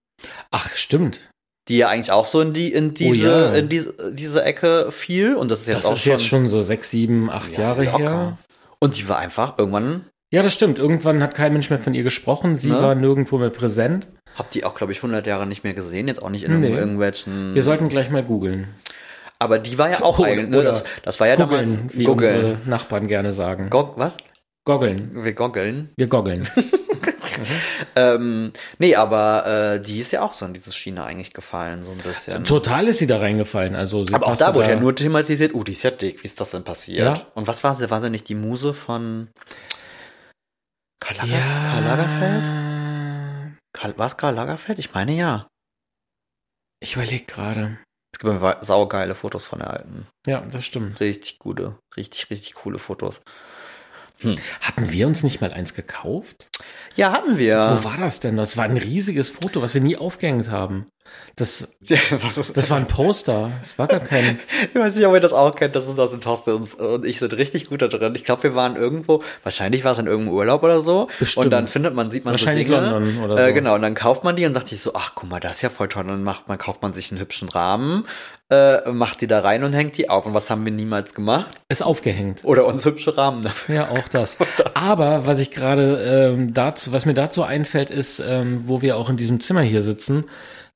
Ach, 0.51 0.71
stimmt. 0.75 1.31
die 1.69 1.79
ja 1.79 1.89
eigentlich 1.89 2.13
auch 2.13 2.25
so 2.27 2.41
in 2.43 2.53
die 2.53 2.73
in 2.73 2.93
diese 2.95 3.27
Oh 3.27 3.53
ja. 3.53 3.55
in 3.55 3.69
diese, 3.69 3.95
diese 4.13 4.45
Ecke 4.45 4.91
fiel 4.93 5.35
und 5.35 5.51
das 5.51 5.63
ist 5.63 5.67
jetzt 5.69 5.77
Das 5.79 5.87
auch 5.87 5.93
ist 5.95 6.03
schon, 6.03 6.13
jetzt 6.13 6.27
schon 6.27 6.49
so 6.49 6.61
sechs, 6.61 6.91
sieben, 6.91 7.31
acht 7.31 7.53
Ja, 7.55 7.61
Jahre 7.61 7.85
locker. 7.85 7.99
her. 7.99 8.39
und 8.81 8.97
die 8.99 9.09
war 9.09 9.19
einfach 9.19 9.59
irgendwann 9.59 10.05
Ja, 10.33 10.43
das 10.43 10.53
stimmt. 10.55 10.79
Irgendwann 10.79 11.23
hat 11.23 11.35
kein 11.35 11.53
Mensch 11.53 11.71
mehr 11.71 11.79
von 11.79 11.95
ihr 11.95 12.03
gesprochen. 12.03 12.55
Sie 12.57 12.69
Ne? 12.71 12.83
war 12.83 12.95
nirgendwo 12.95 13.39
mehr 13.39 13.51
präsent. 13.51 14.09
hab 14.37 14.51
die 14.51 14.65
auch 14.65 14.75
glaube 14.75 14.93
ich 14.93 14.99
100 14.99 15.27
Jahre 15.27 15.47
nicht 15.47 15.65
mehr 15.65 15.75
gesehen 15.75 16.07
jetzt 16.07 16.23
auch 16.23 16.29
nicht 16.31 16.45
in 16.45 16.61
Nee. 16.61 16.69
irgendwelchen 16.75 17.55
Wir 17.55 17.63
sollten 17.63 17.89
gleich 17.89 18.11
mal 18.11 18.23
googeln. 18.23 18.69
aber 19.39 19.59
die 19.59 19.79
war 19.79 19.91
ja 19.91 20.03
auch 20.03 20.19
Oder- 20.19 20.29
eigentlich 20.29 20.49
ne, 20.51 20.63
das, 20.63 20.85
das 21.03 21.19
war 21.19 21.27
ja 21.29 21.37
Goggeln, 21.37 21.77
damals 21.77 21.97
wie 21.99 22.07
unsere 22.07 22.57
Nachbarn 22.67 23.09
gerne 23.09 23.33
sagen. 23.33 23.71
Gog, 23.71 23.95
was 23.97 24.17
Goggeln. 24.65 25.25
wir 25.25 25.33
goggeln 25.35 25.93
Wir 25.97 26.09
goggeln. 26.09 26.49
ähm, 27.97 28.53
nee, 28.79 28.95
aber 28.95 29.75
äh, 29.75 29.81
die 29.81 30.01
ist 30.01 30.13
ja 30.13 30.23
auch 30.23 30.33
so 30.33 30.47
in 30.47 30.55
diese 30.55 30.73
Schiene 30.73 31.05
eigentlich 31.05 31.33
gefallen, 31.35 31.85
so 31.85 31.91
ein 31.91 31.99
bisschen. 31.99 32.45
Total 32.45 32.89
ist 32.89 32.99
sie 32.99 33.07
da 33.07 33.19
reingefallen. 33.19 33.75
Also 33.75 34.05
sie 34.05 34.15
aber 34.15 34.29
auch 34.29 34.37
da 34.37 34.55
wurde 34.55 34.71
ja 34.71 34.81
nur 34.81 34.95
thematisiert, 34.95 35.55
oh, 35.55 35.63
die 35.65 35.73
ist 35.73 35.83
ja 35.83 35.91
dick, 35.91 36.23
wie 36.23 36.27
ist 36.27 36.41
das 36.41 36.51
denn 36.51 36.65
passiert? 36.65 37.19
Ja. 37.19 37.27
Und 37.35 37.47
was 37.47 37.63
war 37.63 37.75
sie? 37.75 37.91
War 37.91 38.01
sie 38.01 38.11
nicht 38.11 38.29
die 38.29 38.35
Muse 38.35 38.73
von 38.73 39.29
Karl, 41.01 41.17
Lager 41.19 41.33
ja. 41.33 41.71
Karl 41.71 41.85
Lagerfeld? 41.85 42.45
Karl, 43.75 43.99
war 43.99 44.07
es 44.07 44.17
Karl 44.17 44.35
Lagerfeld? 44.35 44.79
Ich 44.79 44.95
meine 44.95 45.13
ja. 45.13 45.47
Ich 46.81 46.97
überlege 46.97 47.25
gerade. 47.25 47.79
Es 48.15 48.21
gibt 48.21 48.65
saugeile 48.65 49.15
Fotos 49.15 49.47
von 49.47 49.59
der 49.59 49.71
alten. 49.71 50.07
Ja, 50.27 50.41
das 50.41 50.65
stimmt. 50.65 51.01
Richtig 51.01 51.39
gute, 51.39 51.79
richtig, 51.97 52.31
richtig 52.31 52.55
coole 52.55 52.79
Fotos. 52.79 53.21
Hatten 54.61 54.93
wir 54.93 55.07
uns 55.07 55.23
nicht 55.23 55.41
mal 55.41 55.53
eins 55.53 55.75
gekauft? 55.75 56.49
Ja, 56.97 57.13
hatten 57.13 57.39
wir. 57.39 57.79
Wo 57.79 57.85
war 57.85 57.97
das 57.99 58.21
denn? 58.21 58.37
Das 58.37 58.57
war 58.57 58.65
ein 58.65 58.77
riesiges 58.77 59.31
Foto, 59.31 59.61
was 59.63 59.75
wir 59.75 59.81
nie 59.81 59.97
aufgehängt 59.97 60.51
haben. 60.51 60.87
Das, 61.37 61.69
Ja, 61.83 61.99
das, 62.35 62.53
das 62.53 62.71
war 62.71 62.77
ein 62.77 62.87
Poster. 62.87 63.51
Das 63.61 63.79
war 63.79 63.89
gar 63.89 64.01
kein. 64.01 64.39
ich 64.73 64.81
weiß 64.81 64.95
nicht, 64.95 65.07
ob 65.07 65.15
ihr 65.15 65.21
das 65.21 65.33
auch 65.33 65.55
kennt, 65.55 65.75
das 65.75 65.87
ist 65.89 65.99
aus 65.99 66.11
dem 66.13 66.21
Thorsten 66.21 66.51
und, 66.79 67.05
ich 67.05 67.19
sind 67.19 67.33
richtig 67.35 67.69
gut 67.69 67.83
da 67.83 67.89
drin. 67.89 68.15
Ich 68.15 68.25
glaube, 68.25 68.45
wir 68.45 68.55
waren 68.55 68.77
irgendwo, 68.77 69.23
wahrscheinlich 69.43 69.85
war 69.85 69.93
es 69.93 69.99
in 69.99 70.07
irgendeinem 70.07 70.35
Urlaub 70.37 70.63
oder 70.63 70.81
so. 70.81 71.09
Bestimmt. 71.19 71.47
Und 71.47 71.51
dann 71.51 71.69
findet 71.69 71.95
man, 71.95 72.11
sieht 72.11 72.25
man 72.25 72.33
Wahrscheinlich 72.33 72.69
so 72.69 72.75
Dinge. 72.75 72.91
London 72.91 73.25
oder 73.25 73.37
Äh, 73.39 73.49
so. 73.49 73.55
genau, 73.55 73.75
und 73.75 73.83
dann 73.83 73.95
kauft 73.95 74.23
man 74.25 74.37
die 74.37 74.47
und 74.47 74.55
sagt 74.55 74.69
sich 74.69 74.81
so, 74.81 74.93
ach 74.95 75.13
guck 75.15 75.29
mal, 75.29 75.41
das 75.41 75.57
ist 75.57 75.63
ja 75.63 75.71
voll 75.71 75.89
toll. 75.89 76.03
Und 76.05 76.09
dann 76.09 76.23
macht 76.25 76.49
man, 76.49 76.57
kauft 76.59 76.83
man 76.83 76.93
sich 76.93 77.11
einen 77.11 77.21
hübschen 77.21 77.49
Rahmen, 77.49 78.07
äh, 78.51 78.91
macht 78.93 79.21
die 79.21 79.27
da 79.27 79.41
rein 79.41 79.65
und 79.65 79.73
hängt 79.73 79.97
die 79.99 80.09
auf. 80.09 80.27
Und 80.27 80.35
was 80.35 80.51
haben 80.51 80.65
wir 80.65 80.73
niemals 80.73 81.15
gemacht? 81.15 81.49
Ist 81.69 81.83
aufgehängt. 81.83 82.45
Oder 82.45 82.65
uns 82.67 82.85
hübsche 82.85 83.17
Rahmen 83.17 83.43
dafür. 83.43 83.75
Ja, 83.75 83.89
auch 83.91 84.07
das. 84.09 84.39
Aber 84.75 85.27
was 85.27 85.41
ich 85.41 85.51
gerade 85.51 86.33
ähm, 86.35 86.55
dazu, 86.55 86.93
was 86.93 87.07
mir 87.07 87.15
dazu 87.15 87.43
einfällt, 87.43 87.91
ist, 87.91 88.21
ähm, 88.21 88.69
wo 88.69 88.83
wir 88.83 88.97
auch 88.97 89.09
in 89.11 89.17
diesem 89.17 89.41
Zimmer 89.41 89.63
hier 89.63 89.83
sitzen. 89.83 90.25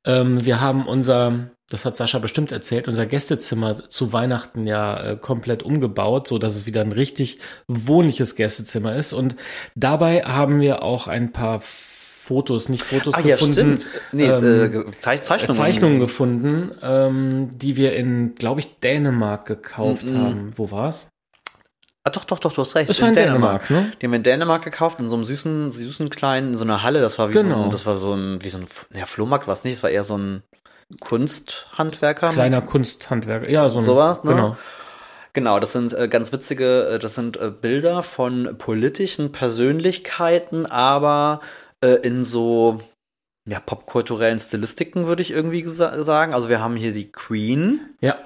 Ähm, 0.08 0.44
wir 0.44 0.60
haben 0.60 0.86
unser, 0.88 1.50
das 1.70 1.84
hat 1.84 1.96
Sascha 1.96 2.18
bestimmt 2.18 2.50
erzählt, 2.50 2.88
unser 2.88 3.04
Gästezimmer 3.06 3.88
zu 3.88 4.12
Weihnachten 4.12 4.66
ja 4.66 5.00
äh, 5.12 5.16
komplett 5.16 5.62
umgebaut, 5.62 6.26
so 6.26 6.38
dass 6.38 6.56
es 6.56 6.66
wieder 6.66 6.80
ein 6.80 6.92
richtig 6.92 7.38
wohnliches 7.68 8.34
Gästezimmer 8.34 8.96
ist. 8.96 9.12
Und 9.12 9.36
dabei 9.74 10.22
haben 10.22 10.60
wir 10.60 10.82
auch 10.82 11.06
ein 11.08 11.30
paar 11.32 11.60
Fotos, 11.60 12.68
nicht 12.68 12.84
Fotos 12.84 13.14
Ah 13.14 13.20
ja, 13.20 13.36
gefunden, 13.36 13.78
stimmt. 13.78 13.86
Nee, 14.12 14.24
ähm, 14.26 14.88
äh, 14.88 14.90
Zeich- 15.00 15.24
Zeichnungen. 15.24 15.54
Zeichnungen 15.56 16.00
gefunden, 16.00 16.70
ähm, 16.82 17.50
die 17.54 17.76
wir 17.76 17.94
in, 17.94 18.34
glaube 18.34 18.60
ich, 18.60 18.80
Dänemark 18.80 19.46
gekauft 19.46 20.10
Mhm. 20.10 20.18
haben. 20.18 20.50
Wo 20.56 20.70
war's? 20.70 21.08
Ah, 22.08 22.10
doch, 22.10 22.24
doch, 22.24 22.38
doch, 22.38 22.52
du 22.54 22.62
hast 22.62 22.74
recht. 22.74 22.88
Das 22.88 23.00
war 23.02 23.08
in 23.08 23.14
Dänemark, 23.14 23.68
ne? 23.68 23.92
Die 24.00 24.06
haben 24.06 24.14
in 24.14 24.22
Dänemark 24.22 24.64
gekauft, 24.64 24.98
in 24.98 25.10
so 25.10 25.16
einem 25.16 25.24
süßen, 25.24 25.70
süßen 25.70 26.08
kleinen, 26.08 26.52
in 26.52 26.58
so 26.58 26.64
einer 26.64 26.82
Halle. 26.82 27.00
Das 27.02 27.18
war 27.18 27.28
wie 27.28 27.34
Genau. 27.34 27.58
so 27.58 27.64
ein, 27.64 27.70
das 27.70 27.84
war 27.86 27.98
so 27.98 28.14
ein, 28.14 28.42
wie 28.42 28.48
so 28.48 28.58
ein, 28.58 28.66
ja, 28.94 29.04
Flohmarkt 29.04 29.46
war 29.46 29.54
es 29.54 29.64
nicht, 29.64 29.76
das 29.76 29.82
war 29.82 29.90
eher 29.90 30.04
so 30.04 30.16
ein 30.16 30.42
Kunsthandwerker. 31.00 32.30
Kleiner 32.30 32.62
Kunsthandwerker. 32.62 33.50
Ja, 33.50 33.68
so 33.68 33.80
ein, 33.80 33.84
Sowas, 33.84 34.24
ne? 34.24 34.30
Genau. 34.34 34.56
Genau, 35.34 35.60
das 35.60 35.72
sind 35.72 35.92
äh, 35.94 36.08
ganz 36.08 36.32
witzige, 36.32 36.88
äh, 36.88 36.98
das 36.98 37.14
sind 37.14 37.36
äh, 37.36 37.50
Bilder 37.50 38.02
von 38.02 38.56
politischen 38.58 39.30
Persönlichkeiten, 39.30 40.66
aber 40.66 41.40
äh, 41.84 41.90
in 42.00 42.24
so 42.24 42.80
ja, 43.46 43.60
popkulturellen 43.60 44.38
Stilistiken, 44.38 45.06
würde 45.06 45.22
ich 45.22 45.30
irgendwie 45.30 45.62
sagen. 45.68 46.34
Also 46.34 46.48
wir 46.48 46.60
haben 46.60 46.76
hier 46.76 46.92
die 46.92 47.10
Queen. 47.12 47.80
Ja. 48.00 48.16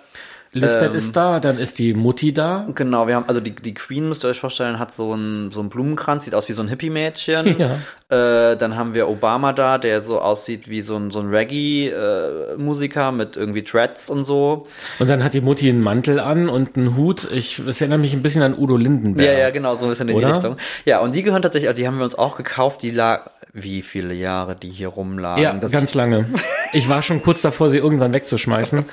Lisbeth 0.54 0.90
Ähm, 0.90 0.98
ist 0.98 1.16
da, 1.16 1.40
dann 1.40 1.58
ist 1.58 1.78
die 1.78 1.94
Mutti 1.94 2.34
da. 2.34 2.68
Genau, 2.74 3.06
wir 3.06 3.14
haben, 3.14 3.24
also 3.26 3.40
die, 3.40 3.54
die 3.54 3.72
Queen, 3.72 4.08
müsst 4.08 4.22
ihr 4.24 4.28
euch 4.28 4.40
vorstellen, 4.40 4.78
hat 4.78 4.94
so 4.94 5.12
einen, 5.12 5.50
so 5.50 5.60
einen 5.60 5.70
Blumenkranz, 5.70 6.24
sieht 6.24 6.34
aus 6.34 6.48
wie 6.48 6.52
so 6.52 6.62
ein 6.62 6.68
Hippie-Mädchen. 6.68 7.56
Ja. 7.58 7.78
Äh, 8.12 8.56
dann 8.58 8.76
haben 8.76 8.92
wir 8.92 9.08
Obama 9.08 9.54
da, 9.54 9.78
der 9.78 10.02
so 10.02 10.20
aussieht 10.20 10.68
wie 10.68 10.82
so 10.82 10.96
ein, 10.96 11.10
so 11.10 11.20
ein 11.20 11.28
Reggae-Musiker 11.28 13.12
mit 13.12 13.36
irgendwie 13.36 13.62
Dreads 13.62 14.10
und 14.10 14.24
so. 14.24 14.66
Und 14.98 15.08
dann 15.08 15.24
hat 15.24 15.32
die 15.32 15.40
Mutti 15.40 15.70
einen 15.70 15.82
Mantel 15.82 16.20
an 16.20 16.50
und 16.50 16.76
einen 16.76 16.94
Hut. 16.96 17.30
Ich, 17.32 17.58
es 17.58 17.80
erinnert 17.80 18.00
mich 18.00 18.12
ein 18.12 18.20
bisschen 18.20 18.42
an 18.42 18.54
Udo 18.58 18.76
Lindenberg. 18.76 19.26
Ja, 19.26 19.38
ja, 19.38 19.50
genau, 19.50 19.76
so 19.76 19.86
ein 19.86 19.88
bisschen 19.88 20.08
in 20.08 20.16
Oder? 20.16 20.26
die 20.26 20.32
Richtung. 20.34 20.56
Ja, 20.84 21.00
und 21.00 21.14
die 21.14 21.22
gehören 21.22 21.40
tatsächlich, 21.40 21.72
die 21.74 21.86
haben 21.86 21.96
wir 21.96 22.04
uns 22.04 22.14
auch 22.14 22.36
gekauft, 22.36 22.82
die 22.82 22.90
lag, 22.90 23.30
wie 23.52 23.82
viele 23.82 24.14
Jahre 24.14 24.56
die 24.56 24.70
hier 24.70 24.88
rumlagen. 24.88 25.42
Ja, 25.42 25.52
Das- 25.54 25.70
ganz 25.70 25.94
lange. 25.94 26.26
Ich 26.72 26.88
war 26.88 27.02
schon 27.02 27.22
kurz 27.22 27.42
davor, 27.42 27.68
sie 27.68 27.78
irgendwann 27.78 28.12
wegzuschmeißen. 28.14 28.84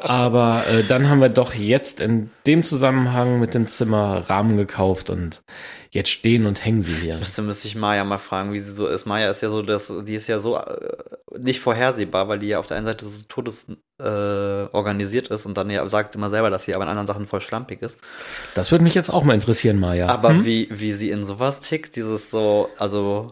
Aber 0.00 0.64
äh, 0.70 0.84
dann 0.84 1.08
haben 1.08 1.20
wir 1.20 1.28
doch 1.30 1.54
jetzt 1.54 2.00
in 2.00 2.30
dem 2.46 2.62
Zusammenhang 2.64 3.40
mit 3.40 3.54
dem 3.54 3.66
Zimmer 3.66 4.28
Rahmen 4.28 4.56
gekauft 4.56 5.08
und 5.10 5.42
jetzt 5.90 6.10
stehen 6.10 6.46
und 6.46 6.64
hängen 6.64 6.82
sie 6.82 6.94
hier. 6.94 7.16
Müsste, 7.18 7.42
müsste 7.42 7.68
ich 7.68 7.74
Maya 7.74 8.04
mal 8.04 8.18
fragen, 8.18 8.52
wie 8.52 8.58
sie 8.60 8.74
so 8.74 8.86
ist. 8.86 9.06
Maya 9.06 9.30
ist 9.30 9.40
ja 9.42 9.50
so, 9.50 9.62
dass, 9.62 9.92
die 10.06 10.14
ist 10.14 10.26
ja 10.26 10.40
so 10.40 10.56
äh, 10.58 10.62
nicht 11.38 11.60
vorhersehbar, 11.60 12.28
weil 12.28 12.38
die 12.38 12.48
ja 12.48 12.58
auf 12.58 12.66
der 12.66 12.76
einen 12.78 12.86
Seite 12.86 13.06
so 13.06 13.20
todes 13.28 13.66
äh, 13.98 14.02
organisiert 14.04 15.28
ist 15.28 15.46
und 15.46 15.56
dann 15.56 15.70
ja 15.70 15.86
sagt 15.88 16.14
immer 16.14 16.28
selber, 16.30 16.50
dass 16.50 16.64
sie 16.64 16.74
aber 16.74 16.84
in 16.84 16.90
anderen 16.90 17.06
Sachen 17.06 17.26
voll 17.26 17.40
schlampig 17.40 17.82
ist. 17.82 17.96
Das 18.54 18.70
würde 18.72 18.84
mich 18.84 18.94
jetzt 18.94 19.10
auch 19.10 19.22
mal 19.24 19.34
interessieren, 19.34 19.78
Maja. 19.78 20.08
Aber 20.08 20.30
Hm? 20.30 20.44
wie, 20.44 20.68
wie 20.70 20.92
sie 20.92 21.10
in 21.10 21.24
sowas 21.24 21.60
tickt, 21.60 21.96
dieses 21.96 22.30
so, 22.30 22.68
also. 22.78 23.28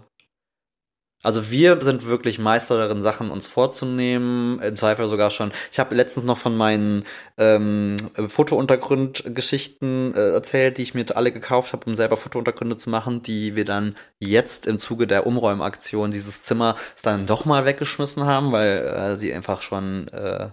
Also 1.22 1.50
wir 1.50 1.80
sind 1.82 2.06
wirklich 2.06 2.38
Meister 2.38 2.78
darin, 2.78 3.02
Sachen 3.02 3.30
uns 3.30 3.46
vorzunehmen, 3.46 4.58
im 4.60 4.76
Zweifel 4.76 5.06
sogar 5.08 5.30
schon. 5.30 5.52
Ich 5.70 5.78
habe 5.78 5.94
letztens 5.94 6.24
noch 6.24 6.38
von 6.38 6.56
meinen 6.56 7.04
ähm, 7.36 7.96
Fotountergrundgeschichten 8.26 10.14
äh, 10.14 10.30
erzählt, 10.30 10.78
die 10.78 10.82
ich 10.82 10.94
mir 10.94 11.04
alle 11.14 11.32
gekauft 11.32 11.72
habe, 11.72 11.84
um 11.86 11.94
selber 11.94 12.16
Fotountergründe 12.16 12.76
zu 12.76 12.88
machen, 12.90 13.22
die 13.22 13.54
wir 13.56 13.64
dann 13.64 13.96
jetzt 14.18 14.66
im 14.66 14.78
Zuge 14.78 15.06
der 15.06 15.26
Umräumaktion 15.26 16.10
dieses 16.10 16.42
Zimmers 16.42 16.76
dann 17.02 17.26
doch 17.26 17.44
mal 17.44 17.64
weggeschmissen 17.66 18.24
haben, 18.24 18.52
weil 18.52 18.78
äh, 18.78 19.16
sie 19.16 19.32
einfach 19.34 19.60
schon 19.60 20.08
äh, 20.08 20.48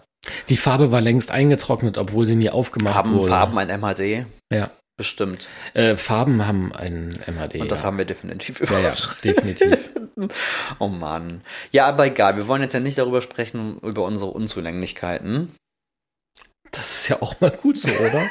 Die 0.50 0.58
Farbe 0.58 0.92
war 0.92 1.02
längst 1.02 1.32
eingetrocknet, 1.32 1.98
obwohl 1.98 2.28
sie 2.28 2.36
nie 2.36 2.50
aufgemacht 2.50 2.96
haben 2.96 3.14
wurde. 3.14 3.30
Farben 3.30 3.58
ein 3.58 3.70
MHD, 3.70 4.26
Ja. 4.52 4.72
bestimmt. 4.98 5.48
Äh, 5.74 5.96
Farben 5.96 6.46
haben 6.46 6.74
ein 6.74 7.18
MHD. 7.26 7.62
Und 7.62 7.72
das 7.72 7.80
ja. 7.80 7.86
haben 7.86 7.98
wir 7.98 8.06
definitiv 8.06 8.60
ja, 8.62 8.72
ja, 8.74 8.80
überschritten. 8.88 9.34
definitiv. 9.34 9.90
Oh 10.80 10.88
Mann. 10.88 11.42
Ja, 11.72 11.88
aber 11.88 12.06
egal. 12.08 12.38
Wir 12.38 12.48
wollen 12.48 12.62
jetzt 12.62 12.74
ja 12.74 12.80
nicht 12.80 12.98
darüber 12.98 13.22
sprechen, 13.22 13.80
über 13.80 14.04
unsere 14.04 14.32
Unzulänglichkeiten. 14.32 15.56
Das 16.72 17.02
ist 17.02 17.08
ja 17.10 17.22
auch 17.22 17.40
mal 17.40 17.52
gut 17.52 17.78
so, 17.78 17.90
oder? 17.90 18.28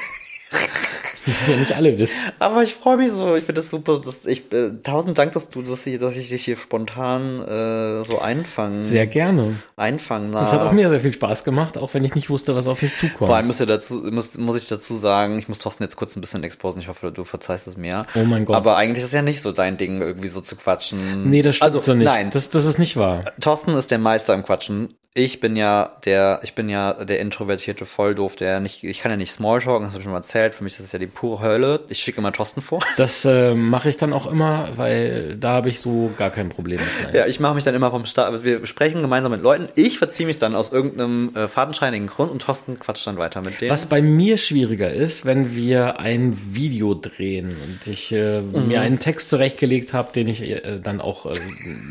Müssen 1.27 1.51
ja 1.51 1.57
nicht 1.57 1.73
alle 1.75 1.99
wissen. 1.99 2.19
Aber 2.39 2.63
ich 2.63 2.75
freue 2.75 2.97
mich 2.99 3.11
so. 3.11 3.35
Ich 3.37 3.45
finde 3.45 3.61
das 3.61 3.71
super. 3.71 4.01
Dass 4.05 4.25
ich, 4.27 4.53
äh, 4.53 4.71
tausend 4.83 5.19
Dank, 5.19 5.33
dass 5.33 5.51
du, 5.51 5.63
dass 5.63 5.87
ich, 5.87 5.99
dass 5.99 6.17
ich 6.17 6.29
dich 6.29 6.45
hier 6.45 6.57
spontan 6.57 7.41
äh, 7.41 8.05
so 8.05 8.21
einfangen, 8.21 8.85
Sehr 8.85 9.07
gerne. 9.07 9.57
einfangen 9.77 10.33
Das 10.33 10.53
hat 10.53 10.61
auch 10.61 10.73
mir 10.73 10.89
sehr 10.89 11.01
viel 11.01 11.13
Spaß 11.13 11.45
gemacht, 11.45 11.79
auch 11.79 11.95
wenn 11.95 12.05
ich 12.05 12.15
nicht 12.15 12.31
wusste, 12.31 12.55
was 12.55 12.69
auf 12.69 12.83
mich 12.83 12.95
zukommt. 12.95 13.29
Vor 13.29 13.37
allem 13.37 13.47
muss, 13.47 13.59
ja 13.59 13.67
dazu, 13.67 13.95
muss, 14.11 14.37
muss 14.37 14.57
ich 14.57 14.69
dazu 14.69 14.95
sagen, 14.95 15.39
ich 15.39 15.49
muss 15.49 15.59
Thorsten 15.59 15.83
jetzt 15.83 15.97
kurz 15.97 16.17
ein 16.17 16.21
bisschen 16.21 16.45
exposen. 16.45 16.81
Ich 16.81 16.89
hoffe, 16.89 17.11
du 17.11 17.25
verzeihst 17.25 17.67
es 17.67 17.77
mir. 17.77 18.07
Oh 18.15 18.25
mein 18.25 18.45
Gott. 18.45 18.57
Aber 18.57 18.77
eigentlich 18.77 19.01
ist 19.01 19.09
es 19.09 19.13
ja 19.13 19.23
nicht 19.23 19.41
so 19.41 19.53
dein 19.53 19.77
Ding, 19.77 20.01
irgendwie 20.01 20.29
so 20.29 20.41
zu 20.41 20.57
quatschen. 20.57 21.29
nee, 21.29 21.43
das 21.43 21.57
stimmt 21.57 21.75
also, 21.75 21.81
so 21.81 21.95
nicht. 21.95 22.07
Nein, 22.07 22.31
Das, 22.31 22.51
das 22.51 22.65
ist 22.65 22.79
nicht 22.79 22.97
wahr. 22.97 23.25
Thorsten 23.41 23.75
ist 23.75 23.91
der 23.91 23.99
Meister 23.99 24.35
im 24.35 24.43
Quatschen. 24.43 24.89
Ich 25.17 25.41
bin 25.41 25.57
ja 25.57 25.93
der, 26.05 26.41
ich 26.43 26.55
bin 26.55 26.69
ja 26.69 26.93
der 27.05 27.21
introvertierte 27.21 27.87
Volldoof, 27.87 28.37
der 28.37 28.61
nicht, 28.61 28.85
ich 28.85 29.01
kann 29.01 29.11
ja 29.11 29.17
nicht 29.17 29.33
Smalltalken, 29.33 29.85
das 29.85 29.93
habe 29.93 29.99
ich 30.01 30.05
schon 30.05 30.13
mal 30.13 30.19
erzählt. 30.19 30.55
Für 30.55 30.63
mich 30.63 30.75
ist 30.75 30.83
das 30.83 30.93
ja 30.93 30.99
die 30.99 31.07
pure 31.07 31.41
Hölle. 31.41 31.81
Ich 31.89 31.99
schicke 32.01 32.19
immer 32.19 32.33
Thorsten 32.33 32.61
vor. 32.61 32.81
Das 32.99 33.25
äh, 33.25 33.55
mache 33.55 33.89
ich 33.89 33.97
dann 33.97 34.13
auch 34.13 34.27
immer, 34.27 34.69
weil 34.77 35.37
da 35.37 35.53
habe 35.53 35.71
ich 35.71 35.81
so 35.81 36.11
gar 36.19 36.31
kein 36.31 36.51
Problem 36.51 36.81
mit. 36.81 36.89
Nein. 37.07 37.15
Ja, 37.15 37.27
ich 37.27 37.41
mache 37.41 37.55
mich 37.55 37.65
dann 37.65 37.75
immer 37.75 37.91
vom 37.91 38.05
Start. 38.07 38.45
Wir 38.45 38.67
sprechen 38.67 39.01
gemeinsam 39.01 39.33
mit 39.33 39.43
Leuten. 39.43 39.69
Ich 39.75 39.99
verziehe 39.99 40.27
mich 40.27 40.39
dann 40.39 40.55
aus 40.55 40.71
irgendeinem 40.71 41.35
äh, 41.35 41.49
fadenscheinigen 41.49 42.09
Grund 42.09 42.31
und 42.31 42.43
Thorsten 42.43 42.79
quatscht 42.79 43.07
dann 43.07 43.17
weiter 43.17 43.41
mit 43.41 43.61
denen. 43.61 43.71
Was 43.71 43.87
bei 43.87 44.03
mir 44.03 44.37
schwieriger 44.37 44.93
ist, 44.93 45.25
wenn 45.25 45.55
wir 45.57 45.99
ein 45.99 46.37
Video 46.53 46.95
drehen 46.95 47.57
und 47.67 47.87
ich 47.87 48.13
äh, 48.13 48.27
Mhm. 48.43 48.69
mir 48.69 48.81
einen 48.81 48.99
Text 48.99 49.31
zurechtgelegt 49.31 49.93
habe, 49.93 50.13
den 50.13 50.29
ich 50.29 50.43
äh, 50.43 50.79
dann 50.83 51.01
auch 51.01 51.27
äh, 51.27 51.35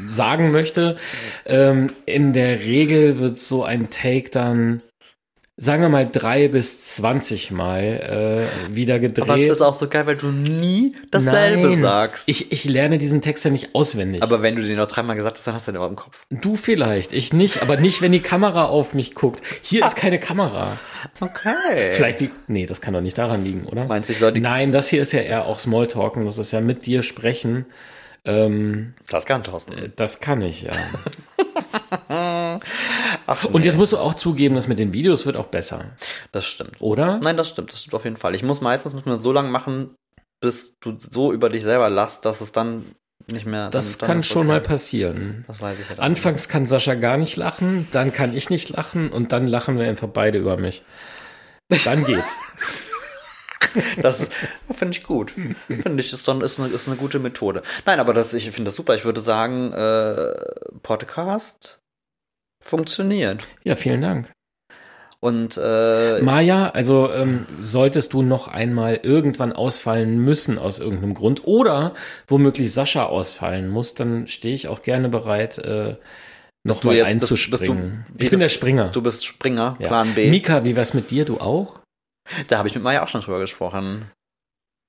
sagen 0.10 0.52
möchte. 0.52 0.98
Ähm, 1.46 1.88
in 2.06 2.34
der 2.34 2.60
Regel 2.60 3.15
wird 3.20 3.38
so 3.38 3.64
ein 3.64 3.90
Take 3.90 4.30
dann, 4.30 4.82
sagen 5.58 5.82
wir 5.82 5.90
mal, 5.90 6.10
drei 6.10 6.48
bis 6.50 6.96
zwanzig 6.96 7.52
Mal 7.52 8.50
äh, 8.70 8.76
wieder 8.76 9.00
gedreht. 9.00 9.30
Aber 9.30 9.40
es 9.40 9.52
ist 9.54 9.62
auch 9.62 9.78
so 9.78 9.88
geil, 9.88 10.06
weil 10.06 10.18
du 10.18 10.28
nie 10.28 10.96
dasselbe 11.12 11.70
Nein, 11.70 11.82
sagst. 11.82 12.28
Ich, 12.28 12.52
ich 12.52 12.66
lerne 12.66 12.98
diesen 12.98 13.22
Text 13.22 13.46
ja 13.46 13.52
nicht 13.52 13.74
auswendig. 13.74 14.22
aber 14.22 14.42
wenn 14.42 14.56
du 14.56 14.62
den 14.64 14.78
noch 14.78 14.88
dreimal 14.88 15.16
gesagt 15.16 15.38
hast, 15.38 15.48
dann 15.48 15.54
hast 15.56 15.68
du 15.68 15.72
den 15.72 15.78
aber 15.78 15.88
im 15.88 15.96
Kopf. 15.96 16.26
du 16.30 16.56
vielleicht, 16.56 17.14
ich 17.14 17.32
nicht, 17.32 17.62
aber 17.62 17.78
nicht, 17.78 18.02
wenn 18.02 18.12
die 18.12 18.20
Kamera 18.20 18.66
auf 18.66 18.94
mich 18.94 19.16
guckt. 19.16 19.42
Hier 19.62 19.86
ist 19.86 19.96
keine 19.96 20.20
Kamera. 20.20 20.78
Okay. 21.22 21.92
Vielleicht 21.92 22.20
die. 22.20 22.32
Nee, 22.48 22.66
das 22.66 22.82
kann 22.82 22.94
doch 22.94 23.02
nicht 23.02 23.18
daran 23.18 23.46
liegen, 23.46 23.66
oder? 23.66 23.86
Meinst 23.86 24.10
du, 24.10 24.14
ich 24.14 24.20
soll 24.20 24.34
die. 24.34 24.42
Nein, 24.42 24.72
das 24.72 24.90
hier 24.90 25.02
ist 25.02 25.14
ja 25.14 25.22
eher 25.22 25.46
auch 25.46 25.58
Smalltalken, 25.60 26.26
das 26.26 26.38
ist 26.38 26.52
ja 26.52 26.60
mit 26.62 26.86
dir 26.86 27.02
sprechen. 27.04 27.66
Ähm, 28.28 28.96
Das 29.08 29.26
kann 29.28 29.44
Thorsten. 29.44 29.94
das 29.96 30.20
kann 30.20 30.42
ich, 30.42 30.64
ja. 30.64 30.72
Ach, 33.28 33.46
Und 33.46 33.66
jetzt 33.66 33.78
musst 33.78 33.94
du 33.94 33.98
auch 33.98 34.14
zugeben, 34.14 34.56
dass 34.56 34.68
mit 34.68 34.80
den 34.80 34.94
Videos 34.94 35.26
wird 35.26 35.38
auch 35.38 35.48
besser, 35.48 35.96
das 36.32 36.46
stimmt. 36.46 36.80
oder? 36.80 37.20
Nein, 37.24 37.38
das 37.38 37.50
stimmt, 37.50 37.72
das 37.72 37.80
stimmt 37.82 37.94
auf 37.96 38.04
jeden 38.04 38.18
Fall. 38.18 38.36
Ich 38.36 38.44
muss 38.44 38.62
meistens 38.62 38.94
muss 38.94 39.06
man 39.06 39.20
so 39.20 39.32
lange 39.32 39.50
machen, 39.50 39.96
bis 40.42 40.76
du 40.82 40.98
so 41.00 41.32
über 41.32 41.50
dich 41.50 41.64
selber 41.64 41.90
lachst, 41.90 42.26
dass 42.26 42.42
es 42.42 42.52
dann 42.52 42.86
nicht 43.32 43.46
mehr. 43.46 43.70
Das 43.70 43.98
dann- 43.98 44.08
dann 44.08 44.16
kann 44.18 44.24
schon 44.24 44.40
okay. 44.44 44.48
mal 44.48 44.62
passieren. 44.62 45.46
Das 45.48 45.62
weiß 45.62 45.80
ich 45.80 45.88
dann. 45.88 46.00
Anfangs 46.00 46.48
kann 46.50 46.66
Sascha 46.66 46.94
gar 46.96 47.18
nicht 47.18 47.38
lachen, 47.38 47.88
dann 47.92 48.12
kann 48.12 48.36
ich 48.36 48.50
nicht 48.50 48.70
lachen 48.70 49.12
und 49.12 49.32
dann 49.32 49.48
lachen 49.48 49.78
wir 49.80 49.88
einfach 49.88 50.10
beide 50.10 50.38
über 50.38 50.58
mich. 50.58 50.84
Dann 51.86 52.04
geht's. 52.04 52.40
Das 54.02 54.28
finde 54.72 54.98
ich 54.98 55.04
gut. 55.04 55.32
Finde 55.32 56.02
ich, 56.04 56.12
ist, 56.14 56.28
dann, 56.28 56.42
ist, 56.42 56.60
eine, 56.60 56.70
ist 56.70 56.88
eine 56.88 56.98
gute 56.98 57.20
Methode. 57.20 57.62
Nein, 57.86 58.00
aber 58.00 58.14
das, 58.14 58.34
ich 58.34 58.46
finde 58.52 58.70
das 58.70 58.76
super. 58.76 58.96
Ich 58.96 59.06
würde 59.06 59.22
sagen, 59.22 59.72
äh, 59.72 60.34
Podcast 60.84 61.80
funktioniert. 62.64 63.48
Ja, 63.64 63.76
vielen 63.76 64.02
Dank. 64.02 64.32
Und 65.22 65.58
äh, 65.58 66.22
Maja, 66.22 66.70
also 66.70 67.12
ähm, 67.12 67.48
solltest 67.60 68.14
du 68.14 68.22
noch 68.22 68.48
einmal 68.48 69.00
irgendwann 69.02 69.54
ausfallen 69.54 70.20
müssen 70.20 70.60
aus 70.60 70.80
irgendeinem 70.80 71.16
Grund 71.16 71.48
oder 71.48 71.94
womöglich 72.28 72.72
Sascha 72.74 73.06
ausfallen 73.06 73.70
muss, 73.70 73.96
dann 73.96 74.28
stehe 74.28 74.54
ich 74.54 74.68
auch 74.68 74.84
gerne 74.84 75.10
bereit, 75.10 75.58
äh, 75.60 75.96
noch 76.64 76.82
du 76.82 76.88
mal 76.88 76.96
jetzt- 76.98 77.06
bist- 77.06 77.32
einzuspringen. 77.32 78.06
bist 78.10 78.20
du- 78.20 78.24
ich 78.24 78.30
bin 78.30 78.40
der 78.40 78.50
Springer. 78.50 78.90
du 78.90 79.02
bist 79.02 79.26
Springer, 79.26 79.76
Ja. 79.80 79.88
Plan 79.88 80.14
B. 80.14 80.30
Mika, 80.30 80.64
wie 80.64 80.76
wär's 80.76 80.94
mit 80.94 81.10
dir? 81.10 81.26
Du 81.26 81.40
auch? 81.40 81.80
Da 82.48 82.58
habe 82.58 82.68
ich 82.68 82.76
mit 82.76 82.84
Maya 82.84 83.04
auch 83.04 83.08
schon 83.08 83.22
drüber 83.22 83.40
gesprochen. 83.40 84.12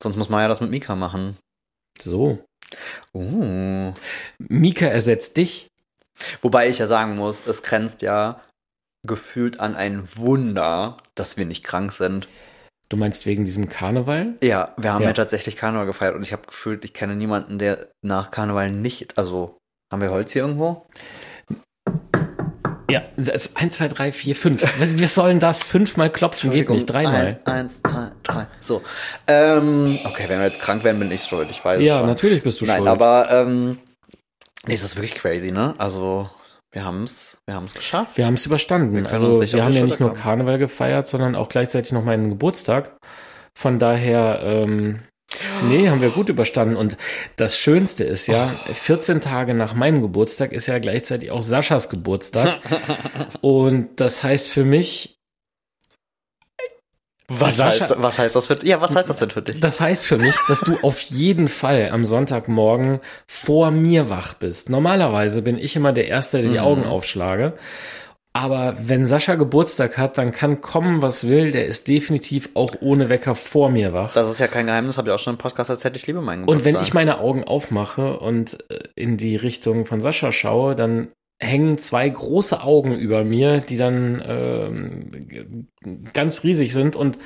Sonst 0.03 0.16
muss 0.16 0.28
Maya 0.28 0.49
das 0.49 0.61
mit 0.61 0.70
Mika 0.70 0.95
machen. 0.97 1.37
So. 2.01 2.45
Uh. 3.14 3.93
Mika 4.39 4.87
ersetzt 4.87 5.37
dich. 5.37 5.68
Wobei 6.43 6.68
ich 6.68 6.78
ja 6.78 6.87
sagen 6.87 7.16
muss, 7.16 7.47
es 7.47 7.62
grenzt 7.62 8.03
ja 8.03 8.41
gefühlt 9.07 9.61
an 9.61 9.76
ein 9.76 10.09
Wunder, 10.16 10.99
dass 11.14 11.37
wir 11.37 11.47
nicht 11.47 11.64
krank 11.64 11.93
sind. 11.93 12.28
Du 12.89 12.97
meinst 12.97 13.26
wegen 13.26 13.45
diesem 13.45 13.68
Karneval? 13.68 14.37
Ja, 14.43 14.74
wir 14.76 14.93
haben 14.93 15.03
ja, 15.03 15.09
Ja. 15.09 15.14
tatsächlich 15.14 15.57
Karneval 15.57 15.87
gefeiert 15.87 16.14
und 16.14 16.22
ich 16.22 16.32
habe 16.32 16.47
gefühlt, 16.47 16.84
ich 16.84 16.95
kenne 16.95 17.16
niemanden, 17.16 17.59
der 17.59 17.91
nach 18.03 18.30
Karneval 18.30 18.70
nicht, 18.70 19.18
also 19.18 19.59
haben 19.93 20.03
wir 20.03 20.11
Holz 20.11 20.32
hier 20.32 20.43
irgendwo? 20.43 20.87
Ja, 22.89 23.03
das, 23.16 23.57
eins, 23.57 23.76
zwei, 23.76 23.89
drei, 23.89 24.12
vier, 24.12 24.37
fünf. 24.37 24.62
Was, 24.80 24.99
wir 24.99 25.09
sollen 25.09 25.41
das 25.41 25.62
fünfmal 25.64 26.11
klopfen, 26.11 26.51
geht 26.53 26.70
nicht, 26.70 26.87
dreimal. 26.87 27.39
Ein, 27.45 27.53
eins, 27.53 27.80
zwei, 27.82 28.11
drei. 28.22 28.47
So. 28.61 28.82
Ähm, 29.26 29.99
okay, 30.05 30.24
wenn 30.28 30.39
wir 30.39 30.47
jetzt 30.47 30.61
krank 30.61 30.84
werden, 30.84 30.99
bin 31.01 31.11
ich 31.11 31.24
schuld. 31.24 31.49
Ich 31.51 31.64
weiß 31.64 31.80
Ja, 31.82 31.99
schon. 31.99 32.07
natürlich 32.07 32.43
bist 32.43 32.61
du 32.61 32.66
Nein, 32.66 32.78
schuld. 32.78 32.89
aber 32.89 33.28
ähm, 33.30 33.78
nee, 34.66 34.74
es 34.74 34.84
ist 34.84 34.97
wirklich 34.97 35.14
crazy, 35.16 35.51
ne? 35.51 35.74
Also 35.78 36.30
wir 36.70 36.84
haben 36.84 37.05
es, 37.05 37.39
wir 37.47 37.55
haben 37.57 37.64
es 37.64 37.74
geschafft. 37.74 38.16
Wir 38.18 38.26
haben 38.26 38.34
es 38.34 38.47
überstanden. 38.47 38.95
Wir 38.95 39.11
also 39.11 39.41
wir 39.41 39.64
haben 39.64 39.72
ja 39.72 39.82
nicht 39.82 39.99
nur. 39.99 40.12
Karneval 40.12 40.59
gefeiert, 40.59 41.09
sondern 41.09 41.34
auch 41.34 41.49
gleichzeitig 41.49 41.91
noch 41.93 42.05
meinen 42.05 42.28
Geburtstag. 42.28 42.97
Von 43.55 43.78
daher, 43.78 44.41
ähm, 44.43 45.01
nee, 45.64 45.88
haben 45.88 46.00
wir 46.00 46.10
gut 46.10 46.28
überstanden. 46.28 46.76
Und 46.76 46.96
das 47.36 47.58
Schönste 47.58 48.04
ist 48.04 48.26
ja, 48.26 48.58
14 48.72 49.20
Tage 49.20 49.54
nach 49.54 49.74
meinem 49.74 50.02
Geburtstag 50.02 50.52
ist 50.52 50.66
ja 50.66 50.78
gleichzeitig 50.78 51.30
auch 51.30 51.42
Saschas 51.42 51.88
Geburtstag. 51.88 52.60
Und 53.40 54.00
das 54.00 54.22
heißt 54.22 54.48
für 54.50 54.64
mich, 54.64 55.18
Was 57.28 57.58
Sascha- 57.58 57.80
heißt, 57.88 57.94
was 57.98 58.18
heißt 58.20 58.36
das 58.36 58.46
für 58.46 58.58
Ja, 58.64 58.80
was 58.80 58.94
heißt 58.94 59.08
das 59.10 59.16
denn 59.18 59.30
für 59.30 59.42
dich? 59.42 59.58
das 59.60 59.80
heißt 59.80 60.06
für 60.06 60.16
mich, 60.16 60.36
dass 60.48 60.60
du 60.60 60.76
auf 60.82 61.00
jeden 61.00 61.48
Fall 61.48 61.90
am 61.90 62.04
Sonntagmorgen 62.04 63.00
vor 63.26 63.72
mir 63.72 64.08
wach 64.10 64.34
bist. 64.34 64.70
Normalerweise 64.70 65.42
bin 65.42 65.58
ich 65.58 65.74
immer 65.74 65.92
der 65.92 66.06
Erste, 66.06 66.40
der 66.40 66.50
die 66.50 66.58
Mhm. 66.58 66.64
Augen 66.64 66.84
aufschlage. 66.84 67.54
Aber 68.37 68.76
wenn 68.78 69.07
Sascha 69.07 69.34
Geburtstag 69.37 69.97
hat, 69.97 70.18
dann 70.18 70.30
kann 70.30 70.61
kommen, 70.61 71.01
was 71.01 71.26
will. 71.26 71.53
Der 71.53 71.64
ist 71.64 71.89
definitiv 71.89 72.51
auch 72.53 72.74
ohne 72.80 73.09
Wecker 73.09 73.34
vor 73.34 73.70
mir 73.70 73.95
wach. 73.95 74.12
Das 74.12 74.30
ist 74.30 74.39
ja 74.39 74.47
kein 74.47 74.66
Geheimnis, 74.66 74.99
habe 74.99 75.09
ich 75.09 75.14
auch 75.14 75.18
schon 75.18 75.37
im 75.37 75.39
Podcast 75.39 75.70
erzählt, 75.70 75.97
ich 75.97 76.07
liebe 76.07 76.20
meinen 76.20 76.41
Und 76.43 76.59
Geburtstag. 76.59 76.74
wenn 76.74 76.82
ich 76.82 76.93
meine 76.93 77.18
Augen 77.18 77.45
aufmache 77.45 78.18
und 78.18 78.59
äh, 78.70 78.80
in 78.95 79.16
die 79.16 79.37
Richtung 79.37 79.87
von 79.87 80.03
Sascha 80.03 80.32
schaue, 80.32 80.74
dann 80.74 81.09
hängen 81.39 81.78
zwei 81.78 82.07
große 82.07 82.62
Augen 82.62 82.95
über 82.95 83.24
mir, 83.24 83.61
die 83.61 83.78
dann 83.78 84.22
ähm, 84.26 85.68
ganz 86.12 86.43
riesig 86.43 86.74
sind 86.74 86.95
und 86.95 87.16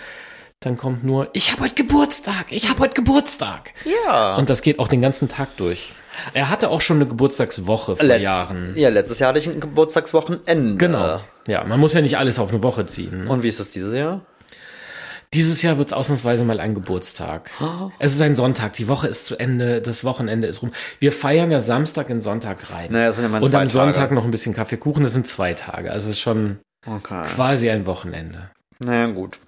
dann 0.60 0.76
kommt 0.76 1.04
nur, 1.04 1.28
ich 1.32 1.52
habe 1.52 1.62
heute 1.62 1.74
Geburtstag, 1.74 2.46
ich 2.52 2.68
habe 2.68 2.80
heute 2.80 2.94
Geburtstag. 2.94 3.72
ja. 4.06 4.36
Und 4.36 4.50
das 4.50 4.60
geht 4.62 4.78
auch 4.78 4.88
den 4.88 5.00
ganzen 5.00 5.28
Tag 5.28 5.56
durch. 5.56 5.92
Er 6.34 6.50
hatte 6.50 6.68
auch 6.70 6.82
schon 6.82 6.96
eine 6.98 7.06
Geburtstagswoche 7.06 7.96
vor 7.96 8.04
Letz- 8.06 8.20
Jahren. 8.20 8.72
Ja, 8.76 8.90
letztes 8.90 9.18
Jahr 9.20 9.30
hatte 9.30 9.38
ich 9.38 9.48
ein 9.48 9.58
Geburtstagswochenende. 9.60 10.76
Genau. 10.76 11.20
Ja, 11.48 11.64
man 11.64 11.80
muss 11.80 11.94
ja 11.94 12.02
nicht 12.02 12.18
alles 12.18 12.38
auf 12.38 12.50
eine 12.50 12.62
Woche 12.62 12.84
ziehen. 12.84 13.24
Ne? 13.24 13.30
Und 13.30 13.42
wie 13.42 13.48
ist 13.48 13.58
es 13.58 13.70
dieses 13.70 13.94
Jahr? 13.94 14.20
Dieses 15.32 15.62
Jahr 15.62 15.78
wird 15.78 15.88
es 15.88 15.92
ausnahmsweise 15.94 16.44
mal 16.44 16.58
ein 16.60 16.74
Geburtstag. 16.74 17.52
Es 18.00 18.12
ist 18.14 18.20
ein 18.20 18.34
Sonntag, 18.34 18.74
die 18.74 18.88
Woche 18.88 19.06
ist 19.06 19.26
zu 19.26 19.38
Ende, 19.38 19.80
das 19.80 20.02
Wochenende 20.04 20.48
ist 20.48 20.60
rum. 20.60 20.72
Wir 20.98 21.12
feiern 21.12 21.50
ja 21.52 21.60
Samstag 21.60 22.10
in 22.10 22.20
Sonntag 22.20 22.70
rein. 22.72 22.90
Naja, 22.90 23.06
das 23.06 23.16
sind 23.16 23.24
ja 23.24 23.28
meine 23.30 23.44
Und 23.46 23.54
am 23.54 23.66
Sonntag 23.68 23.94
Tage. 24.02 24.14
noch 24.16 24.24
ein 24.24 24.32
bisschen 24.32 24.54
Kaffeekuchen, 24.54 25.04
das 25.04 25.12
sind 25.12 25.26
zwei 25.28 25.54
Tage. 25.54 25.92
Also 25.92 26.06
es 26.06 26.16
ist 26.16 26.20
schon 26.20 26.58
Okay. 26.86 27.24
quasi 27.34 27.70
ein 27.70 27.86
Wochenende. 27.86 28.50
Naja, 28.80 29.06
gut. 29.06 29.38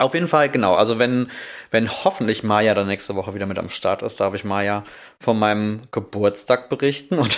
Auf 0.00 0.14
jeden 0.14 0.28
Fall, 0.28 0.48
genau. 0.48 0.74
Also 0.74 1.00
wenn, 1.00 1.28
wenn 1.72 1.90
hoffentlich 1.90 2.44
Maja 2.44 2.72
dann 2.74 2.86
nächste 2.86 3.16
Woche 3.16 3.34
wieder 3.34 3.46
mit 3.46 3.58
am 3.58 3.68
Start 3.68 4.02
ist, 4.02 4.20
darf 4.20 4.32
ich 4.32 4.44
Maja 4.44 4.84
von 5.18 5.36
meinem 5.36 5.82
Geburtstag 5.90 6.68
berichten. 6.68 7.18
Und 7.18 7.36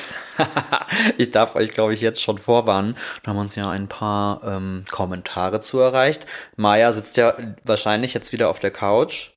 ich 1.17 1.31
darf 1.31 1.55
euch, 1.57 1.71
glaube 1.71 1.95
ich, 1.95 2.03
jetzt 2.03 2.21
schon 2.21 2.37
vorwarnen. 2.37 2.99
Da 3.23 3.31
haben 3.31 3.39
uns 3.39 3.55
ja 3.55 3.71
ein 3.71 3.89
paar 3.89 4.45
ähm, 4.45 4.85
Kommentare 4.91 5.63
zu 5.63 5.79
erreicht. 5.79 6.27
Maja 6.57 6.93
sitzt 6.93 7.17
ja 7.17 7.35
wahrscheinlich 7.65 8.13
jetzt 8.13 8.31
wieder 8.33 8.51
auf 8.51 8.59
der 8.59 8.73
Couch 8.73 9.31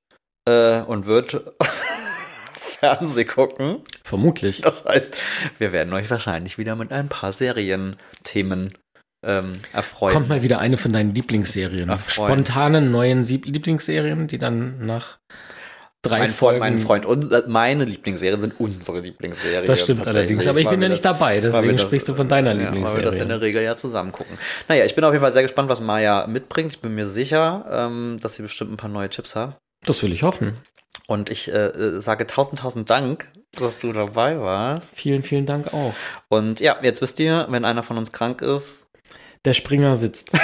äh, 0.45 0.82
und 0.82 1.05
wird 1.05 1.41
Fernseh 2.84 3.24
gucken. 3.24 3.86
Vermutlich. 4.03 4.59
Das 4.59 4.84
heißt, 4.84 5.15
wir 5.59 5.71
werden 5.71 5.93
euch 5.93 6.09
wahrscheinlich 6.09 6.57
wieder 6.57 6.76
mit 6.76 6.91
ein 6.91 7.07
paar 7.07 7.32
Serienthemen 7.32 8.74
ähm, 9.24 9.53
erfreuen. 9.74 10.13
Kommt 10.13 10.30
mal 10.30 10.43
wieder 10.43 10.59
eine 10.59 10.78
von 10.78 10.91
deinen 10.93 11.13
Lieblingsserien. 11.13 11.89
Erfreuen. 11.89 12.30
Spontane 12.43 12.82
neuen 12.82 13.24
Sieb- 13.24 13.45
Lieblingsserien, 13.45 14.28
die 14.28 14.38
dann 14.38 14.86
nach 14.86 15.17
drei 16.01 16.19
mein 16.19 16.30
Folgen. 16.32 16.59
Freund, 16.59 16.76
mein 16.76 16.80
Freund 16.80 17.05
und 17.05 17.47
meine 17.47 17.86
Lieblingsserien 17.86 18.41
sind 18.41 18.59
unsere 18.59 18.99
Lieblingsserien. 18.99 19.65
Das 19.65 19.80
stimmt 19.82 20.05
allerdings. 20.05 20.47
Aber 20.47 20.59
ich 20.59 20.67
bin 20.67 20.82
ja 20.82 20.89
nicht 20.89 21.05
das- 21.05 21.13
dabei, 21.13 21.39
deswegen 21.39 21.71
das- 21.74 21.82
sprichst 21.82 22.09
du 22.09 22.13
von 22.13 22.28
deiner 22.28 22.51
ja, 22.51 22.57
Weil 22.57 22.63
wir 22.63 22.65
das 22.65 22.74
in 22.74 22.76
Lieblingsserie. 22.95 23.28
der 23.28 23.41
Regel 23.41 23.63
ja 23.63 23.76
zusammen 23.78 24.11
gucken. 24.11 24.38
Naja, 24.67 24.84
ich 24.86 24.95
bin 24.95 25.03
auf 25.05 25.13
jeden 25.13 25.21
Fall 25.24 25.32
sehr 25.34 25.43
gespannt, 25.43 25.69
was 25.69 25.80
Maya 25.80 26.28
mitbringt. 26.28 26.74
Ich 26.74 26.82
bin 26.82 26.93
mir 26.93 27.07
sicher, 27.07 27.65
ähm, 27.71 28.17
dass 28.21 28.36
sie 28.36 28.41
bestimmt 28.41 28.74
ein 28.74 28.78
paar 28.78 28.89
neue 28.89 29.09
Tipps 29.09 29.36
hat. 29.36 29.57
Das 29.86 30.03
will 30.03 30.11
ich 30.11 30.24
hoffen. 30.24 30.57
Und 31.07 31.30
ich 31.30 31.51
äh, 31.51 31.67
äh, 31.67 32.01
sage 32.01 32.28
tausend, 32.28 32.59
tausend 32.59 32.89
Dank, 32.89 33.28
dass 33.57 33.80
du 33.80 33.91
dabei 33.93 34.39
warst. 34.39 34.95
Vielen, 34.95 35.24
vielen 35.24 35.45
Dank 35.45 35.74
auch. 35.74 35.93
Und 36.30 36.59
ja, 36.59 36.78
jetzt 36.82 37.01
wisst 37.01 37.19
ihr, 37.19 37.47
wenn 37.49 37.65
einer 37.65 37.82
von 37.84 37.97
uns 37.97 38.11
krank 38.11 38.41
ist. 38.41 38.82
Der 39.46 39.54
Springer 39.54 39.96
sitzt. 39.96 40.32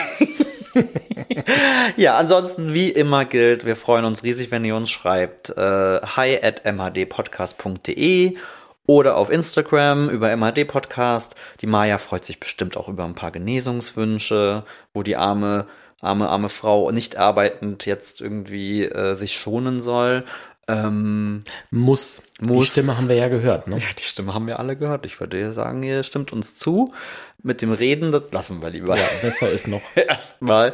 Ja, 1.98 2.18
ansonsten, 2.18 2.74
wie 2.74 2.90
immer 2.90 3.26
gilt, 3.26 3.66
wir 3.66 3.76
freuen 3.76 4.06
uns 4.06 4.24
riesig, 4.24 4.52
wenn 4.52 4.64
ihr 4.64 4.76
uns 4.76 4.90
schreibt. 4.90 5.50
Äh, 5.50 6.00
hi 6.02 6.40
at 6.42 6.64
mhdpodcast.de 6.66 8.38
oder 8.86 9.18
auf 9.18 9.30
Instagram 9.30 10.10
über 10.10 10.36
MHD 10.36 10.68
Podcast. 10.68 11.36
Die 11.62 11.68
Maja 11.68 11.98
freut 11.98 12.26
sich 12.26 12.40
bestimmt 12.40 12.78
auch 12.78 12.88
über 12.88 13.06
ein 13.06 13.16
paar 13.16 13.32
Genesungswünsche, 13.32 14.64
wo 14.94 15.04
die 15.04 15.16
arme, 15.16 15.66
arme, 16.02 16.30
arme 16.30 16.50
Frau 16.50 16.92
nicht 16.92 17.18
arbeitend 17.18 17.86
jetzt 17.86 18.22
irgendwie 18.22 18.86
äh, 18.86 19.16
sich 19.16 19.34
schonen 19.34 19.82
soll. 19.82 20.24
Ähm, 20.70 21.44
Muss. 21.72 22.22
Muss. 22.40 22.66
Die 22.66 22.72
Stimme 22.72 22.98
haben 22.98 23.10
wir 23.10 23.16
ja 23.16 23.28
gehört, 23.28 23.68
ne? 23.68 23.78
ja, 23.78 23.88
die 23.98 24.04
Stimme 24.04 24.34
haben 24.34 24.48
wir 24.48 24.60
alle 24.60 24.78
gehört. 24.78 25.06
Ich 25.06 25.20
würde 25.20 25.52
sagen, 25.52 25.84
ihr 25.84 26.04
stimmt 26.04 26.32
uns 26.32 26.56
zu. 26.56 26.94
Mit 27.42 27.62
dem 27.62 27.72
Reden, 27.72 28.12
das 28.12 28.24
lassen 28.32 28.62
wir 28.62 28.70
lieber. 28.70 28.98
Ja, 28.98 29.06
besser 29.22 29.50
ist 29.50 29.68
noch. 29.68 29.82
Erstmal. 29.96 30.74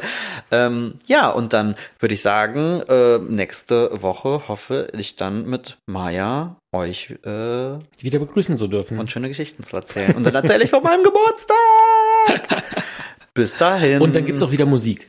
Ähm, 0.50 0.98
ja, 1.06 1.30
und 1.30 1.52
dann 1.52 1.76
würde 1.98 2.14
ich 2.14 2.22
sagen, 2.22 2.82
äh, 2.88 3.18
nächste 3.18 4.02
Woche 4.02 4.48
hoffe 4.48 4.88
ich 4.96 5.14
dann 5.16 5.46
mit 5.46 5.78
Maya 5.86 6.56
euch 6.72 7.10
äh, 7.24 7.78
Wieder 8.00 8.18
begrüßen 8.18 8.56
zu 8.56 8.66
dürfen. 8.66 8.98
und 8.98 9.10
schöne 9.10 9.28
Geschichten 9.28 9.62
zu 9.62 9.76
erzählen. 9.76 10.14
Und 10.16 10.24
dann 10.26 10.34
erzähle 10.34 10.64
ich 10.64 10.70
von 10.70 10.82
meinem 10.82 11.04
Geburtstag. 11.04 12.64
Bis 13.34 13.54
dahin. 13.54 14.02
Und 14.02 14.16
dann 14.16 14.24
gibt's 14.24 14.42
auch 14.42 14.50
wieder 14.50 14.66
Musik. 14.66 15.08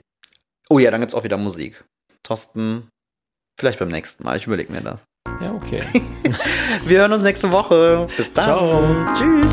Oh 0.70 0.80
ja, 0.80 0.92
dann 0.92 1.02
gibt's 1.02 1.16
auch 1.16 1.24
wieder 1.24 1.38
Musik. 1.38 1.84
Thorsten, 2.24 2.90
vielleicht 3.58 3.80
beim 3.80 3.90
nächsten 3.90 4.24
Mal. 4.24 4.38
Ich 4.38 4.48
überlege 4.48 4.72
mir 4.72 4.82
das. 4.82 5.04
Ja, 5.42 5.54
okay. 5.54 5.84
Wir 6.86 7.00
hören 7.00 7.14
uns 7.14 7.24
nächste 7.24 7.52
Woche. 7.52 8.08
Bis 8.16 8.32
dann. 8.34 8.44
Ciao. 8.44 9.14
Tschüss. 9.14 9.52